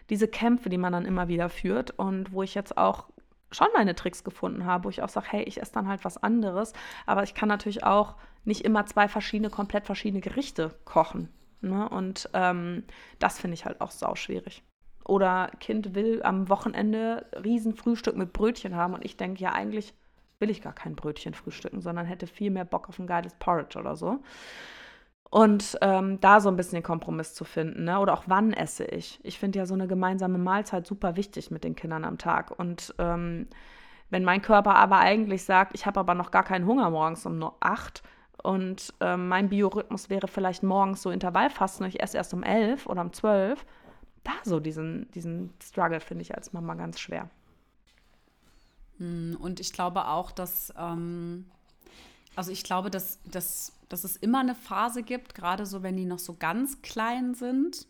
diese 0.10 0.28
Kämpfe, 0.28 0.70
die 0.70 0.78
man 0.78 0.94
dann 0.94 1.06
immer 1.06 1.28
wieder 1.28 1.50
führt 1.50 1.92
und 1.92 2.32
wo 2.32 2.44
ich 2.44 2.56
jetzt 2.56 2.78
auch 2.78 3.06
schon 3.52 3.68
meine 3.74 3.96
Tricks 3.96 4.24
gefunden 4.24 4.66
habe, 4.66 4.86
wo 4.86 4.90
ich 4.90 5.02
auch 5.02 5.10
sage, 5.10 5.28
hey, 5.30 5.44
ich 5.44 5.62
esse 5.62 5.72
dann 5.72 5.88
halt 5.88 6.06
was 6.06 6.22
anderes, 6.22 6.74
aber 7.06 7.24
ich 7.24 7.34
kann 7.34 7.50
natürlich 7.50 7.84
auch 7.84 8.16
nicht 8.46 8.64
immer 8.64 8.86
zwei 8.86 9.08
verschiedene, 9.08 9.50
komplett 9.50 9.86
verschiedene 9.86 10.22
Gerichte 10.22 10.76
kochen. 10.86 11.30
Ne? 11.62 11.90
Und 11.90 12.30
ähm, 12.34 12.84
das 13.18 13.40
finde 13.40 13.56
ich 13.56 13.66
halt 13.66 13.82
auch 13.82 13.92
sauschwierig. 13.92 14.64
Oder 15.06 15.52
Kind 15.60 15.96
will 15.96 16.22
am 16.24 16.50
Wochenende 16.50 17.26
riesen 17.44 17.74
Frühstück 17.74 18.16
mit 18.16 18.32
Brötchen 18.34 18.76
haben 18.76 18.94
und 18.94 19.04
ich 19.04 19.18
denke, 19.18 19.42
ja, 19.42 19.54
eigentlich 19.54 19.94
will 20.40 20.50
ich 20.50 20.62
gar 20.62 20.74
kein 20.74 20.96
Brötchen 20.96 21.34
frühstücken, 21.34 21.82
sondern 21.82 22.06
hätte 22.06 22.28
viel 22.28 22.52
mehr 22.52 22.66
Bock 22.66 22.90
auf 22.90 23.00
ein 23.00 23.08
geiles 23.08 23.36
Porridge 23.36 23.78
oder 23.78 23.96
so. 23.96 24.20
Und 25.30 25.78
ähm, 25.82 26.20
da 26.22 26.40
so 26.40 26.50
ein 26.50 26.56
bisschen 26.56 26.78
den 26.78 26.84
Kompromiss 26.84 27.36
zu 27.36 27.46
finden. 27.46 27.84
Ne? 27.84 28.00
Oder 28.00 28.14
auch 28.14 28.24
wann 28.26 28.52
esse 28.54 28.86
ich. 28.86 29.20
Ich 29.24 29.38
finde 29.38 29.60
ja 29.60 29.66
so 29.66 29.76
eine 29.76 29.88
gemeinsame 29.88 30.40
Mahlzeit 30.40 30.88
super 30.88 31.16
wichtig 31.16 31.52
mit 31.52 31.64
den 31.64 31.76
Kindern 31.76 32.04
am 32.04 32.18
Tag. 32.18 32.58
Und 32.58 32.96
ähm, 32.98 33.48
wenn 34.10 34.24
mein 34.24 34.42
Körper 34.42 34.76
aber 34.76 34.98
eigentlich 34.98 35.44
sagt, 35.44 35.76
ich 35.76 35.86
habe 35.86 36.00
aber 36.00 36.16
noch 36.16 36.32
gar 36.32 36.44
keinen 36.44 36.66
Hunger 36.66 36.90
morgens 36.90 37.26
um 37.28 37.52
acht 37.60 38.02
und 38.42 38.94
ähm, 39.02 39.28
mein 39.28 39.50
Biorhythmus 39.50 40.10
wäre 40.10 40.28
vielleicht 40.28 40.64
morgens 40.64 41.02
so 41.02 41.12
Intervallfasten 41.12 41.86
und 41.86 41.94
ich 41.94 42.02
esse 42.02 42.18
erst 42.18 42.34
um 42.34 42.44
elf 42.44 42.88
oder 42.88 43.02
um 43.02 43.14
zwölf, 43.14 43.66
da 44.24 44.32
so 44.44 44.60
diesen, 44.60 45.12
diesen 45.12 45.54
Struggle 45.62 46.00
finde 46.00 46.24
ich 46.24 46.34
als 46.36 46.54
Mama 46.54 46.76
ganz 46.76 47.00
schwer. 47.00 47.30
Hm, 49.00 49.38
und 49.40 49.60
ich 49.60 49.74
glaube 49.74 50.08
auch, 50.08 50.32
dass, 50.32 50.74
ähm, 50.78 51.46
also 52.36 52.52
ich 52.52 52.64
glaube, 52.64 52.92
dass, 52.92 53.20
dass, 53.24 53.74
dass 53.90 54.04
es 54.04 54.16
immer 54.16 54.40
eine 54.40 54.56
Phase 54.56 55.04
gibt, 55.04 55.34
gerade 55.34 55.66
so, 55.66 55.82
wenn 55.84 55.98
die 55.98 56.06
noch 56.06 56.20
so 56.20 56.36
ganz 56.36 56.82
klein 56.82 57.34
sind, 57.34 57.88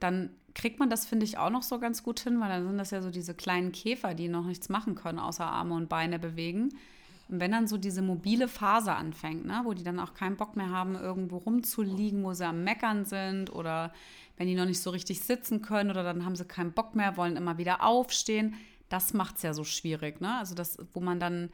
dann 0.00 0.30
kriegt 0.54 0.80
man 0.80 0.90
das, 0.90 1.06
finde 1.06 1.24
ich, 1.24 1.38
auch 1.38 1.50
noch 1.50 1.62
so 1.62 1.78
ganz 1.78 2.02
gut 2.02 2.20
hin, 2.20 2.40
weil 2.40 2.48
dann 2.48 2.66
sind 2.66 2.78
das 2.78 2.90
ja 2.90 3.00
so 3.00 3.10
diese 3.10 3.34
kleinen 3.34 3.72
Käfer, 3.72 4.14
die 4.14 4.28
noch 4.28 4.44
nichts 4.44 4.68
machen 4.68 4.94
können, 4.94 5.18
außer 5.18 5.46
Arme 5.46 5.74
und 5.74 5.88
Beine 5.88 6.18
bewegen. 6.18 6.70
Und 7.28 7.40
wenn 7.40 7.52
dann 7.52 7.68
so 7.68 7.76
diese 7.76 8.00
mobile 8.00 8.48
Phase 8.48 8.94
anfängt, 8.94 9.44
ne, 9.44 9.60
wo 9.64 9.74
die 9.74 9.84
dann 9.84 10.00
auch 10.00 10.14
keinen 10.14 10.36
Bock 10.36 10.56
mehr 10.56 10.70
haben, 10.70 10.94
irgendwo 10.94 11.36
rumzuliegen, 11.36 12.24
wo 12.24 12.32
sie 12.32 12.46
am 12.46 12.64
Meckern 12.64 13.04
sind 13.04 13.52
oder 13.52 13.92
wenn 14.36 14.46
die 14.46 14.54
noch 14.54 14.64
nicht 14.64 14.80
so 14.80 14.90
richtig 14.90 15.20
sitzen 15.20 15.60
können 15.60 15.90
oder 15.90 16.02
dann 16.02 16.24
haben 16.24 16.36
sie 16.36 16.44
keinen 16.44 16.72
Bock 16.72 16.94
mehr, 16.94 17.16
wollen 17.16 17.36
immer 17.36 17.58
wieder 17.58 17.84
aufstehen, 17.84 18.54
das 18.88 19.14
macht 19.14 19.36
es 19.36 19.42
ja 19.42 19.54
so 19.54 19.64
schwierig, 19.64 20.20
ne? 20.20 20.38
Also 20.38 20.54
das, 20.54 20.78
wo 20.92 21.00
man 21.00 21.20
dann, 21.20 21.50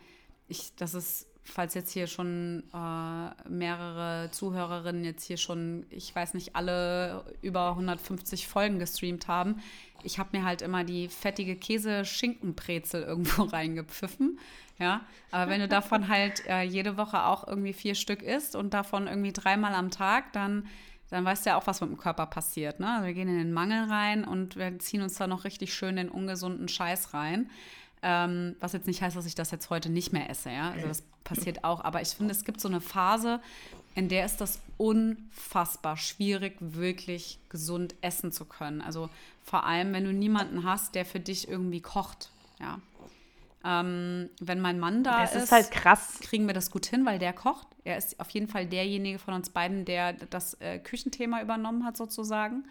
ich, 0.49 0.75
das 0.77 0.95
ist, 0.95 1.27
falls 1.43 1.75
jetzt 1.75 1.93
hier 1.93 2.07
schon 2.07 2.65
äh, 2.73 3.49
mehrere 3.49 4.31
Zuhörerinnen 4.31 5.05
jetzt 5.05 5.25
hier 5.25 5.37
schon, 5.37 5.87
ich 5.91 6.15
weiß 6.15 6.35
nicht, 6.35 6.57
alle 6.57 7.25
über 7.43 7.71
150 7.71 8.49
Folgen 8.49 8.79
gestreamt 8.79 9.29
haben, 9.29 9.57
ich 10.03 10.19
habe 10.19 10.37
mir 10.37 10.45
halt 10.45 10.63
immer 10.63 10.85
die 10.85 11.09
fettige 11.09 11.57
Käse-Schinkenbrezel 11.57 13.03
irgendwo 13.07 13.43
reingepfiffen. 13.43 14.39
Ja, 14.79 15.03
aber 15.31 15.53
wenn 15.53 15.61
du 15.61 15.69
davon 15.69 16.09
halt 16.09 16.45
äh, 16.49 16.63
jede 16.63 16.97
Woche 16.97 17.27
auch 17.27 17.47
irgendwie 17.47 17.73
vier 17.73 17.95
Stück 17.95 18.23
isst 18.23 18.57
und 18.57 18.75
davon 18.75 19.07
irgendwie 19.07 19.33
dreimal 19.33 19.73
am 19.73 19.93
Tag, 19.93 20.33
dann 20.33 20.67
dann 21.11 21.25
weißt 21.25 21.45
du 21.45 21.51
ja 21.51 21.57
auch, 21.57 21.67
was 21.67 21.81
mit 21.81 21.91
dem 21.91 21.99
Körper 21.99 22.27
passiert. 22.27 22.81
Ne? 22.81 22.89
Also 22.89 23.07
wir 23.07 23.15
gehen 23.15 23.29
in 23.29 23.39
den 23.39 23.53
Mangel 23.53 23.91
rein 23.91 24.25
und 24.25 24.57
wir 24.57 24.79
ziehen 24.79 25.03
uns 25.03 25.15
da 25.15 25.27
noch 25.27 25.45
richtig 25.45 25.75
schön 25.75 25.97
den 25.97 26.09
ungesunden 26.09 26.69
Scheiß 26.69 27.15
rein. 27.15 27.51
Ähm, 28.03 28.57
was 28.61 28.73
jetzt 28.73 28.87
nicht 28.87 29.01
heißt, 29.01 29.17
dass 29.17 29.27
ich 29.27 29.35
das 29.35 29.51
jetzt 29.51 29.71
heute 29.71 29.91
nicht 29.91 30.13
mehr 30.13 30.29
esse. 30.29 30.51
Ja? 30.51 30.73
Also 30.73 30.89
das 30.89 31.03
passiert 31.25 31.65
auch. 31.65 31.83
Aber 31.85 32.03
ich 32.03 32.09
finde, 32.09 32.33
es 32.33 32.45
gibt 32.45 32.61
so 32.61 32.69
eine 32.69 32.81
Phase, 32.81 33.41
in 33.95 34.09
der 34.09 34.27
ist 34.27 34.41
das 34.41 34.61
unfassbar 34.77 35.97
schwierig, 35.97 36.57
wirklich 36.61 37.39
gesund 37.49 37.95
essen 38.01 38.33
zu 38.33 38.45
können. 38.45 38.81
Also 38.81 39.09
vor 39.43 39.65
allem, 39.65 39.93
wenn 39.93 40.05
du 40.05 40.13
niemanden 40.13 40.65
hast, 40.65 40.95
der 40.95 41.07
für 41.07 41.21
dich 41.21 41.49
irgendwie 41.49 41.81
kocht. 41.81 42.31
Ja. 42.61 42.81
Ähm, 43.65 44.29
wenn 44.41 44.61
mein 44.61 44.79
Mann 44.79 45.03
da 45.03 45.23
das 45.23 45.35
ist, 45.35 45.45
ist 45.45 45.53
halt 45.53 45.71
kriegen 46.21 46.47
wir 46.47 46.53
das 46.53 46.71
gut 46.71 46.85
hin, 46.85 47.07
weil 47.07 47.19
der 47.19 47.33
kocht. 47.33 47.67
Er 47.85 47.97
ist 47.97 48.21
auf 48.21 48.29
jeden 48.31 48.47
Fall 48.47 48.67
derjenige 48.67 49.19
von 49.19 49.33
uns 49.33 49.49
beiden, 49.49 49.87
der 49.87 50.13
das 50.13 50.55
äh, 50.61 50.79
Küchenthema 50.79 51.41
übernommen 51.41 51.85
hat, 51.85 51.97
sozusagen. 51.97 52.65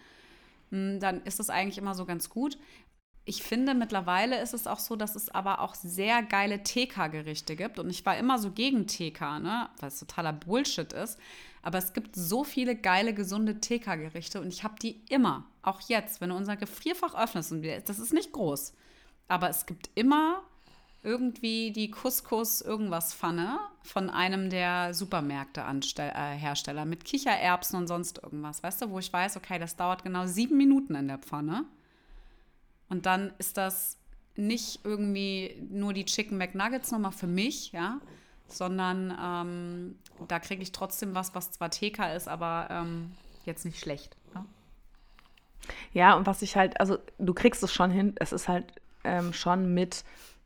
Hm, 0.70 1.00
dann 1.00 1.24
ist 1.24 1.40
das 1.40 1.50
eigentlich 1.50 1.80
immer 1.80 1.96
so 1.96 2.06
ganz 2.06 2.30
gut. 2.30 2.60
Ich 3.26 3.42
finde, 3.42 3.74
mittlerweile 3.74 4.40
ist 4.42 4.54
es 4.54 4.68
auch 4.68 4.80
so, 4.80 4.96
dass 4.96 5.16
es 5.16 5.30
aber 5.30 5.62
auch 5.62 5.76
sehr 5.76 6.22
geile 6.22 6.62
TK-Gerichte 6.62 7.56
gibt. 7.56 7.80
Und 7.80 7.90
ich 7.90 8.06
war 8.06 8.18
immer 8.18 8.38
so 8.38 8.52
gegen 8.52 8.86
TK, 8.86 9.40
ne? 9.40 9.70
weil 9.80 9.88
es 9.88 10.00
totaler 10.00 10.34
Bullshit 10.34 10.92
ist. 10.94 11.18
Aber 11.64 11.78
es 11.78 11.94
gibt 11.94 12.16
so 12.16 12.44
viele 12.44 12.76
geile, 12.76 13.14
gesunde 13.14 13.62
TK-Gerichte 13.62 14.42
und 14.42 14.50
ich 14.50 14.66
habe 14.66 14.76
die 14.82 15.02
immer, 15.10 15.46
auch 15.62 15.80
jetzt, 15.88 16.20
wenn 16.20 16.30
du 16.30 16.36
unser 16.36 16.58
Gefrierfach 16.58 17.16
öffnest, 17.16 17.54
und 17.54 17.64
das 17.64 18.00
ist 18.00 18.14
nicht 18.14 18.34
groß, 18.34 18.74
aber 19.30 19.50
es 19.50 19.66
gibt 19.66 19.90
immer 19.96 20.44
irgendwie 21.04 21.72
die 21.72 21.92
Couscous 21.92 22.62
irgendwas 22.62 23.14
Pfanne 23.14 23.60
von 23.84 24.10
einem 24.10 24.50
der 24.50 24.94
Supermärkte 24.94 25.62
äh, 25.62 26.86
mit 26.86 27.04
Kichererbsen 27.04 27.78
und 27.78 27.88
sonst 27.88 28.24
irgendwas, 28.24 28.64
weißt 28.64 28.82
du, 28.82 28.90
wo 28.90 29.00
ich 29.00 29.12
weiß, 29.12 29.38
okay, 29.38 29.60
das 29.60 29.76
dauert 29.76 30.04
genau 30.04 30.26
sieben 30.26 30.58
Minuten 30.58 30.96
in 30.96 31.10
der 31.10 31.18
Pfanne. 31.18 31.66
Und 32.90 33.06
dann 33.06 33.34
ist 33.38 33.58
das 33.58 33.98
nicht 34.36 34.80
irgendwie 34.84 35.62
nur 35.70 35.94
die 35.94 36.06
Chicken 36.06 36.38
McNuggets 36.38 36.92
nochmal 36.92 37.12
für 37.12 37.28
mich, 37.28 37.72
ja, 37.72 38.00
sondern 38.48 39.18
ähm, 39.22 40.00
da 40.28 40.40
kriege 40.40 40.62
ich 40.62 40.72
trotzdem 40.72 41.14
was, 41.14 41.36
was 41.36 41.52
zwar 41.52 41.70
TK 41.70 42.16
ist, 42.16 42.28
aber 42.28 42.68
ähm, 42.72 43.12
jetzt 43.46 43.66
nicht 43.66 43.80
schlecht. 43.80 44.16
Ja? 44.34 44.46
ja, 45.92 46.14
und 46.16 46.28
was 46.28 46.42
ich 46.42 46.56
halt, 46.56 46.80
also 46.80 46.98
du 47.18 47.34
kriegst 47.34 47.62
es 47.64 47.74
schon 47.74 47.92
hin, 47.92 48.16
es 48.20 48.32
ist 48.32 48.48
halt 48.48 48.74
ähm, 49.04 49.34
schon 49.34 49.74
mit 49.74 50.04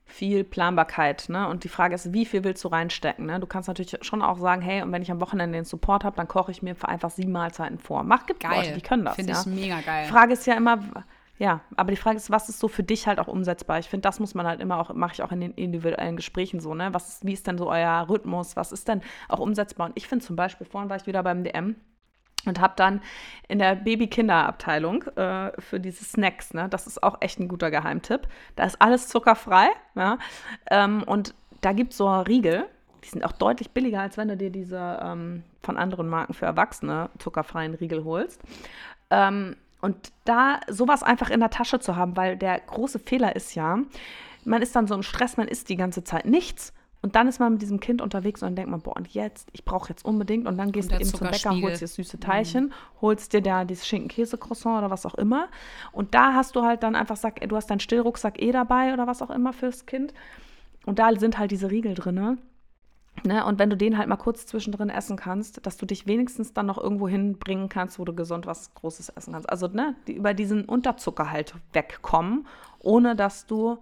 viel 0.07 0.43
Planbarkeit. 0.43 1.29
Ne? 1.29 1.47
Und 1.47 1.63
die 1.63 1.69
Frage 1.69 1.93
ist, 1.93 2.13
wie 2.13 2.25
viel 2.25 2.43
willst 2.43 2.63
du 2.63 2.69
reinstecken? 2.69 3.25
Ne? 3.25 3.39
Du 3.39 3.45
kannst 3.45 3.67
natürlich 3.67 3.97
schon 4.01 4.21
auch 4.21 4.39
sagen, 4.39 4.61
hey, 4.61 4.81
und 4.81 4.91
wenn 4.91 5.01
ich 5.01 5.11
am 5.11 5.21
Wochenende 5.21 5.57
den 5.57 5.65
Support 5.65 6.03
habe, 6.03 6.15
dann 6.15 6.27
koche 6.27 6.51
ich 6.51 6.61
mir 6.61 6.75
einfach 6.83 7.11
sieben 7.11 7.33
Mahlzeiten 7.33 7.77
vor. 7.77 8.03
Mach, 8.03 8.25
gibt 8.25 8.39
geil. 8.39 8.55
Leute, 8.55 8.73
die 8.73 8.81
können 8.81 9.05
das. 9.05 9.15
Finde 9.15 9.33
ja? 9.33 9.41
ich 9.41 9.45
mega 9.45 9.81
geil. 9.81 10.05
Die 10.05 10.11
Frage 10.11 10.33
ist 10.33 10.47
ja 10.47 10.55
immer, 10.55 10.79
ja, 11.37 11.61
aber 11.75 11.91
die 11.91 11.97
Frage 11.97 12.17
ist, 12.17 12.31
was 12.31 12.49
ist 12.49 12.59
so 12.59 12.67
für 12.67 12.83
dich 12.83 13.05
halt 13.05 13.19
auch 13.19 13.27
umsetzbar? 13.27 13.79
Ich 13.79 13.89
finde, 13.89 14.01
das 14.01 14.19
muss 14.19 14.33
man 14.33 14.47
halt 14.47 14.61
immer 14.61 14.79
auch, 14.79 14.93
mache 14.93 15.13
ich 15.13 15.21
auch 15.21 15.31
in 15.31 15.41
den 15.41 15.51
individuellen 15.51 16.15
Gesprächen 16.15 16.59
so, 16.59 16.73
ne? 16.73 16.93
Was 16.93 17.09
ist, 17.09 17.25
wie 17.25 17.33
ist 17.33 17.45
denn 17.45 17.57
so 17.57 17.69
euer 17.69 18.07
Rhythmus? 18.09 18.55
Was 18.55 18.71
ist 18.71 18.87
denn 18.87 19.01
auch 19.29 19.39
umsetzbar? 19.39 19.87
Und 19.87 19.97
ich 19.97 20.07
finde 20.07 20.25
zum 20.25 20.35
Beispiel, 20.35 20.65
vorhin 20.65 20.89
war 20.89 20.97
ich 20.97 21.05
wieder 21.05 21.21
beim 21.21 21.43
DM 21.43 21.75
und 22.47 22.59
habe 22.59 22.73
dann 22.75 23.01
in 23.47 23.59
der 23.59 23.75
Baby-Kinder-Abteilung 23.75 25.03
äh, 25.15 25.51
für 25.59 25.79
diese 25.79 26.03
Snacks, 26.03 26.53
ne, 26.53 26.67
das 26.69 26.87
ist 26.87 27.01
auch 27.03 27.17
echt 27.21 27.39
ein 27.39 27.47
guter 27.47 27.71
Geheimtipp. 27.71 28.27
Da 28.55 28.65
ist 28.65 28.81
alles 28.81 29.07
zuckerfrei, 29.07 29.67
ja, 29.95 30.17
ähm, 30.69 31.03
und 31.03 31.33
da 31.61 31.73
gibt 31.73 31.91
es 31.91 31.97
so 31.97 32.09
Riegel, 32.09 32.65
die 33.03 33.09
sind 33.09 33.23
auch 33.23 33.31
deutlich 33.31 33.71
billiger, 33.71 34.01
als 34.01 34.17
wenn 34.17 34.27
du 34.27 34.37
dir 34.37 34.49
diese 34.49 34.99
ähm, 35.01 35.43
von 35.63 35.77
anderen 35.77 36.07
Marken 36.07 36.33
für 36.33 36.45
Erwachsene 36.45 37.09
zuckerfreien 37.19 37.73
Riegel 37.75 38.03
holst. 38.03 38.41
Ähm, 39.09 39.55
und 39.81 40.11
da 40.25 40.59
sowas 40.67 41.03
einfach 41.03 41.29
in 41.29 41.39
der 41.39 41.49
Tasche 41.49 41.79
zu 41.79 41.95
haben, 41.95 42.17
weil 42.17 42.35
der 42.35 42.59
große 42.59 42.99
Fehler 42.99 43.35
ist 43.35 43.55
ja, 43.55 43.79
man 44.43 44.61
ist 44.61 44.75
dann 44.75 44.87
so 44.87 44.95
im 44.95 45.03
Stress, 45.03 45.37
man 45.37 45.47
isst 45.47 45.69
die 45.69 45.77
ganze 45.77 46.03
Zeit 46.03 46.25
nichts 46.25 46.73
und 47.07 47.15
dann 47.15 47.29
ist 47.29 47.39
man 47.39 47.53
mit 47.53 47.61
diesem 47.61 47.79
Kind 47.79 48.01
unterwegs 48.01 48.41
und 48.41 48.47
dann 48.47 48.55
denkt 48.57 48.69
man, 48.69 48.81
boah, 48.81 48.97
und 48.97 49.07
jetzt, 49.07 49.47
ich 49.53 49.63
brauche 49.63 49.87
jetzt 49.87 50.03
unbedingt. 50.03 50.45
Und 50.45 50.57
dann 50.57 50.73
gehst 50.73 50.91
und 50.91 50.99
du 50.99 51.01
eben 51.01 51.09
zum 51.09 51.29
Bäcker, 51.29 51.51
holst 51.51 51.79
dir 51.79 51.85
das 51.85 51.95
süße 51.95 52.19
Teilchen, 52.19 52.65
mhm. 52.65 52.71
holst 52.99 53.31
dir 53.31 53.41
da 53.41 53.63
dieses 53.63 53.87
Schinken-Käse-Croissant 53.87 54.79
oder 54.79 54.91
was 54.91 55.05
auch 55.05 55.15
immer. 55.15 55.47
Und 55.93 56.13
da 56.13 56.33
hast 56.33 56.57
du 56.57 56.63
halt 56.63 56.83
dann 56.83 56.95
einfach, 56.95 57.15
sag, 57.15 57.39
du 57.47 57.55
hast 57.55 57.67
deinen 57.67 57.79
Stillrucksack 57.79 58.41
eh 58.41 58.51
dabei 58.51 58.91
oder 58.91 59.07
was 59.07 59.21
auch 59.21 59.29
immer 59.29 59.53
fürs 59.53 59.85
Kind. 59.85 60.13
Und 60.85 60.99
da 60.99 61.17
sind 61.17 61.39
halt 61.39 61.51
diese 61.51 61.71
Riegel 61.71 61.93
drin. 61.93 62.37
Ne? 63.23 63.45
Und 63.45 63.57
wenn 63.57 63.69
du 63.69 63.77
den 63.77 63.97
halt 63.97 64.09
mal 64.09 64.17
kurz 64.17 64.45
zwischendrin 64.45 64.89
essen 64.89 65.15
kannst, 65.15 65.65
dass 65.65 65.77
du 65.77 65.85
dich 65.85 66.07
wenigstens 66.07 66.51
dann 66.51 66.65
noch 66.65 66.77
irgendwo 66.77 67.07
hinbringen 67.07 67.69
kannst, 67.69 67.99
wo 67.99 68.03
du 68.03 68.13
gesund 68.13 68.47
was 68.47 68.73
Großes 68.73 69.07
essen 69.15 69.31
kannst. 69.31 69.49
Also 69.49 69.69
ne, 69.69 69.95
die, 70.07 70.15
über 70.17 70.33
diesen 70.33 70.65
Unterzucker 70.65 71.31
halt 71.31 71.53
wegkommen, 71.71 72.47
ohne 72.79 73.15
dass 73.15 73.45
du 73.45 73.77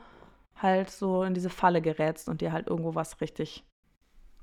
halt 0.62 0.90
so 0.90 1.24
in 1.24 1.34
diese 1.34 1.50
Falle 1.50 1.82
gerätst 1.82 2.30
und 2.30 2.42
dir 2.42 2.52
halt 2.52 2.68
irgendwo 2.68 2.96
was 2.96 3.22
richtig 3.22 3.64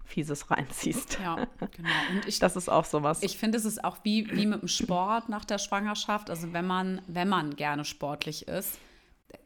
Fieses 0.05 0.51
reinziehst. 0.51 1.19
Ja, 1.21 1.47
genau. 1.71 1.89
Und 2.11 2.27
ich, 2.27 2.39
das 2.39 2.57
ist 2.57 2.69
auch 2.69 2.85
sowas. 2.85 3.23
Ich 3.23 3.39
finde, 3.39 3.59
es 3.59 3.65
ist 3.65 3.83
auch 3.85 3.99
wie, 4.03 4.31
wie 4.33 4.47
mit 4.47 4.61
dem 4.63 4.69
Sport 4.69 5.29
nach 5.29 5.45
der 5.45 5.59
Schwangerschaft. 5.59 6.31
Also 6.31 6.53
wenn 6.53 6.67
man, 6.67 7.01
wenn 7.07 7.29
man 7.29 7.57
gerne 7.57 7.85
sportlich 7.85 8.49
ist, 8.49 8.79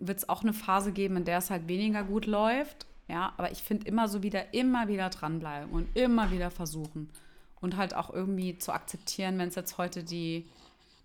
wird 0.01 0.19
es 0.19 0.29
auch 0.29 0.43
eine 0.43 0.53
Phase 0.53 0.93
geben, 0.93 1.17
in 1.17 1.25
der 1.25 1.39
es 1.39 1.51
halt 1.51 1.69
weniger 1.69 2.03
gut 2.03 2.27
läuft. 2.27 2.87
Ja, 3.09 3.33
aber 3.37 3.53
ich 3.53 3.63
finde 3.63 3.87
immer 3.87 4.09
so 4.09 4.23
wieder, 4.25 4.53
immer 4.53 4.89
wieder 4.89 5.11
dranbleiben 5.11 5.71
und 5.71 5.97
immer 5.97 6.33
wieder 6.33 6.51
versuchen. 6.51 7.11
Und 7.61 7.77
halt 7.77 7.95
auch 7.95 8.13
irgendwie 8.13 8.59
zu 8.59 8.73
akzeptieren, 8.73 9.39
wenn 9.39 9.49
es 9.49 9.55
jetzt 9.55 9.79
heute 9.79 10.03
die 10.03 10.49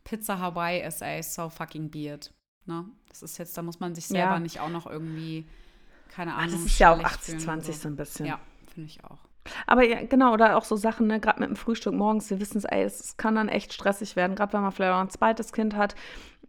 Pizza 0.03 0.39
Hawaii 0.39 0.81
ist, 0.81 1.01
ey, 1.01 1.21
so 1.21 1.49
fucking 1.49 1.91
beard. 1.91 2.31
Ne? 2.65 2.85
Das 3.09 3.23
ist 3.23 3.37
jetzt, 3.37 3.57
da 3.57 3.61
muss 3.61 3.79
man 3.79 3.95
sich 3.95 4.07
selber 4.07 4.33
ja. 4.33 4.39
nicht 4.39 4.59
auch 4.59 4.69
noch 4.69 4.87
irgendwie, 4.87 5.47
keine 6.09 6.33
Ahnung. 6.33 6.49
Ach, 6.49 6.53
das 6.53 6.65
ist 6.65 6.79
ja 6.79 6.93
auch 6.93 6.99
80-20 6.99 7.61
so. 7.61 7.71
so 7.71 7.87
ein 7.87 7.95
bisschen. 7.95 8.25
Ja, 8.25 8.39
finde 8.73 8.89
ich 8.89 9.03
auch. 9.03 9.19
Aber 9.65 9.83
ja, 9.83 10.03
genau, 10.05 10.33
oder 10.33 10.57
auch 10.57 10.63
so 10.63 10.75
Sachen, 10.75 11.07
ne, 11.07 11.19
gerade 11.19 11.39
mit 11.39 11.49
dem 11.49 11.55
Frühstück 11.55 11.93
morgens, 11.93 12.29
wir 12.29 12.39
wissen 12.39 12.57
es, 12.57 12.65
ey, 12.65 12.83
es 12.83 13.17
kann 13.17 13.35
dann 13.35 13.49
echt 13.49 13.73
stressig 13.73 14.15
werden, 14.15 14.35
gerade 14.35 14.53
wenn 14.53 14.61
man 14.61 14.71
vielleicht 14.71 14.93
auch 14.93 15.01
ein 15.01 15.09
zweites 15.09 15.51
Kind 15.51 15.75
hat. 15.75 15.95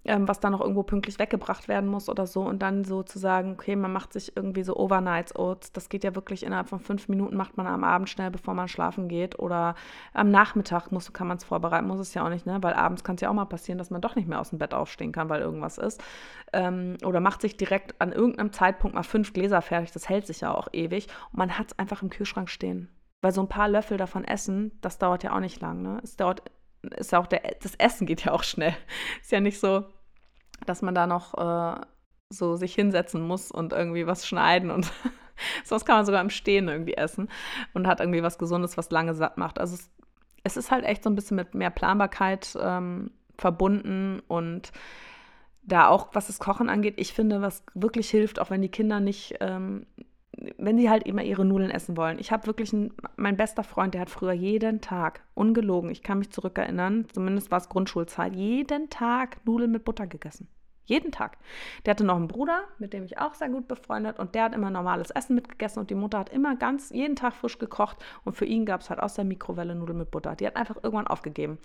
Ähm, 0.05 0.27
was 0.27 0.41
dann 0.41 0.53
noch 0.53 0.61
irgendwo 0.61 0.83
pünktlich 0.83 1.19
weggebracht 1.19 1.69
werden 1.69 1.88
muss 1.88 2.09
oder 2.09 2.27
so. 2.27 2.43
Und 2.43 2.61
dann 2.61 2.85
so 2.85 3.03
zu 3.03 3.19
sagen, 3.19 3.53
okay, 3.53 3.77
man 3.77 3.93
macht 3.93 4.12
sich 4.12 4.37
irgendwie 4.37 4.65
so 4.65 4.77
Overnights 4.77 5.37
Oats. 5.37 5.73
Das 5.73 5.88
geht 5.88 6.05
ja 6.05 6.15
wirklich 6.15 6.45
innerhalb 6.45 6.69
von 6.69 6.81
fünf 6.81 7.09
Minuten, 7.09 7.37
macht 7.37 7.57
man 7.57 7.67
am 7.67 7.85
Abend 7.85 8.09
schnell, 8.09 8.31
bevor 8.31 8.55
man 8.55 8.69
schlafen 8.69 9.09
geht. 9.09 9.38
Oder 9.38 9.75
am 10.12 10.31
Nachmittag 10.31 10.91
muss, 10.91 11.12
kann 11.12 11.29
man 11.29 11.37
es 11.37 11.45
vorbereiten, 11.45 11.87
muss 11.87 12.01
es 12.01 12.15
ja 12.15 12.25
auch 12.25 12.31
nicht, 12.31 12.47
ne? 12.47 12.59
Weil 12.62 12.75
abends 12.75 13.05
kann 13.05 13.15
es 13.15 13.21
ja 13.21 13.31
auch 13.31 13.35
mal 13.35 13.45
passieren, 13.45 13.79
dass 13.79 13.91
man 13.91 14.01
doch 14.01 14.17
nicht 14.17 14.29
mehr 14.29 14.41
aus 14.41 14.51
dem 14.51 14.59
Bett 14.59 14.75
aufstehen 14.75 15.12
kann, 15.12 15.29
weil 15.29 15.41
irgendwas 15.41 15.79
ist. 15.79 16.03
Ähm, 16.53 16.97
oder 17.05 17.21
macht 17.21 17.41
sich 17.41 17.57
direkt 17.57 18.01
an 18.01 18.12
irgendeinem 18.12 18.53
Zeitpunkt 18.53 18.95
mal 18.95 19.03
fünf 19.03 19.33
Gläser 19.33 19.62
fertig. 19.62 19.93
Das 19.93 20.09
hält 20.09 20.27
sich 20.27 20.41
ja 20.41 20.53
auch 20.53 20.69
ewig. 20.73 21.07
Und 21.31 21.38
man 21.38 21.59
hat 21.59 21.69
es 21.69 21.79
einfach 21.79 22.03
im 22.03 22.11
Kühlschrank 22.11 22.51
stehen. 22.51 22.88
Weil 23.21 23.33
so 23.33 23.41
ein 23.41 23.49
paar 23.49 23.69
Löffel 23.69 23.99
davon 23.99 24.25
essen, 24.25 24.73
das 24.81 24.99
dauert 24.99 25.23
ja 25.23 25.33
auch 25.33 25.41
nicht 25.41 25.61
lang. 25.61 25.81
Ne? 25.81 26.01
Es 26.03 26.17
dauert 26.17 26.43
ist 26.97 27.14
auch 27.14 27.27
der, 27.27 27.42
das 27.61 27.75
Essen 27.77 28.07
geht 28.07 28.25
ja 28.25 28.33
auch 28.33 28.42
schnell. 28.42 28.75
Ist 29.21 29.33
ja 29.33 29.40
nicht 29.40 29.61
so, 29.61 29.85
dass 30.66 30.83
man 30.83 30.95
da 30.95 31.07
noch 31.07 31.35
äh, 31.35 31.81
so 32.31 32.57
sich 32.57 32.75
hinsetzen 32.75 33.23
muss 33.23 33.51
und 33.51 33.73
irgendwie 33.73 34.07
was 34.07 34.27
schneiden 34.27 34.71
und 34.71 34.90
sonst 35.64 35.85
kann 35.85 35.97
man 35.97 36.07
sogar 36.07 36.21
im 36.21 36.31
Stehen 36.31 36.68
irgendwie 36.68 36.95
essen 36.95 37.29
und 37.75 37.87
hat 37.87 38.01
irgendwie 38.01 38.23
was 38.23 38.38
Gesundes, 38.38 38.77
was 38.77 38.90
lange 38.90 39.14
satt 39.14 39.38
macht. 39.38 39.59
Also 39.59 39.75
es, 39.75 39.90
es 40.45 40.57
ist 40.57 40.71
halt 40.71 40.85
echt 40.85 41.05
so 41.05 41.11
ein 41.11 41.14
bisschen 41.14 41.37
mit 41.37 41.55
mehr 41.55 41.71
Planbarkeit 41.71 42.57
ähm, 42.61 43.11
verbunden 43.38 44.21
und 44.29 44.73
da 45.64 45.88
auch, 45.88 46.09
was 46.12 46.27
das 46.27 46.40
Kochen 46.40 46.68
angeht, 46.68 46.95
ich 46.97 47.12
finde, 47.12 47.40
was 47.40 47.64
wirklich 47.75 48.11
hilft, 48.11 48.40
auch 48.40 48.51
wenn 48.51 48.62
die 48.62 48.68
Kinder 48.68 48.99
nicht 48.99 49.37
ähm, 49.40 49.87
wenn 50.57 50.79
sie 50.79 50.88
halt 50.88 51.05
immer 51.05 51.23
ihre 51.23 51.45
Nudeln 51.45 51.71
essen 51.71 51.97
wollen. 51.97 52.18
Ich 52.18 52.33
habe 52.33 52.47
wirklich 52.47 52.73
einen, 52.73 52.95
mein 53.16 53.37
bester 53.37 53.62
Freund, 53.62 53.95
der 53.95 54.03
hat 54.03 54.11
früher 54.11 54.33
jeden 54.33 54.81
Tag, 54.81 55.23
ungelogen, 55.35 55.90
ich 55.90 56.03
kann 56.03 56.18
mich 56.18 56.31
zurückerinnern, 56.31 57.07
zumindest 57.12 57.51
war 57.51 57.59
es 57.59 57.68
Grundschulzeit, 57.68 58.35
jeden 58.35 58.88
Tag 58.90 59.45
Nudeln 59.45 59.71
mit 59.71 59.85
Butter 59.85 60.07
gegessen. 60.07 60.49
Jeden 60.85 61.12
Tag. 61.12 61.38
Der 61.85 61.92
hatte 61.92 62.05
noch 62.05 62.16
einen 62.16 62.29
Bruder, 62.29 62.64
mit 62.79 62.92
dem 62.92 63.05
ich 63.05 63.18
auch 63.18 63.35
sehr 63.35 63.49
gut 63.49 63.68
befreundet 63.68 64.18
und 64.18 64.35
der 64.35 64.45
hat 64.45 64.55
immer 64.55 64.68
normales 64.68 65.11
Essen 65.11 65.35
mitgegessen 65.37 65.79
und 65.81 65.90
die 65.90 65.95
Mutter 65.95 66.18
hat 66.18 66.31
immer 66.31 66.57
ganz 66.57 66.90
jeden 66.90 67.14
Tag 67.14 67.35
frisch 67.35 67.59
gekocht 67.59 67.99
und 68.25 68.35
für 68.35 68.47
ihn 68.47 68.66
gab 68.66 68.81
es 68.81 68.90
halt 68.90 68.99
aus 68.99 69.14
der 69.14 69.25
Mikrowelle 69.25 69.75
Nudeln 69.75 69.99
mit 69.99 70.11
Butter. 70.11 70.35
Die 70.35 70.47
hat 70.47 70.57
einfach 70.57 70.77
irgendwann 70.83 71.07
aufgegeben 71.07 71.59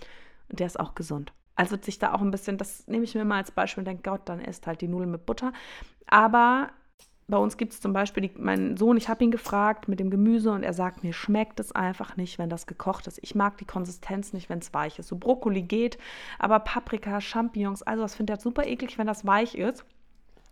und 0.49 0.59
der 0.59 0.67
ist 0.67 0.79
auch 0.79 0.93
gesund. 0.93 1.33
Also 1.55 1.75
sich 1.81 1.97
da 1.97 2.13
auch 2.13 2.21
ein 2.21 2.29
bisschen, 2.29 2.59
das 2.59 2.87
nehme 2.87 3.05
ich 3.05 3.15
mir 3.15 3.25
mal 3.25 3.37
als 3.37 3.49
Beispiel 3.49 3.81
und 3.81 3.85
denke, 3.85 4.07
Gott, 4.07 4.21
dann 4.25 4.39
isst 4.39 4.67
halt 4.67 4.81
die 4.81 4.87
Nudeln 4.87 5.09
mit 5.09 5.25
Butter. 5.25 5.51
Aber 6.05 6.69
bei 7.29 7.37
uns 7.37 7.57
gibt 7.57 7.73
es 7.73 7.81
zum 7.81 7.91
Beispiel, 7.91 8.29
die, 8.29 8.31
mein 8.37 8.77
Sohn, 8.77 8.95
ich 8.95 9.09
habe 9.09 9.23
ihn 9.23 9.31
gefragt 9.31 9.89
mit 9.89 9.99
dem 9.99 10.09
Gemüse 10.09 10.51
und 10.51 10.63
er 10.63 10.73
sagt, 10.73 11.03
mir 11.03 11.11
schmeckt 11.11 11.59
es 11.59 11.73
einfach 11.73 12.15
nicht, 12.15 12.39
wenn 12.39 12.49
das 12.49 12.67
gekocht 12.67 13.05
ist. 13.07 13.19
Ich 13.21 13.35
mag 13.35 13.57
die 13.57 13.65
Konsistenz 13.65 14.31
nicht, 14.31 14.49
wenn 14.49 14.59
es 14.59 14.73
weich 14.73 14.97
ist. 14.97 15.09
So 15.09 15.17
Brokkoli 15.17 15.61
geht, 15.61 15.97
aber 16.39 16.59
Paprika, 16.59 17.19
Champignons, 17.19 17.83
also 17.83 18.03
das 18.03 18.15
finde 18.15 18.33
ich 18.33 18.39
super 18.39 18.65
eklig, 18.65 18.97
wenn 18.97 19.07
das 19.07 19.25
weich 19.25 19.55
ist. 19.55 19.83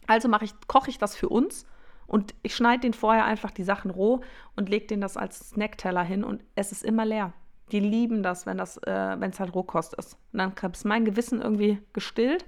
Also 0.05 0.29
ich, 0.41 0.53
koche 0.67 0.89
ich 0.89 0.97
das 0.97 1.15
für 1.15 1.29
uns 1.29 1.65
und 2.07 2.35
ich 2.43 2.55
schneide 2.55 2.81
den 2.81 2.93
vorher 2.93 3.23
einfach 3.23 3.51
die 3.51 3.63
Sachen 3.63 3.89
roh 3.89 4.21
und 4.57 4.67
lege 4.67 4.87
den 4.87 4.99
das 4.99 5.15
als 5.15 5.49
Snackteller 5.51 6.03
hin 6.03 6.25
und 6.25 6.43
es 6.55 6.73
ist 6.73 6.83
immer 6.83 7.05
leer. 7.05 7.33
Die 7.71 7.79
lieben 7.79 8.23
das, 8.23 8.45
wenn 8.45 8.57
das, 8.57 8.77
äh, 8.77 9.15
wenn 9.19 9.31
es 9.31 9.39
halt 9.39 9.55
Rohkost 9.55 9.95
ist. 9.95 10.17
Und 10.33 10.39
dann 10.39 10.53
ist 10.71 10.85
mein 10.85 11.05
Gewissen 11.05 11.41
irgendwie 11.41 11.79
gestillt. 11.93 12.45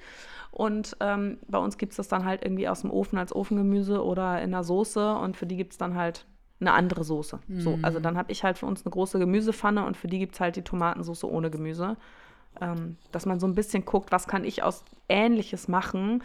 Und 0.51 0.95
ähm, 0.99 1.39
bei 1.47 1.57
uns 1.57 1.77
gibt 1.77 1.91
es 1.91 1.97
das 1.97 2.07
dann 2.07 2.25
halt 2.25 2.43
irgendwie 2.43 2.67
aus 2.67 2.81
dem 2.81 2.91
Ofen 2.91 3.17
als 3.17 3.35
Ofengemüse 3.35 4.03
oder 4.03 4.41
in 4.41 4.51
der 4.51 4.63
Soße. 4.63 5.15
Und 5.15 5.37
für 5.37 5.45
die 5.45 5.57
gibt 5.57 5.73
es 5.73 5.77
dann 5.77 5.95
halt 5.95 6.25
eine 6.59 6.73
andere 6.73 7.03
Soße. 7.03 7.39
Mm. 7.47 7.59
So, 7.59 7.79
also 7.81 7.99
dann 7.99 8.17
habe 8.17 8.31
ich 8.31 8.43
halt 8.43 8.57
für 8.57 8.65
uns 8.65 8.85
eine 8.85 8.91
große 8.91 9.19
Gemüsepfanne 9.19 9.85
und 9.85 9.97
für 9.97 10.07
die 10.07 10.19
gibt 10.19 10.35
es 10.35 10.39
halt 10.39 10.55
die 10.55 10.63
Tomatensoße 10.63 11.29
ohne 11.29 11.51
Gemüse. 11.51 11.97
Ähm, 12.59 12.97
dass 13.11 13.27
man 13.27 13.39
so 13.39 13.45
ein 13.45 13.53
bisschen 13.53 13.85
guckt, 13.85 14.11
was 14.11 14.27
kann 14.27 14.43
ich 14.43 14.63
aus 14.63 14.83
Ähnliches 15.09 15.67
machen, 15.67 16.23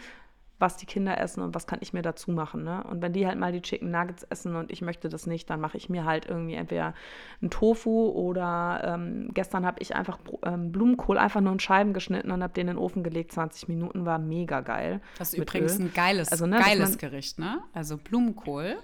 was 0.63 0.77
die 0.77 0.85
Kinder 0.85 1.19
essen 1.19 1.43
und 1.43 1.53
was 1.53 1.67
kann 1.67 1.79
ich 1.81 1.91
mir 1.91 2.01
dazu 2.01 2.31
machen. 2.31 2.63
Ne? 2.63 2.85
Und 2.85 3.01
wenn 3.01 3.11
die 3.11 3.27
halt 3.27 3.37
mal 3.37 3.51
die 3.51 3.61
Chicken 3.61 3.91
Nuggets 3.91 4.23
essen 4.23 4.55
und 4.55 4.71
ich 4.71 4.81
möchte 4.81 5.09
das 5.09 5.27
nicht, 5.27 5.49
dann 5.49 5.59
mache 5.59 5.75
ich 5.75 5.89
mir 5.89 6.05
halt 6.05 6.25
irgendwie 6.25 6.53
entweder 6.53 6.93
einen 7.41 7.51
Tofu 7.51 8.07
oder 8.07 8.81
ähm, 8.85 9.31
gestern 9.33 9.65
habe 9.65 9.81
ich 9.81 9.93
einfach 9.93 10.19
ähm, 10.43 10.71
Blumenkohl 10.71 11.17
einfach 11.17 11.41
nur 11.41 11.51
in 11.51 11.59
Scheiben 11.59 11.91
geschnitten 11.91 12.31
und 12.31 12.41
habe 12.41 12.53
den 12.53 12.69
in 12.69 12.75
den 12.75 12.77
Ofen 12.77 13.03
gelegt. 13.03 13.33
20 13.33 13.67
Minuten 13.67 14.05
war 14.05 14.19
mega 14.19 14.61
geil. 14.61 15.01
Das 15.17 15.33
ist 15.33 15.39
übrigens 15.39 15.77
Öl. 15.77 15.87
ein 15.87 15.93
geiles, 15.93 16.31
also, 16.31 16.45
ne, 16.45 16.59
geiles 16.59 16.97
Gericht, 16.97 17.39
ne? 17.39 17.61
Also 17.73 17.97
Blumenkohl 17.97 18.77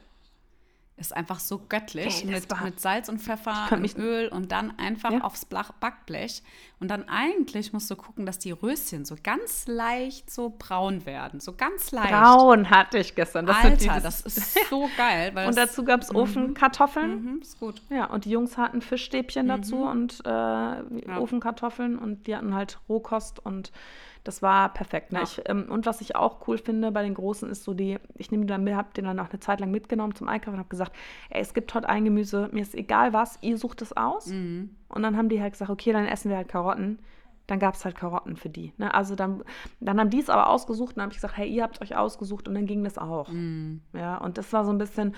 ist 0.99 1.15
einfach 1.15 1.39
so 1.39 1.61
göttlich 1.69 2.23
hey, 2.23 2.31
mit, 2.31 2.61
mit, 2.63 2.79
Salz 2.79 3.09
und 3.09 3.19
Pfeffer 3.19 3.69
und 3.71 3.97
Öl 3.97 4.27
und 4.27 4.51
dann 4.51 4.77
einfach 4.77 5.11
ja. 5.11 5.21
aufs 5.21 5.45
Backblech. 5.45 6.43
Und 6.79 6.89
dann 6.89 7.07
eigentlich 7.09 7.73
musst 7.73 7.89
du 7.89 7.95
gucken, 7.95 8.25
dass 8.25 8.39
die 8.39 8.51
Röschen 8.51 9.05
so 9.05 9.15
ganz 9.21 9.67
leicht 9.67 10.29
so 10.29 10.53
braun 10.57 11.05
werden. 11.05 11.39
So 11.39 11.53
ganz 11.53 11.91
leicht. 11.91 12.11
Braun 12.11 12.69
hatte 12.69 12.99
ich 12.99 13.15
gestern. 13.15 13.45
Das 13.45 13.57
Alter, 13.57 13.99
das 14.01 14.21
ist 14.21 14.59
so 14.69 14.89
geil. 14.97 15.33
und 15.47 15.57
dazu 15.57 15.83
gab 15.83 16.01
es 16.01 16.11
mhm. 16.11 16.17
Ofenkartoffeln. 16.17 17.23
Mhm, 17.23 17.41
ist 17.41 17.59
gut. 17.59 17.81
Ja, 17.89 18.05
und 18.05 18.25
die 18.25 18.31
Jungs 18.31 18.57
hatten 18.57 18.81
Fischstäbchen 18.81 19.45
mhm. 19.45 19.49
dazu 19.49 19.77
und 19.77 20.21
äh, 20.25 20.29
ja. 20.29 21.17
Ofenkartoffeln 21.17 21.97
und 21.97 22.27
die 22.27 22.35
hatten 22.35 22.53
halt 22.53 22.79
Rohkost 22.87 23.39
und 23.45 23.71
das 24.29 24.43
war 24.43 24.69
perfekt. 24.71 25.11
Ne? 25.11 25.17
Ja. 25.17 25.23
Ich, 25.23 25.41
ähm, 25.45 25.65
und 25.69 25.87
was 25.87 26.01
ich 26.01 26.15
auch 26.15 26.47
cool 26.47 26.59
finde 26.59 26.91
bei 26.91 27.01
den 27.01 27.15
Großen 27.15 27.49
ist 27.49 27.63
so 27.63 27.73
die, 27.73 27.97
ich 28.15 28.29
nehme 28.29 28.45
dann, 28.45 28.75
habe 28.75 28.93
den 28.95 29.05
dann 29.05 29.19
auch 29.19 29.31
eine 29.31 29.39
Zeit 29.39 29.59
lang 29.59 29.71
mitgenommen 29.71 30.13
zum 30.13 30.27
Einkaufen 30.27 30.53
und 30.53 30.59
habe 30.59 30.69
gesagt, 30.69 30.95
ey, 31.31 31.41
es 31.41 31.55
gibt 31.55 31.73
heute 31.73 31.89
ein 31.89 32.05
Gemüse, 32.05 32.47
mir 32.51 32.61
ist 32.61 32.75
egal 32.75 33.11
was, 33.11 33.39
ihr 33.41 33.57
sucht 33.57 33.81
es 33.81 33.97
aus. 33.97 34.27
Mhm. 34.27 34.75
Und 34.87 35.01
dann 35.01 35.17
haben 35.17 35.29
die 35.29 35.41
halt 35.41 35.53
gesagt, 35.53 35.71
okay, 35.71 35.93
dann 35.93 36.05
essen 36.05 36.29
wir 36.29 36.37
halt 36.37 36.47
Karotten. 36.47 36.99
Dann 37.47 37.57
gab 37.57 37.73
es 37.73 37.83
halt 37.83 37.95
Karotten 37.95 38.35
für 38.35 38.49
die. 38.49 38.71
Ne? 38.77 38.93
Also 38.93 39.15
dann, 39.15 39.43
dann 39.79 39.99
haben 39.99 40.11
die 40.11 40.19
es 40.19 40.29
aber 40.29 40.47
ausgesucht 40.47 40.89
und 40.89 40.97
dann 40.97 41.05
habe 41.05 41.13
ich 41.13 41.17
gesagt, 41.17 41.35
hey, 41.35 41.49
ihr 41.49 41.63
habt 41.63 41.81
euch 41.81 41.95
ausgesucht 41.95 42.47
und 42.47 42.53
dann 42.53 42.67
ging 42.67 42.83
das 42.83 42.99
auch. 42.99 43.29
Mhm. 43.29 43.81
Ja, 43.93 44.17
und 44.17 44.37
das 44.37 44.53
war 44.53 44.63
so 44.63 44.71
ein 44.71 44.77
bisschen, 44.77 45.15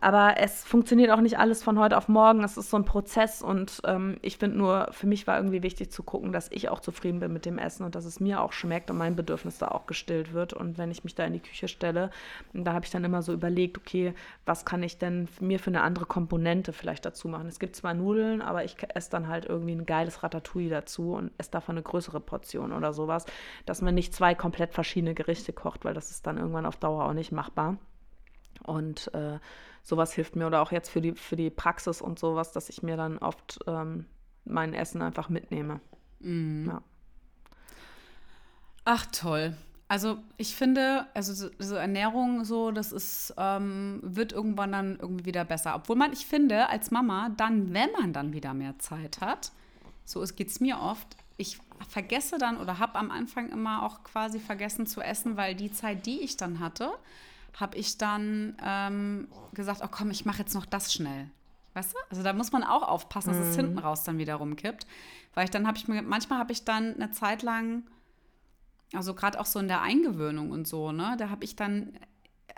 aber 0.00 0.34
es 0.38 0.64
funktioniert 0.64 1.10
auch 1.10 1.20
nicht 1.20 1.38
alles 1.38 1.62
von 1.62 1.78
heute 1.78 1.96
auf 1.96 2.08
morgen. 2.08 2.44
Es 2.44 2.56
ist 2.56 2.70
so 2.70 2.76
ein 2.76 2.84
Prozess 2.84 3.42
und 3.42 3.80
ähm, 3.86 4.16
ich 4.22 4.38
finde 4.38 4.58
nur, 4.58 4.88
für 4.90 5.06
mich 5.06 5.26
war 5.26 5.36
irgendwie 5.36 5.62
wichtig 5.62 5.90
zu 5.90 6.02
gucken, 6.02 6.32
dass 6.32 6.50
ich 6.50 6.68
auch 6.68 6.80
zufrieden 6.80 7.20
bin 7.20 7.32
mit 7.32 7.46
dem 7.46 7.58
Essen 7.58 7.84
und 7.84 7.94
dass 7.94 8.04
es 8.04 8.20
mir 8.20 8.40
auch 8.40 8.52
schmeckt 8.52 8.90
und 8.90 8.98
mein 8.98 9.16
Bedürfnis 9.16 9.58
da 9.58 9.68
auch 9.68 9.86
gestillt 9.86 10.32
wird. 10.32 10.52
Und 10.52 10.78
wenn 10.78 10.90
ich 10.90 11.04
mich 11.04 11.14
da 11.14 11.24
in 11.24 11.32
die 11.32 11.40
Küche 11.40 11.68
stelle, 11.68 12.10
da 12.52 12.72
habe 12.72 12.84
ich 12.84 12.90
dann 12.90 13.04
immer 13.04 13.22
so 13.22 13.32
überlegt, 13.32 13.78
okay, 13.78 14.14
was 14.46 14.64
kann 14.64 14.82
ich 14.82 14.98
denn 14.98 15.28
mir 15.40 15.58
für 15.58 15.70
eine 15.70 15.82
andere 15.82 16.06
Komponente 16.06 16.72
vielleicht 16.72 17.04
dazu 17.04 17.28
machen? 17.28 17.48
Es 17.48 17.58
gibt 17.58 17.76
zwar 17.76 17.94
Nudeln, 17.94 18.42
aber 18.42 18.64
ich 18.64 18.76
esse 18.94 19.10
dann 19.10 19.28
halt 19.28 19.46
irgendwie 19.46 19.74
ein 19.74 19.86
geiles 19.86 20.22
Ratatouille 20.22 20.70
dazu 20.70 21.14
und 21.14 21.30
esse 21.38 21.50
davon 21.50 21.76
eine 21.76 21.82
größere 21.82 22.20
Portion 22.20 22.72
oder 22.72 22.92
sowas, 22.92 23.26
dass 23.66 23.82
man 23.82 23.94
nicht 23.94 24.14
zwei 24.14 24.34
komplett 24.34 24.74
verschiedene 24.74 25.14
Gerichte 25.14 25.52
kocht, 25.52 25.84
weil 25.84 25.94
das 25.94 26.10
ist 26.10 26.26
dann 26.26 26.38
irgendwann 26.38 26.66
auf 26.66 26.76
Dauer 26.76 27.04
auch 27.04 27.12
nicht 27.12 27.32
machbar. 27.32 27.78
Und 28.62 29.12
äh, 29.14 29.38
sowas 29.82 30.12
hilft 30.14 30.36
mir 30.36 30.46
oder 30.46 30.62
auch 30.62 30.72
jetzt 30.72 30.90
für 30.90 31.00
die, 31.00 31.12
für 31.12 31.36
die 31.36 31.50
Praxis 31.50 32.00
und 32.00 32.18
sowas, 32.18 32.52
dass 32.52 32.68
ich 32.68 32.82
mir 32.82 32.96
dann 32.96 33.18
oft 33.18 33.60
ähm, 33.66 34.06
mein 34.44 34.74
Essen 34.74 35.02
einfach 35.02 35.28
mitnehme. 35.28 35.80
Mm. 36.20 36.66
Ja. 36.68 36.82
Ach 38.84 39.06
toll. 39.06 39.56
Also 39.86 40.18
ich 40.38 40.56
finde, 40.56 41.06
also 41.14 41.50
so, 41.58 41.74
Ernährung 41.74 42.44
so, 42.44 42.70
das 42.70 42.90
ist, 42.90 43.34
ähm, 43.36 44.00
wird 44.02 44.32
irgendwann 44.32 44.72
dann 44.72 44.98
irgendwie 44.98 45.26
wieder 45.26 45.44
besser. 45.44 45.74
Obwohl 45.76 45.96
man, 45.96 46.12
ich 46.12 46.26
finde, 46.26 46.68
als 46.68 46.90
Mama, 46.90 47.30
dann, 47.36 47.74
wenn 47.74 47.92
man 47.92 48.12
dann 48.12 48.32
wieder 48.32 48.54
mehr 48.54 48.78
Zeit 48.78 49.20
hat, 49.20 49.52
so 50.04 50.22
geht 50.22 50.48
es 50.48 50.60
mir 50.60 50.80
oft, 50.80 51.16
ich 51.36 51.58
vergesse 51.88 52.38
dann 52.38 52.58
oder 52.58 52.78
habe 52.78 52.96
am 52.96 53.10
Anfang 53.10 53.50
immer 53.50 53.82
auch 53.82 54.04
quasi 54.04 54.38
vergessen 54.38 54.86
zu 54.86 55.00
essen, 55.00 55.36
weil 55.36 55.54
die 55.54 55.70
Zeit, 55.70 56.06
die 56.06 56.20
ich 56.20 56.36
dann 56.36 56.60
hatte, 56.60 56.92
habe 57.54 57.76
ich 57.76 57.98
dann 57.98 58.56
ähm, 58.62 59.28
gesagt, 59.52 59.80
oh 59.84 59.88
komm, 59.90 60.10
ich 60.10 60.24
mache 60.24 60.40
jetzt 60.40 60.54
noch 60.54 60.66
das 60.66 60.92
schnell. 60.92 61.30
Weißt 61.74 61.92
du? 61.92 61.98
Also 62.10 62.22
da 62.22 62.32
muss 62.32 62.52
man 62.52 62.62
auch 62.62 62.82
aufpassen, 62.82 63.30
dass 63.30 63.38
es 63.38 63.56
mhm. 63.56 63.62
hinten 63.62 63.78
raus 63.78 64.04
dann 64.04 64.18
wieder 64.18 64.36
rumkippt. 64.36 64.86
Weil 65.34 65.44
ich 65.44 65.50
dann 65.50 65.66
habe 65.66 65.76
ich 65.76 65.88
mir, 65.88 66.02
manchmal 66.02 66.38
habe 66.38 66.52
ich 66.52 66.64
dann 66.64 66.94
eine 66.94 67.10
Zeit 67.10 67.42
lang, 67.42 67.84
also 68.92 69.14
gerade 69.14 69.40
auch 69.40 69.46
so 69.46 69.58
in 69.58 69.68
der 69.68 69.82
Eingewöhnung 69.82 70.50
und 70.50 70.68
so, 70.68 70.92
ne, 70.92 71.16
da 71.18 71.30
habe 71.30 71.44
ich 71.44 71.56
dann 71.56 71.98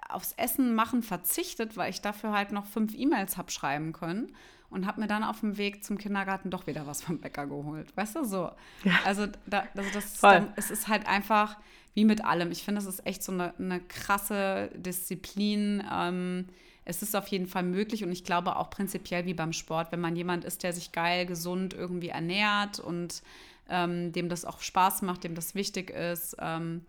aufs 0.08 0.32
Essen 0.36 0.74
machen 0.74 1.02
verzichtet, 1.02 1.76
weil 1.76 1.90
ich 1.90 2.00
dafür 2.00 2.32
halt 2.32 2.52
noch 2.52 2.66
fünf 2.66 2.94
E-Mails 2.94 3.36
habe 3.36 3.50
schreiben 3.50 3.92
können 3.92 4.34
und 4.70 4.86
habe 4.86 5.00
mir 5.00 5.06
dann 5.06 5.24
auf 5.24 5.40
dem 5.40 5.56
Weg 5.56 5.84
zum 5.84 5.98
Kindergarten 5.98 6.50
doch 6.50 6.66
wieder 6.66 6.86
was 6.86 7.02
vom 7.02 7.18
Bäcker 7.18 7.46
geholt. 7.46 7.96
Weißt 7.96 8.16
du, 8.16 8.24
so. 8.24 8.50
Ja. 8.84 8.98
Also, 9.04 9.26
da, 9.46 9.64
also 9.74 9.90
das, 9.92 10.20
dann, 10.20 10.52
es 10.56 10.70
ist 10.70 10.88
halt 10.88 11.06
einfach, 11.06 11.56
wie 11.96 12.04
mit 12.04 12.22
allem. 12.22 12.52
Ich 12.52 12.62
finde, 12.62 12.82
das 12.82 12.86
ist 12.86 13.06
echt 13.06 13.22
so 13.22 13.32
eine, 13.32 13.54
eine 13.58 13.80
krasse 13.80 14.70
Disziplin. 14.76 15.82
Ähm, 15.90 16.44
es 16.84 17.00
ist 17.00 17.16
auf 17.16 17.26
jeden 17.28 17.46
Fall 17.46 17.62
möglich 17.62 18.04
und 18.04 18.12
ich 18.12 18.22
glaube 18.22 18.56
auch 18.56 18.68
prinzipiell 18.68 19.24
wie 19.24 19.32
beim 19.32 19.54
Sport, 19.54 19.92
wenn 19.92 20.00
man 20.00 20.14
jemand 20.14 20.44
ist, 20.44 20.62
der 20.62 20.74
sich 20.74 20.92
geil, 20.92 21.24
gesund 21.24 21.72
irgendwie 21.72 22.10
ernährt 22.10 22.80
und 22.80 23.22
ähm, 23.70 24.12
dem 24.12 24.28
das 24.28 24.44
auch 24.44 24.60
Spaß 24.60 25.02
macht, 25.02 25.24
dem 25.24 25.34
das 25.34 25.54
wichtig 25.54 25.88
ist, 25.90 26.36
ähm, 26.38 26.84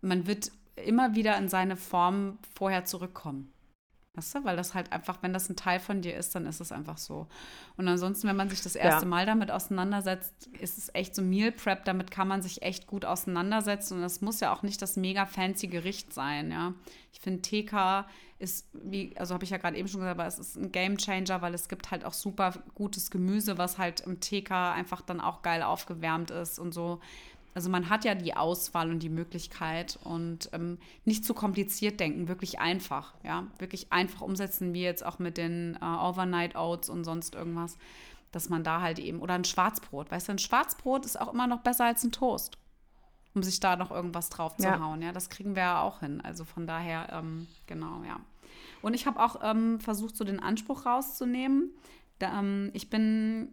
man 0.00 0.26
wird 0.26 0.50
immer 0.84 1.14
wieder 1.14 1.36
in 1.36 1.50
seine 1.50 1.76
Form 1.76 2.38
vorher 2.54 2.86
zurückkommen. 2.86 3.52
Weißt 4.16 4.34
du? 4.34 4.44
Weil 4.44 4.56
das 4.56 4.74
halt 4.74 4.92
einfach, 4.92 5.18
wenn 5.22 5.32
das 5.34 5.48
ein 5.50 5.56
Teil 5.56 5.78
von 5.78 6.00
dir 6.00 6.16
ist, 6.16 6.34
dann 6.34 6.46
ist 6.46 6.60
es 6.60 6.72
einfach 6.72 6.96
so. 6.96 7.26
Und 7.76 7.86
ansonsten, 7.86 8.26
wenn 8.28 8.36
man 8.36 8.48
sich 8.48 8.62
das 8.62 8.74
erste 8.74 9.02
ja. 9.04 9.08
Mal 9.08 9.26
damit 9.26 9.50
auseinandersetzt, 9.50 10.48
ist 10.58 10.78
es 10.78 10.94
echt 10.94 11.14
so 11.14 11.22
Meal 11.22 11.52
Prep, 11.52 11.84
damit 11.84 12.10
kann 12.10 12.26
man 12.26 12.40
sich 12.40 12.62
echt 12.62 12.86
gut 12.86 13.04
auseinandersetzen. 13.04 13.94
Und 13.94 14.00
das 14.00 14.22
muss 14.22 14.40
ja 14.40 14.54
auch 14.54 14.62
nicht 14.62 14.80
das 14.80 14.96
mega 14.96 15.26
fancy 15.26 15.68
Gericht 15.68 16.14
sein, 16.14 16.50
ja. 16.50 16.72
Ich 17.12 17.20
finde, 17.20 17.42
TK 17.42 18.06
ist, 18.38 18.68
wie, 18.72 19.16
also 19.16 19.34
habe 19.34 19.44
ich 19.44 19.50
ja 19.50 19.56
gerade 19.56 19.76
eben 19.76 19.88
schon 19.88 20.00
gesagt, 20.00 20.18
aber 20.18 20.26
es 20.26 20.38
ist 20.38 20.56
ein 20.56 20.72
Game 20.72 20.98
Changer, 20.98 21.40
weil 21.40 21.54
es 21.54 21.68
gibt 21.68 21.90
halt 21.90 22.04
auch 22.04 22.12
super 22.12 22.52
gutes 22.74 23.10
Gemüse, 23.10 23.58
was 23.58 23.78
halt 23.78 24.00
im 24.00 24.20
TK 24.20 24.72
einfach 24.72 25.00
dann 25.00 25.20
auch 25.20 25.42
geil 25.42 25.62
aufgewärmt 25.62 26.30
ist 26.30 26.58
und 26.58 26.72
so. 26.72 27.00
Also 27.56 27.70
man 27.70 27.88
hat 27.88 28.04
ja 28.04 28.14
die 28.14 28.36
Auswahl 28.36 28.90
und 28.90 28.98
die 28.98 29.08
Möglichkeit 29.08 29.98
und 30.04 30.50
ähm, 30.52 30.76
nicht 31.06 31.24
zu 31.24 31.32
kompliziert 31.32 32.00
denken, 32.00 32.28
wirklich 32.28 32.60
einfach, 32.60 33.14
ja, 33.24 33.46
wirklich 33.58 33.90
einfach 33.94 34.20
umsetzen, 34.20 34.74
wie 34.74 34.82
jetzt 34.82 35.02
auch 35.06 35.18
mit 35.18 35.38
den 35.38 35.78
äh, 35.80 35.84
Overnight 35.86 36.54
Oats 36.54 36.90
und 36.90 37.04
sonst 37.04 37.34
irgendwas, 37.34 37.78
dass 38.30 38.50
man 38.50 38.62
da 38.62 38.82
halt 38.82 38.98
eben, 38.98 39.20
oder 39.20 39.32
ein 39.32 39.44
Schwarzbrot, 39.44 40.10
weißt 40.10 40.28
du, 40.28 40.32
ein 40.32 40.38
Schwarzbrot 40.38 41.06
ist 41.06 41.18
auch 41.18 41.32
immer 41.32 41.46
noch 41.46 41.60
besser 41.60 41.86
als 41.86 42.04
ein 42.04 42.12
Toast, 42.12 42.58
um 43.34 43.42
sich 43.42 43.58
da 43.58 43.76
noch 43.76 43.90
irgendwas 43.90 44.28
drauf 44.28 44.54
zu 44.58 44.64
ja. 44.64 44.78
hauen, 44.78 45.00
ja, 45.00 45.12
das 45.12 45.30
kriegen 45.30 45.56
wir 45.56 45.62
ja 45.62 45.80
auch 45.80 46.00
hin, 46.00 46.20
also 46.20 46.44
von 46.44 46.66
daher, 46.66 47.08
ähm, 47.10 47.46
genau, 47.66 48.02
ja. 48.06 48.20
Und 48.82 48.92
ich 48.92 49.06
habe 49.06 49.18
auch 49.18 49.36
ähm, 49.42 49.80
versucht, 49.80 50.14
so 50.14 50.24
den 50.24 50.40
Anspruch 50.40 50.84
rauszunehmen, 50.84 51.70
da, 52.18 52.38
ähm, 52.38 52.70
ich 52.74 52.90
bin 52.90 53.48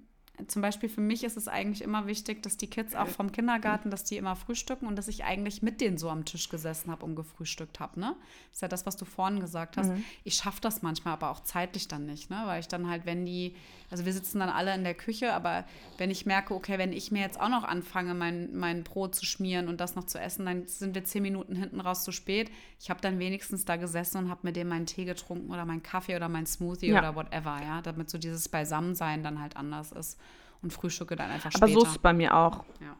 zum 0.48 0.64
Beispiel 0.64 0.90
für 0.90 1.02
mich 1.02 1.24
ist 1.24 1.38
es 1.38 1.48
eigentlich 1.48 1.84
immer 1.84 2.08
wichtig, 2.08 2.42
dass 2.42 2.58
die 2.58 2.68
Kids 2.68 2.96
auch 2.96 3.08
vom 3.08 3.32
Kindergarten, 3.32 3.92
dass 3.92 4.04
die 4.04 4.18
immer 4.18 4.36
frühstücken 4.36 4.88
und 4.88 4.96
dass 4.96 5.08
ich 5.08 5.24
eigentlich 5.24 5.62
mit 5.62 5.80
denen 5.80 6.00
so 6.00 6.10
am 6.10 6.26
Tisch 6.26 6.50
gesessen 6.50 6.90
habe 6.92 7.06
und 7.06 7.16
gefrühstückt 7.16 7.80
habe. 7.80 8.00
Ne? 8.00 8.16
Das 8.50 8.58
ist 8.58 8.62
ja 8.64 8.68
das, 8.68 8.86
was 8.88 8.98
du 8.98 9.06
vorhin 9.06 9.40
gesagt 9.40 9.78
hast. 9.78 9.90
Mhm. 9.90 10.04
Ich 10.24 10.34
schaffe 10.34 10.60
das 10.60 10.82
manchmal 10.82 11.14
aber 11.14 11.30
auch 11.30 11.42
zeitlich 11.42 11.88
dann 11.88 12.08
nicht, 12.08 12.32
ne? 12.32 12.42
weil 12.46 12.62
ich 12.62 12.68
dann 12.68 12.90
halt, 12.90 13.06
wenn 13.06 13.26
die, 13.26 13.56
also 13.92 14.06
wir 14.06 14.14
sitzen 14.14 14.40
dann 14.40 14.50
alle 14.50 14.74
in 14.74 14.84
der 14.84 14.96
Küche, 14.96 15.34
aber 15.34 15.66
wenn 16.00 16.10
ich 16.10 16.26
merke, 16.26 16.56
okay, 16.56 16.80
wenn 16.80 16.94
ich 16.94 17.12
mir 17.12 17.22
jetzt 17.22 17.40
auch 17.40 17.50
noch 17.50 17.64
anfange, 17.64 18.16
mein, 18.16 18.56
mein 18.56 18.84
Brot 18.84 19.14
zu 19.14 19.26
schmieren 19.26 19.68
und 19.68 19.80
das 19.80 19.96
noch 19.96 20.06
zu 20.06 20.20
essen, 20.20 20.48
dann 20.48 20.66
sind 20.66 20.96
wir 20.96 21.06
zehn 21.06 21.22
Minuten 21.22 21.56
hinten 21.56 21.80
raus 21.80 22.04
zu 22.04 22.12
spät. 22.12 22.50
Ich 22.80 22.90
habe 22.90 23.02
dann 23.02 23.20
wenigstens 23.20 23.66
da 23.66 23.76
gesessen 23.76 24.18
und 24.18 24.30
habe 24.32 24.42
mit 24.44 24.56
dem 24.56 24.68
meinen 24.68 24.88
Tee 24.88 25.06
getrunken 25.06 25.52
oder 25.52 25.64
meinen 25.66 25.84
Kaffee 25.84 26.16
oder 26.16 26.28
meinen 26.28 26.48
Smoothie 26.48 26.88
ja. 26.88 27.00
oder 27.00 27.16
whatever, 27.16 27.62
ja, 27.62 27.84
damit 27.84 28.10
so 28.10 28.18
dieses 28.18 28.50
Beisammensein 28.50 29.24
dann 29.24 29.40
halt 29.40 29.56
anders 29.56 29.92
ist 29.92 30.18
und 30.64 30.74
frühstücke 30.74 31.16
dann 31.16 31.30
einfach 31.30 31.52
später. 31.52 31.66
Aber 31.66 31.74
so 31.74 31.84
ist 31.84 31.92
es 31.92 31.98
bei 32.00 32.14
mir 32.14 32.36
auch. 32.36 32.64
Ja. 32.80 32.96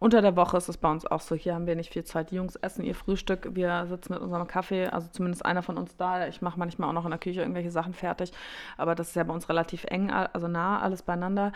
Unter 0.00 0.22
der 0.22 0.36
Woche 0.36 0.56
ist 0.56 0.68
es 0.68 0.76
bei 0.76 0.90
uns 0.90 1.06
auch 1.06 1.20
so. 1.20 1.34
Hier 1.34 1.54
haben 1.54 1.66
wir 1.66 1.74
nicht 1.74 1.92
viel 1.92 2.04
Zeit. 2.04 2.30
Die 2.30 2.36
Jungs 2.36 2.54
essen 2.56 2.84
ihr 2.84 2.94
Frühstück. 2.94 3.48
Wir 3.54 3.86
sitzen 3.86 4.12
mit 4.12 4.22
unserem 4.22 4.46
Kaffee, 4.46 4.86
also 4.86 5.08
zumindest 5.08 5.44
einer 5.44 5.62
von 5.62 5.76
uns 5.76 5.96
da. 5.96 6.28
Ich 6.28 6.40
mache 6.40 6.58
manchmal 6.58 6.88
auch 6.88 6.92
noch 6.92 7.04
in 7.04 7.10
der 7.10 7.18
Küche 7.18 7.40
irgendwelche 7.40 7.72
Sachen 7.72 7.94
fertig. 7.94 8.32
Aber 8.76 8.94
das 8.94 9.08
ist 9.08 9.16
ja 9.16 9.24
bei 9.24 9.34
uns 9.34 9.48
relativ 9.48 9.84
eng, 9.84 10.10
also 10.10 10.46
nah, 10.46 10.80
alles 10.80 11.02
beieinander. 11.02 11.52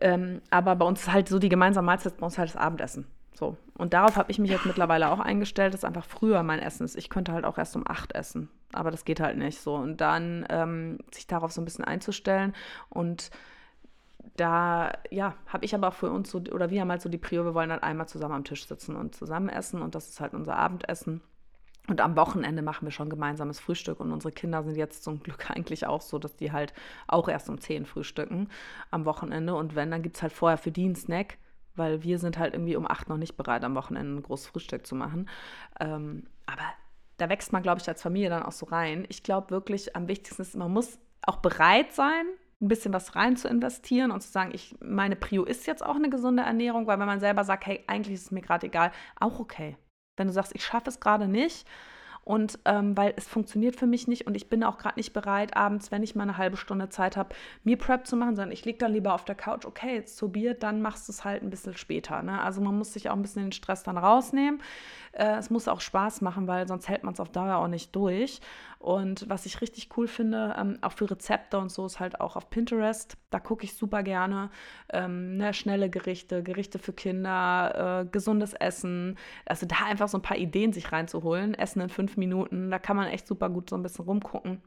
Ähm, 0.00 0.40
aber 0.50 0.74
bei 0.76 0.86
uns 0.86 1.02
ist 1.02 1.12
halt 1.12 1.28
so 1.28 1.38
die 1.38 1.50
gemeinsame 1.50 1.86
Mahlzeit, 1.86 2.16
bei 2.16 2.24
uns 2.24 2.38
halt 2.38 2.48
das 2.48 2.56
Abendessen. 2.56 3.06
So. 3.34 3.58
Und 3.76 3.92
darauf 3.92 4.16
habe 4.16 4.30
ich 4.30 4.38
mich 4.38 4.50
jetzt 4.50 4.64
mittlerweile 4.64 5.10
auch 5.10 5.20
eingestellt, 5.20 5.74
dass 5.74 5.84
einfach 5.84 6.06
früher 6.06 6.42
mein 6.42 6.60
Essen 6.60 6.84
ist. 6.84 6.96
Ich 6.96 7.10
könnte 7.10 7.32
halt 7.32 7.44
auch 7.44 7.58
erst 7.58 7.76
um 7.76 7.86
acht 7.86 8.12
essen. 8.12 8.48
Aber 8.72 8.90
das 8.90 9.04
geht 9.04 9.20
halt 9.20 9.36
nicht 9.36 9.60
so. 9.60 9.74
Und 9.74 10.00
dann 10.00 10.46
ähm, 10.48 10.98
sich 11.12 11.26
darauf 11.26 11.52
so 11.52 11.60
ein 11.60 11.66
bisschen 11.66 11.84
einzustellen 11.84 12.54
und 12.88 13.30
da, 14.36 14.92
ja, 15.10 15.34
habe 15.46 15.64
ich 15.64 15.74
aber 15.74 15.88
auch 15.88 15.94
für 15.94 16.10
uns 16.10 16.30
so, 16.30 16.38
oder 16.38 16.70
wir 16.70 16.80
haben 16.80 16.90
halt 16.90 17.02
so 17.02 17.08
die 17.08 17.18
Prio, 17.18 17.44
wir 17.44 17.54
wollen 17.54 17.70
dann 17.70 17.82
einmal 17.82 18.08
zusammen 18.08 18.34
am 18.34 18.44
Tisch 18.44 18.66
sitzen 18.66 18.96
und 18.96 19.14
zusammen 19.14 19.48
essen 19.48 19.82
und 19.82 19.94
das 19.94 20.08
ist 20.08 20.20
halt 20.20 20.34
unser 20.34 20.56
Abendessen. 20.56 21.20
Und 21.88 22.00
am 22.00 22.16
Wochenende 22.16 22.62
machen 22.62 22.86
wir 22.86 22.90
schon 22.90 23.08
gemeinsames 23.08 23.60
Frühstück 23.60 24.00
und 24.00 24.10
unsere 24.12 24.32
Kinder 24.32 24.64
sind 24.64 24.76
jetzt 24.76 25.04
zum 25.04 25.20
Glück 25.20 25.50
eigentlich 25.54 25.86
auch 25.86 26.00
so, 26.00 26.18
dass 26.18 26.36
die 26.36 26.52
halt 26.52 26.72
auch 27.06 27.28
erst 27.28 27.48
um 27.48 27.60
10 27.60 27.86
frühstücken 27.86 28.48
am 28.90 29.04
Wochenende. 29.04 29.54
Und 29.54 29.76
wenn, 29.76 29.90
dann 29.90 30.02
gibt 30.02 30.16
es 30.16 30.22
halt 30.22 30.32
vorher 30.32 30.58
für 30.58 30.72
die 30.72 30.84
einen 30.84 30.96
Snack, 30.96 31.38
weil 31.76 32.02
wir 32.02 32.18
sind 32.18 32.38
halt 32.38 32.54
irgendwie 32.54 32.76
um 32.76 32.90
8 32.90 33.08
noch 33.08 33.18
nicht 33.18 33.36
bereit, 33.36 33.62
am 33.62 33.74
Wochenende 33.74 34.16
ein 34.16 34.22
großes 34.22 34.48
Frühstück 34.48 34.86
zu 34.86 34.94
machen. 34.94 35.28
Ähm, 35.78 36.24
aber 36.46 36.62
da 37.18 37.28
wächst 37.28 37.52
man, 37.52 37.62
glaube 37.62 37.80
ich, 37.80 37.88
als 37.88 38.02
Familie 38.02 38.30
dann 38.30 38.42
auch 38.42 38.52
so 38.52 38.66
rein. 38.66 39.06
Ich 39.08 39.22
glaube 39.22 39.50
wirklich, 39.50 39.94
am 39.94 40.08
wichtigsten 40.08 40.42
ist, 40.42 40.56
man 40.56 40.72
muss 40.72 40.98
auch 41.22 41.36
bereit 41.36 41.92
sein, 41.92 42.26
ein 42.60 42.68
bisschen 42.68 42.92
was 42.92 43.14
rein 43.14 43.36
zu 43.36 43.48
investieren 43.48 44.10
und 44.10 44.22
zu 44.22 44.30
sagen, 44.30 44.50
ich, 44.54 44.76
meine 44.80 45.16
Prio 45.16 45.44
ist 45.44 45.66
jetzt 45.66 45.84
auch 45.84 45.96
eine 45.96 46.08
gesunde 46.08 46.42
Ernährung, 46.42 46.86
weil 46.86 46.98
wenn 46.98 47.06
man 47.06 47.20
selber 47.20 47.44
sagt, 47.44 47.66
hey, 47.66 47.84
eigentlich 47.86 48.14
ist 48.14 48.22
es 48.24 48.30
mir 48.30 48.40
gerade 48.40 48.66
egal, 48.66 48.92
auch 49.20 49.38
okay. 49.40 49.76
Wenn 50.16 50.28
du 50.28 50.32
sagst, 50.32 50.54
ich 50.54 50.64
schaffe 50.64 50.88
es 50.88 51.00
gerade 51.00 51.28
nicht, 51.28 51.68
und 52.26 52.58
ähm, 52.64 52.96
weil 52.96 53.14
es 53.16 53.28
funktioniert 53.28 53.76
für 53.76 53.86
mich 53.86 54.08
nicht 54.08 54.26
und 54.26 54.34
ich 54.34 54.48
bin 54.48 54.64
auch 54.64 54.78
gerade 54.78 54.98
nicht 54.98 55.12
bereit, 55.12 55.56
abends, 55.56 55.92
wenn 55.92 56.02
ich 56.02 56.16
mal 56.16 56.24
eine 56.24 56.36
halbe 56.36 56.56
Stunde 56.56 56.88
Zeit 56.88 57.16
habe, 57.16 57.36
mir 57.62 57.78
Prep 57.78 58.04
zu 58.04 58.16
machen, 58.16 58.34
sondern 58.34 58.50
ich 58.50 58.64
liege 58.64 58.78
dann 58.78 58.92
lieber 58.92 59.14
auf 59.14 59.24
der 59.24 59.36
Couch, 59.36 59.64
okay, 59.64 59.94
jetzt 59.94 60.16
so 60.16 60.26
Bier, 60.26 60.54
dann 60.54 60.82
machst 60.82 61.06
du 61.06 61.12
es 61.12 61.24
halt 61.24 61.44
ein 61.44 61.50
bisschen 61.50 61.76
später. 61.76 62.22
Ne? 62.22 62.42
Also 62.42 62.60
man 62.60 62.76
muss 62.76 62.92
sich 62.92 63.08
auch 63.08 63.14
ein 63.14 63.22
bisschen 63.22 63.44
den 63.44 63.52
Stress 63.52 63.84
dann 63.84 63.96
rausnehmen. 63.96 64.60
Äh, 65.12 65.36
es 65.36 65.50
muss 65.50 65.68
auch 65.68 65.80
Spaß 65.80 66.20
machen, 66.20 66.48
weil 66.48 66.66
sonst 66.66 66.88
hält 66.88 67.04
man 67.04 67.14
es 67.14 67.20
auf 67.20 67.30
Dauer 67.30 67.58
auch 67.58 67.68
nicht 67.68 67.94
durch. 67.94 68.40
Und 68.78 69.28
was 69.28 69.46
ich 69.46 69.60
richtig 69.62 69.88
cool 69.96 70.06
finde, 70.06 70.54
ähm, 70.58 70.78
auch 70.82 70.92
für 70.92 71.10
Rezepte 71.10 71.58
und 71.58 71.72
so, 71.72 71.86
ist 71.86 71.98
halt 71.98 72.20
auch 72.20 72.36
auf 72.36 72.50
Pinterest. 72.50 73.16
Da 73.30 73.40
gucke 73.40 73.64
ich 73.64 73.74
super 73.74 74.02
gerne. 74.02 74.50
Ähm, 74.92 75.38
ne, 75.38 75.54
schnelle 75.54 75.88
Gerichte, 75.88 76.42
Gerichte 76.42 76.78
für 76.78 76.92
Kinder, 76.92 78.02
äh, 78.02 78.06
gesundes 78.06 78.52
Essen. 78.52 79.16
Also 79.46 79.66
da 79.66 79.76
einfach 79.86 80.08
so 80.08 80.18
ein 80.18 80.22
paar 80.22 80.36
Ideen 80.36 80.72
sich 80.72 80.92
reinzuholen. 80.92 81.54
Essen 81.54 81.80
in 81.80 81.88
fünf 81.88 82.15
Minuten, 82.16 82.70
da 82.70 82.78
kann 82.78 82.96
man 82.96 83.08
echt 83.08 83.26
super 83.26 83.50
gut 83.50 83.70
so 83.70 83.76
ein 83.76 83.82
bisschen 83.82 84.04
rumgucken. 84.04 84.62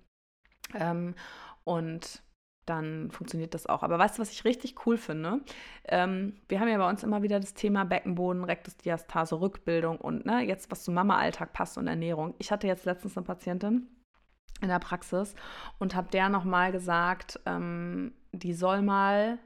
Ähm, 0.74 1.16
und 1.64 2.24
dann 2.70 3.10
funktioniert 3.12 3.54
das 3.54 3.66
auch. 3.66 3.84
Aber 3.84 3.98
weißt 3.98 4.18
du, 4.18 4.22
was 4.22 4.32
ich 4.32 4.46
richtig 4.46 4.86
cool 4.86 4.98
finde? 4.98 5.42
Ähm, 5.86 6.40
wir 6.48 6.60
haben 6.60 6.68
ja 6.68 6.78
bei 6.78 6.90
uns 6.90 7.04
immer 7.04 7.24
wieder 7.24 7.40
das 7.40 7.54
Thema 7.54 7.84
Beckenboden, 7.84 8.44
Rectus 8.44 8.78
Diastase, 8.78 9.42
Rückbildung 9.42 9.98
und 9.98 10.26
ne, 10.26 10.42
jetzt 10.42 10.72
was 10.72 10.84
zum 10.84 10.94
Mama-Alltag 10.94 11.54
passt 11.54 11.78
und 11.78 11.88
Ernährung. 11.88 12.36
Ich 12.38 12.52
hatte 12.52 12.68
jetzt 12.68 12.86
letztens 12.86 13.18
eine 13.18 13.26
Patientin 13.26 13.88
in 14.62 14.68
der 14.68 14.80
Praxis 14.80 15.36
und 15.80 15.96
habe 15.96 16.10
der 16.12 16.30
nochmal 16.30 16.72
gesagt, 16.72 17.40
ähm, 17.46 18.14
die 18.32 18.54
soll 18.54 18.82
mal 18.82 19.40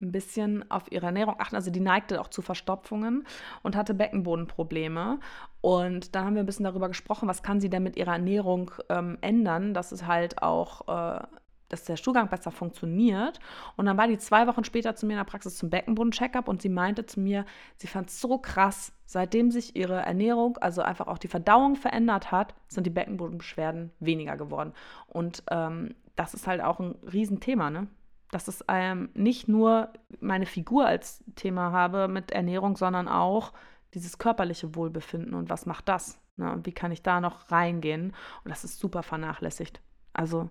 ein 0.00 0.12
bisschen 0.12 0.70
auf 0.70 0.90
ihre 0.90 1.06
Ernährung 1.06 1.36
achten. 1.38 1.56
Also 1.56 1.70
die 1.70 1.80
neigte 1.80 2.20
auch 2.20 2.28
zu 2.28 2.42
Verstopfungen 2.42 3.26
und 3.62 3.76
hatte 3.76 3.94
Beckenbodenprobleme. 3.94 5.20
Und 5.60 6.14
dann 6.14 6.24
haben 6.24 6.34
wir 6.34 6.42
ein 6.42 6.46
bisschen 6.46 6.64
darüber 6.64 6.88
gesprochen, 6.88 7.28
was 7.28 7.42
kann 7.42 7.60
sie 7.60 7.70
denn 7.70 7.82
mit 7.82 7.96
ihrer 7.96 8.12
Ernährung 8.12 8.70
ähm, 8.88 9.18
ändern, 9.20 9.74
dass 9.74 9.92
es 9.92 10.06
halt 10.06 10.42
auch 10.42 11.18
äh, 11.18 11.22
dass 11.70 11.84
der 11.84 11.96
Stuhlgang 11.96 12.28
besser 12.28 12.50
funktioniert. 12.50 13.40
Und 13.76 13.86
dann 13.86 13.96
war 13.96 14.08
die 14.08 14.18
zwei 14.18 14.46
Wochen 14.46 14.64
später 14.64 14.94
zu 14.94 15.06
mir 15.06 15.12
in 15.14 15.18
der 15.18 15.24
Praxis 15.24 15.56
zum 15.56 15.70
Beckenboden-Checkup 15.70 16.48
und 16.48 16.60
sie 16.60 16.68
meinte 16.68 17.06
zu 17.06 17.20
mir, 17.20 17.46
sie 17.76 17.86
fand 17.86 18.10
es 18.10 18.20
so 18.20 18.38
krass, 18.38 18.92
seitdem 19.06 19.50
sich 19.50 19.76
ihre 19.76 20.00
Ernährung, 20.00 20.58
also 20.58 20.82
einfach 20.82 21.06
auch 21.06 21.18
die 21.18 21.28
Verdauung 21.28 21.76
verändert 21.76 22.30
hat, 22.30 22.54
sind 22.68 22.84
die 22.84 22.90
Beckenbodenbeschwerden 22.90 23.92
weniger 24.00 24.36
geworden. 24.36 24.74
Und 25.06 25.42
ähm, 25.50 25.94
das 26.16 26.34
ist 26.34 26.46
halt 26.46 26.60
auch 26.60 26.80
ein 26.80 26.96
Riesenthema, 27.10 27.70
ne? 27.70 27.86
Dass 28.30 28.48
es 28.48 28.64
ähm, 28.68 29.10
nicht 29.14 29.48
nur 29.48 29.92
meine 30.20 30.46
Figur 30.46 30.86
als 30.86 31.24
Thema 31.34 31.72
habe 31.72 32.08
mit 32.08 32.30
Ernährung, 32.30 32.76
sondern 32.76 33.08
auch 33.08 33.52
dieses 33.94 34.18
körperliche 34.18 34.74
Wohlbefinden 34.74 35.34
und 35.34 35.50
was 35.50 35.66
macht 35.66 35.88
das? 35.88 36.20
Ne? 36.36 36.50
Und 36.52 36.66
wie 36.66 36.72
kann 36.72 36.92
ich 36.92 37.02
da 37.02 37.20
noch 37.20 37.50
reingehen? 37.50 38.14
Und 38.44 38.50
das 38.50 38.64
ist 38.64 38.78
super 38.78 39.02
vernachlässigt. 39.02 39.80
Also 40.12 40.48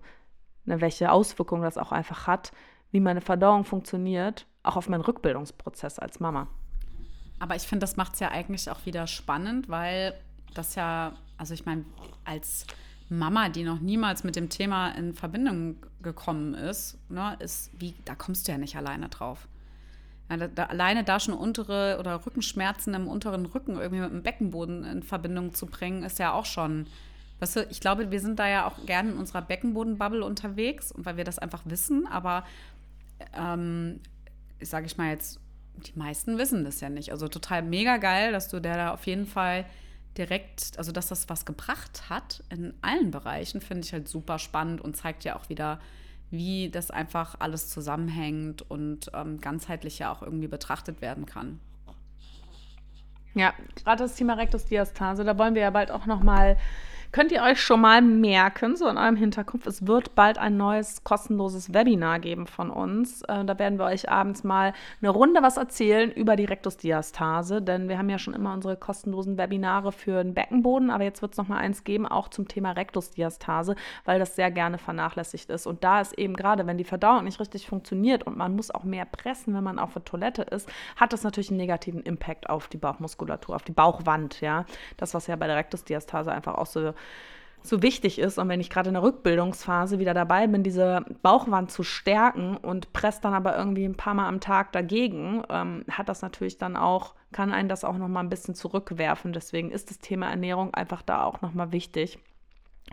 ne, 0.64 0.80
welche 0.80 1.10
Auswirkungen 1.10 1.62
das 1.62 1.78
auch 1.78 1.92
einfach 1.92 2.26
hat, 2.26 2.52
wie 2.90 3.00
meine 3.00 3.20
Verdauung 3.20 3.64
funktioniert, 3.64 4.46
auch 4.62 4.76
auf 4.76 4.88
meinen 4.88 5.02
Rückbildungsprozess 5.02 5.98
als 5.98 6.20
Mama. 6.20 6.48
Aber 7.38 7.56
ich 7.56 7.62
finde, 7.62 7.84
das 7.84 7.96
macht 7.96 8.14
es 8.14 8.20
ja 8.20 8.30
eigentlich 8.30 8.70
auch 8.70 8.84
wieder 8.84 9.06
spannend, 9.06 9.68
weil 9.68 10.14
das 10.54 10.74
ja, 10.74 11.14
also 11.38 11.54
ich 11.54 11.64
meine, 11.64 11.84
als 12.24 12.66
Mama, 13.10 13.48
die 13.48 13.64
noch 13.64 13.80
niemals 13.80 14.24
mit 14.24 14.36
dem 14.36 14.48
Thema 14.48 14.90
in 14.90 15.14
Verbindung 15.14 15.76
gekommen 16.02 16.54
ist, 16.54 16.98
ne, 17.10 17.36
ist 17.40 17.70
wie, 17.78 17.94
da 18.04 18.14
kommst 18.14 18.48
du 18.48 18.52
ja 18.52 18.58
nicht 18.58 18.76
alleine 18.76 19.08
drauf. 19.08 19.48
Ja, 20.30 20.36
da, 20.36 20.48
da, 20.48 20.64
alleine 20.66 21.04
da 21.04 21.18
schon 21.20 21.34
untere 21.34 21.98
oder 21.98 22.24
Rückenschmerzen 22.24 22.94
im 22.94 23.08
unteren 23.08 23.46
Rücken 23.46 23.76
irgendwie 23.76 24.00
mit 24.00 24.10
dem 24.12 24.22
Beckenboden 24.22 24.84
in 24.84 25.02
Verbindung 25.02 25.54
zu 25.54 25.66
bringen, 25.66 26.04
ist 26.04 26.18
ja 26.18 26.32
auch 26.32 26.46
schon 26.46 26.86
Weißt 27.40 27.56
du, 27.56 27.66
ich 27.70 27.80
glaube, 27.80 28.10
wir 28.10 28.20
sind 28.20 28.38
da 28.38 28.46
ja 28.46 28.66
auch 28.66 28.84
gerne 28.84 29.12
in 29.12 29.16
unserer 29.16 29.40
Beckenbodenbubble 29.40 30.22
unterwegs, 30.22 30.92
weil 30.96 31.16
wir 31.16 31.24
das 31.24 31.38
einfach 31.38 31.62
wissen, 31.64 32.06
aber 32.06 32.44
ähm, 33.34 34.00
sage 34.60 34.86
ich 34.86 34.98
mal 34.98 35.10
jetzt, 35.10 35.40
die 35.86 35.98
meisten 35.98 36.36
wissen 36.36 36.64
das 36.64 36.80
ja 36.80 36.90
nicht. 36.90 37.12
Also 37.12 37.28
total 37.28 37.62
mega 37.62 37.96
geil, 37.96 38.32
dass 38.32 38.48
du 38.48 38.60
der 38.60 38.76
da 38.76 38.90
auf 38.92 39.06
jeden 39.06 39.26
Fall 39.26 39.64
direkt, 40.16 40.78
also 40.78 40.92
dass 40.92 41.08
das 41.08 41.28
was 41.28 41.44
gebracht 41.44 42.10
hat 42.10 42.42
in 42.50 42.74
allen 42.82 43.10
Bereichen, 43.10 43.60
finde 43.60 43.84
ich 43.84 43.92
halt 43.92 44.08
super 44.08 44.38
spannend 44.38 44.80
und 44.80 44.96
zeigt 44.96 45.24
ja 45.24 45.36
auch 45.36 45.48
wieder, 45.48 45.80
wie 46.30 46.70
das 46.70 46.90
einfach 46.90 47.36
alles 47.38 47.68
zusammenhängt 47.68 48.62
und 48.70 49.10
ähm, 49.14 49.40
ganzheitlich 49.40 49.98
ja 49.98 50.12
auch 50.12 50.22
irgendwie 50.22 50.48
betrachtet 50.48 51.00
werden 51.00 51.26
kann. 51.26 51.60
Ja, 53.34 53.54
gerade 53.76 54.02
das 54.02 54.16
Thema 54.16 54.34
Rektusdiastase, 54.34 55.24
da 55.24 55.38
wollen 55.38 55.54
wir 55.54 55.62
ja 55.62 55.70
bald 55.70 55.90
auch 55.90 56.06
noch 56.06 56.22
mal 56.22 56.56
Könnt 57.12 57.32
ihr 57.32 57.42
euch 57.42 57.60
schon 57.60 57.80
mal 57.80 58.02
merken, 58.02 58.76
so 58.76 58.86
in 58.86 58.96
eurem 58.96 59.16
Hinterkopf, 59.16 59.66
es 59.66 59.84
wird 59.84 60.14
bald 60.14 60.38
ein 60.38 60.56
neues 60.56 61.02
kostenloses 61.02 61.74
Webinar 61.74 62.20
geben 62.20 62.46
von 62.46 62.70
uns. 62.70 63.22
Äh, 63.22 63.44
da 63.44 63.58
werden 63.58 63.80
wir 63.80 63.86
euch 63.86 64.08
abends 64.08 64.44
mal 64.44 64.74
eine 65.02 65.10
Runde 65.10 65.42
was 65.42 65.56
erzählen 65.56 66.12
über 66.12 66.36
die 66.36 66.44
Rektusdiastase, 66.44 67.62
denn 67.62 67.88
wir 67.88 67.98
haben 67.98 68.10
ja 68.10 68.20
schon 68.20 68.32
immer 68.32 68.52
unsere 68.52 68.76
kostenlosen 68.76 69.38
Webinare 69.38 69.90
für 69.90 70.22
den 70.22 70.34
Beckenboden, 70.34 70.88
aber 70.88 71.02
jetzt 71.02 71.20
wird 71.20 71.32
es 71.32 71.38
noch 71.38 71.48
mal 71.48 71.58
eins 71.58 71.82
geben, 71.82 72.06
auch 72.06 72.28
zum 72.28 72.46
Thema 72.46 72.70
Rektusdiastase, 72.70 73.74
weil 74.04 74.20
das 74.20 74.36
sehr 74.36 74.52
gerne 74.52 74.78
vernachlässigt 74.78 75.50
ist. 75.50 75.66
Und 75.66 75.82
da 75.82 76.00
ist 76.00 76.16
eben 76.16 76.36
gerade, 76.36 76.68
wenn 76.68 76.78
die 76.78 76.84
Verdauung 76.84 77.24
nicht 77.24 77.40
richtig 77.40 77.66
funktioniert 77.66 78.24
und 78.24 78.36
man 78.36 78.54
muss 78.54 78.70
auch 78.70 78.84
mehr 78.84 79.04
pressen, 79.04 79.52
wenn 79.52 79.64
man 79.64 79.80
auf 79.80 79.94
der 79.94 80.04
Toilette 80.04 80.42
ist, 80.42 80.68
hat 80.94 81.12
das 81.12 81.24
natürlich 81.24 81.50
einen 81.50 81.58
negativen 81.58 82.02
Impact 82.02 82.48
auf 82.48 82.68
die 82.68 82.78
Bauchmuskulatur, 82.78 83.56
auf 83.56 83.64
die 83.64 83.72
Bauchwand, 83.72 84.40
ja. 84.40 84.64
Das, 84.96 85.12
was 85.12 85.26
ja 85.26 85.34
bei 85.34 85.48
der 85.48 85.56
Rektusdiastase 85.56 86.30
einfach 86.30 86.54
auch 86.54 86.66
so 86.66 86.94
so 87.62 87.82
wichtig 87.82 88.18
ist 88.18 88.38
und 88.38 88.48
wenn 88.48 88.60
ich 88.60 88.70
gerade 88.70 88.88
in 88.88 88.94
der 88.94 89.02
Rückbildungsphase 89.02 89.98
wieder 89.98 90.14
dabei 90.14 90.46
bin, 90.46 90.62
diese 90.62 91.04
Bauchwand 91.22 91.70
zu 91.70 91.82
stärken 91.82 92.56
und 92.56 92.92
presst 92.92 93.24
dann 93.24 93.34
aber 93.34 93.56
irgendwie 93.56 93.84
ein 93.84 93.96
paar 93.96 94.14
Mal 94.14 94.28
am 94.28 94.40
Tag 94.40 94.72
dagegen, 94.72 95.42
ähm, 95.50 95.84
hat 95.90 96.08
das 96.08 96.22
natürlich 96.22 96.56
dann 96.56 96.76
auch, 96.76 97.14
kann 97.32 97.52
einen 97.52 97.68
das 97.68 97.84
auch 97.84 97.98
noch 97.98 98.08
mal 98.08 98.20
ein 98.20 98.30
bisschen 98.30 98.54
zurückwerfen. 98.54 99.32
Deswegen 99.32 99.70
ist 99.70 99.90
das 99.90 99.98
Thema 99.98 100.30
Ernährung 100.30 100.72
einfach 100.72 101.02
da 101.02 101.24
auch 101.24 101.42
noch 101.42 101.52
mal 101.52 101.70
wichtig. 101.70 102.18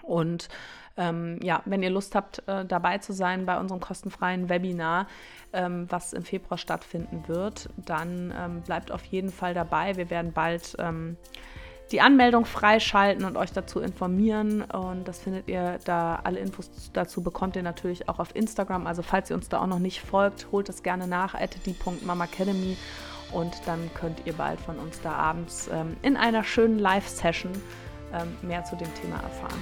Und 0.03 0.49
ähm, 0.97 1.39
ja, 1.41 1.61
wenn 1.65 1.81
ihr 1.81 1.89
Lust 1.89 2.13
habt, 2.13 2.45
äh, 2.47 2.65
dabei 2.65 2.97
zu 2.97 3.13
sein 3.13 3.45
bei 3.45 3.59
unserem 3.59 3.79
kostenfreien 3.79 4.49
Webinar, 4.49 5.07
ähm, 5.53 5.85
was 5.89 6.13
im 6.13 6.23
Februar 6.23 6.57
stattfinden 6.57 7.23
wird, 7.27 7.69
dann 7.77 8.33
ähm, 8.37 8.61
bleibt 8.63 8.91
auf 8.91 9.05
jeden 9.05 9.29
Fall 9.29 9.53
dabei. 9.53 9.95
Wir 9.95 10.09
werden 10.09 10.33
bald 10.33 10.75
ähm, 10.79 11.15
die 11.91 12.01
Anmeldung 12.01 12.45
freischalten 12.45 13.25
und 13.25 13.37
euch 13.37 13.51
dazu 13.51 13.79
informieren. 13.79 14.61
Und 14.61 15.07
das 15.07 15.19
findet 15.19 15.47
ihr 15.47 15.79
da, 15.85 16.19
alle 16.23 16.39
Infos 16.39 16.69
dazu 16.93 17.21
bekommt 17.21 17.55
ihr 17.55 17.63
natürlich 17.63 18.09
auch 18.09 18.19
auf 18.19 18.35
Instagram. 18.35 18.87
Also 18.87 19.01
falls 19.01 19.29
ihr 19.29 19.35
uns 19.35 19.49
da 19.49 19.61
auch 19.61 19.67
noch 19.67 19.79
nicht 19.79 20.01
folgt, 20.01 20.47
holt 20.51 20.69
es 20.69 20.83
gerne 20.83 21.07
nach, 21.07 21.35
die.mamacademy. 21.65 22.77
Und 23.31 23.53
dann 23.65 23.89
könnt 23.93 24.25
ihr 24.25 24.33
bald 24.33 24.59
von 24.59 24.77
uns 24.79 25.01
da 25.01 25.11
abends 25.11 25.69
ähm, 25.71 25.97
in 26.01 26.15
einer 26.15 26.43
schönen 26.43 26.79
Live-Session 26.79 27.51
ähm, 28.13 28.37
mehr 28.47 28.63
zu 28.63 28.75
dem 28.75 28.93
Thema 28.95 29.17
erfahren. 29.21 29.59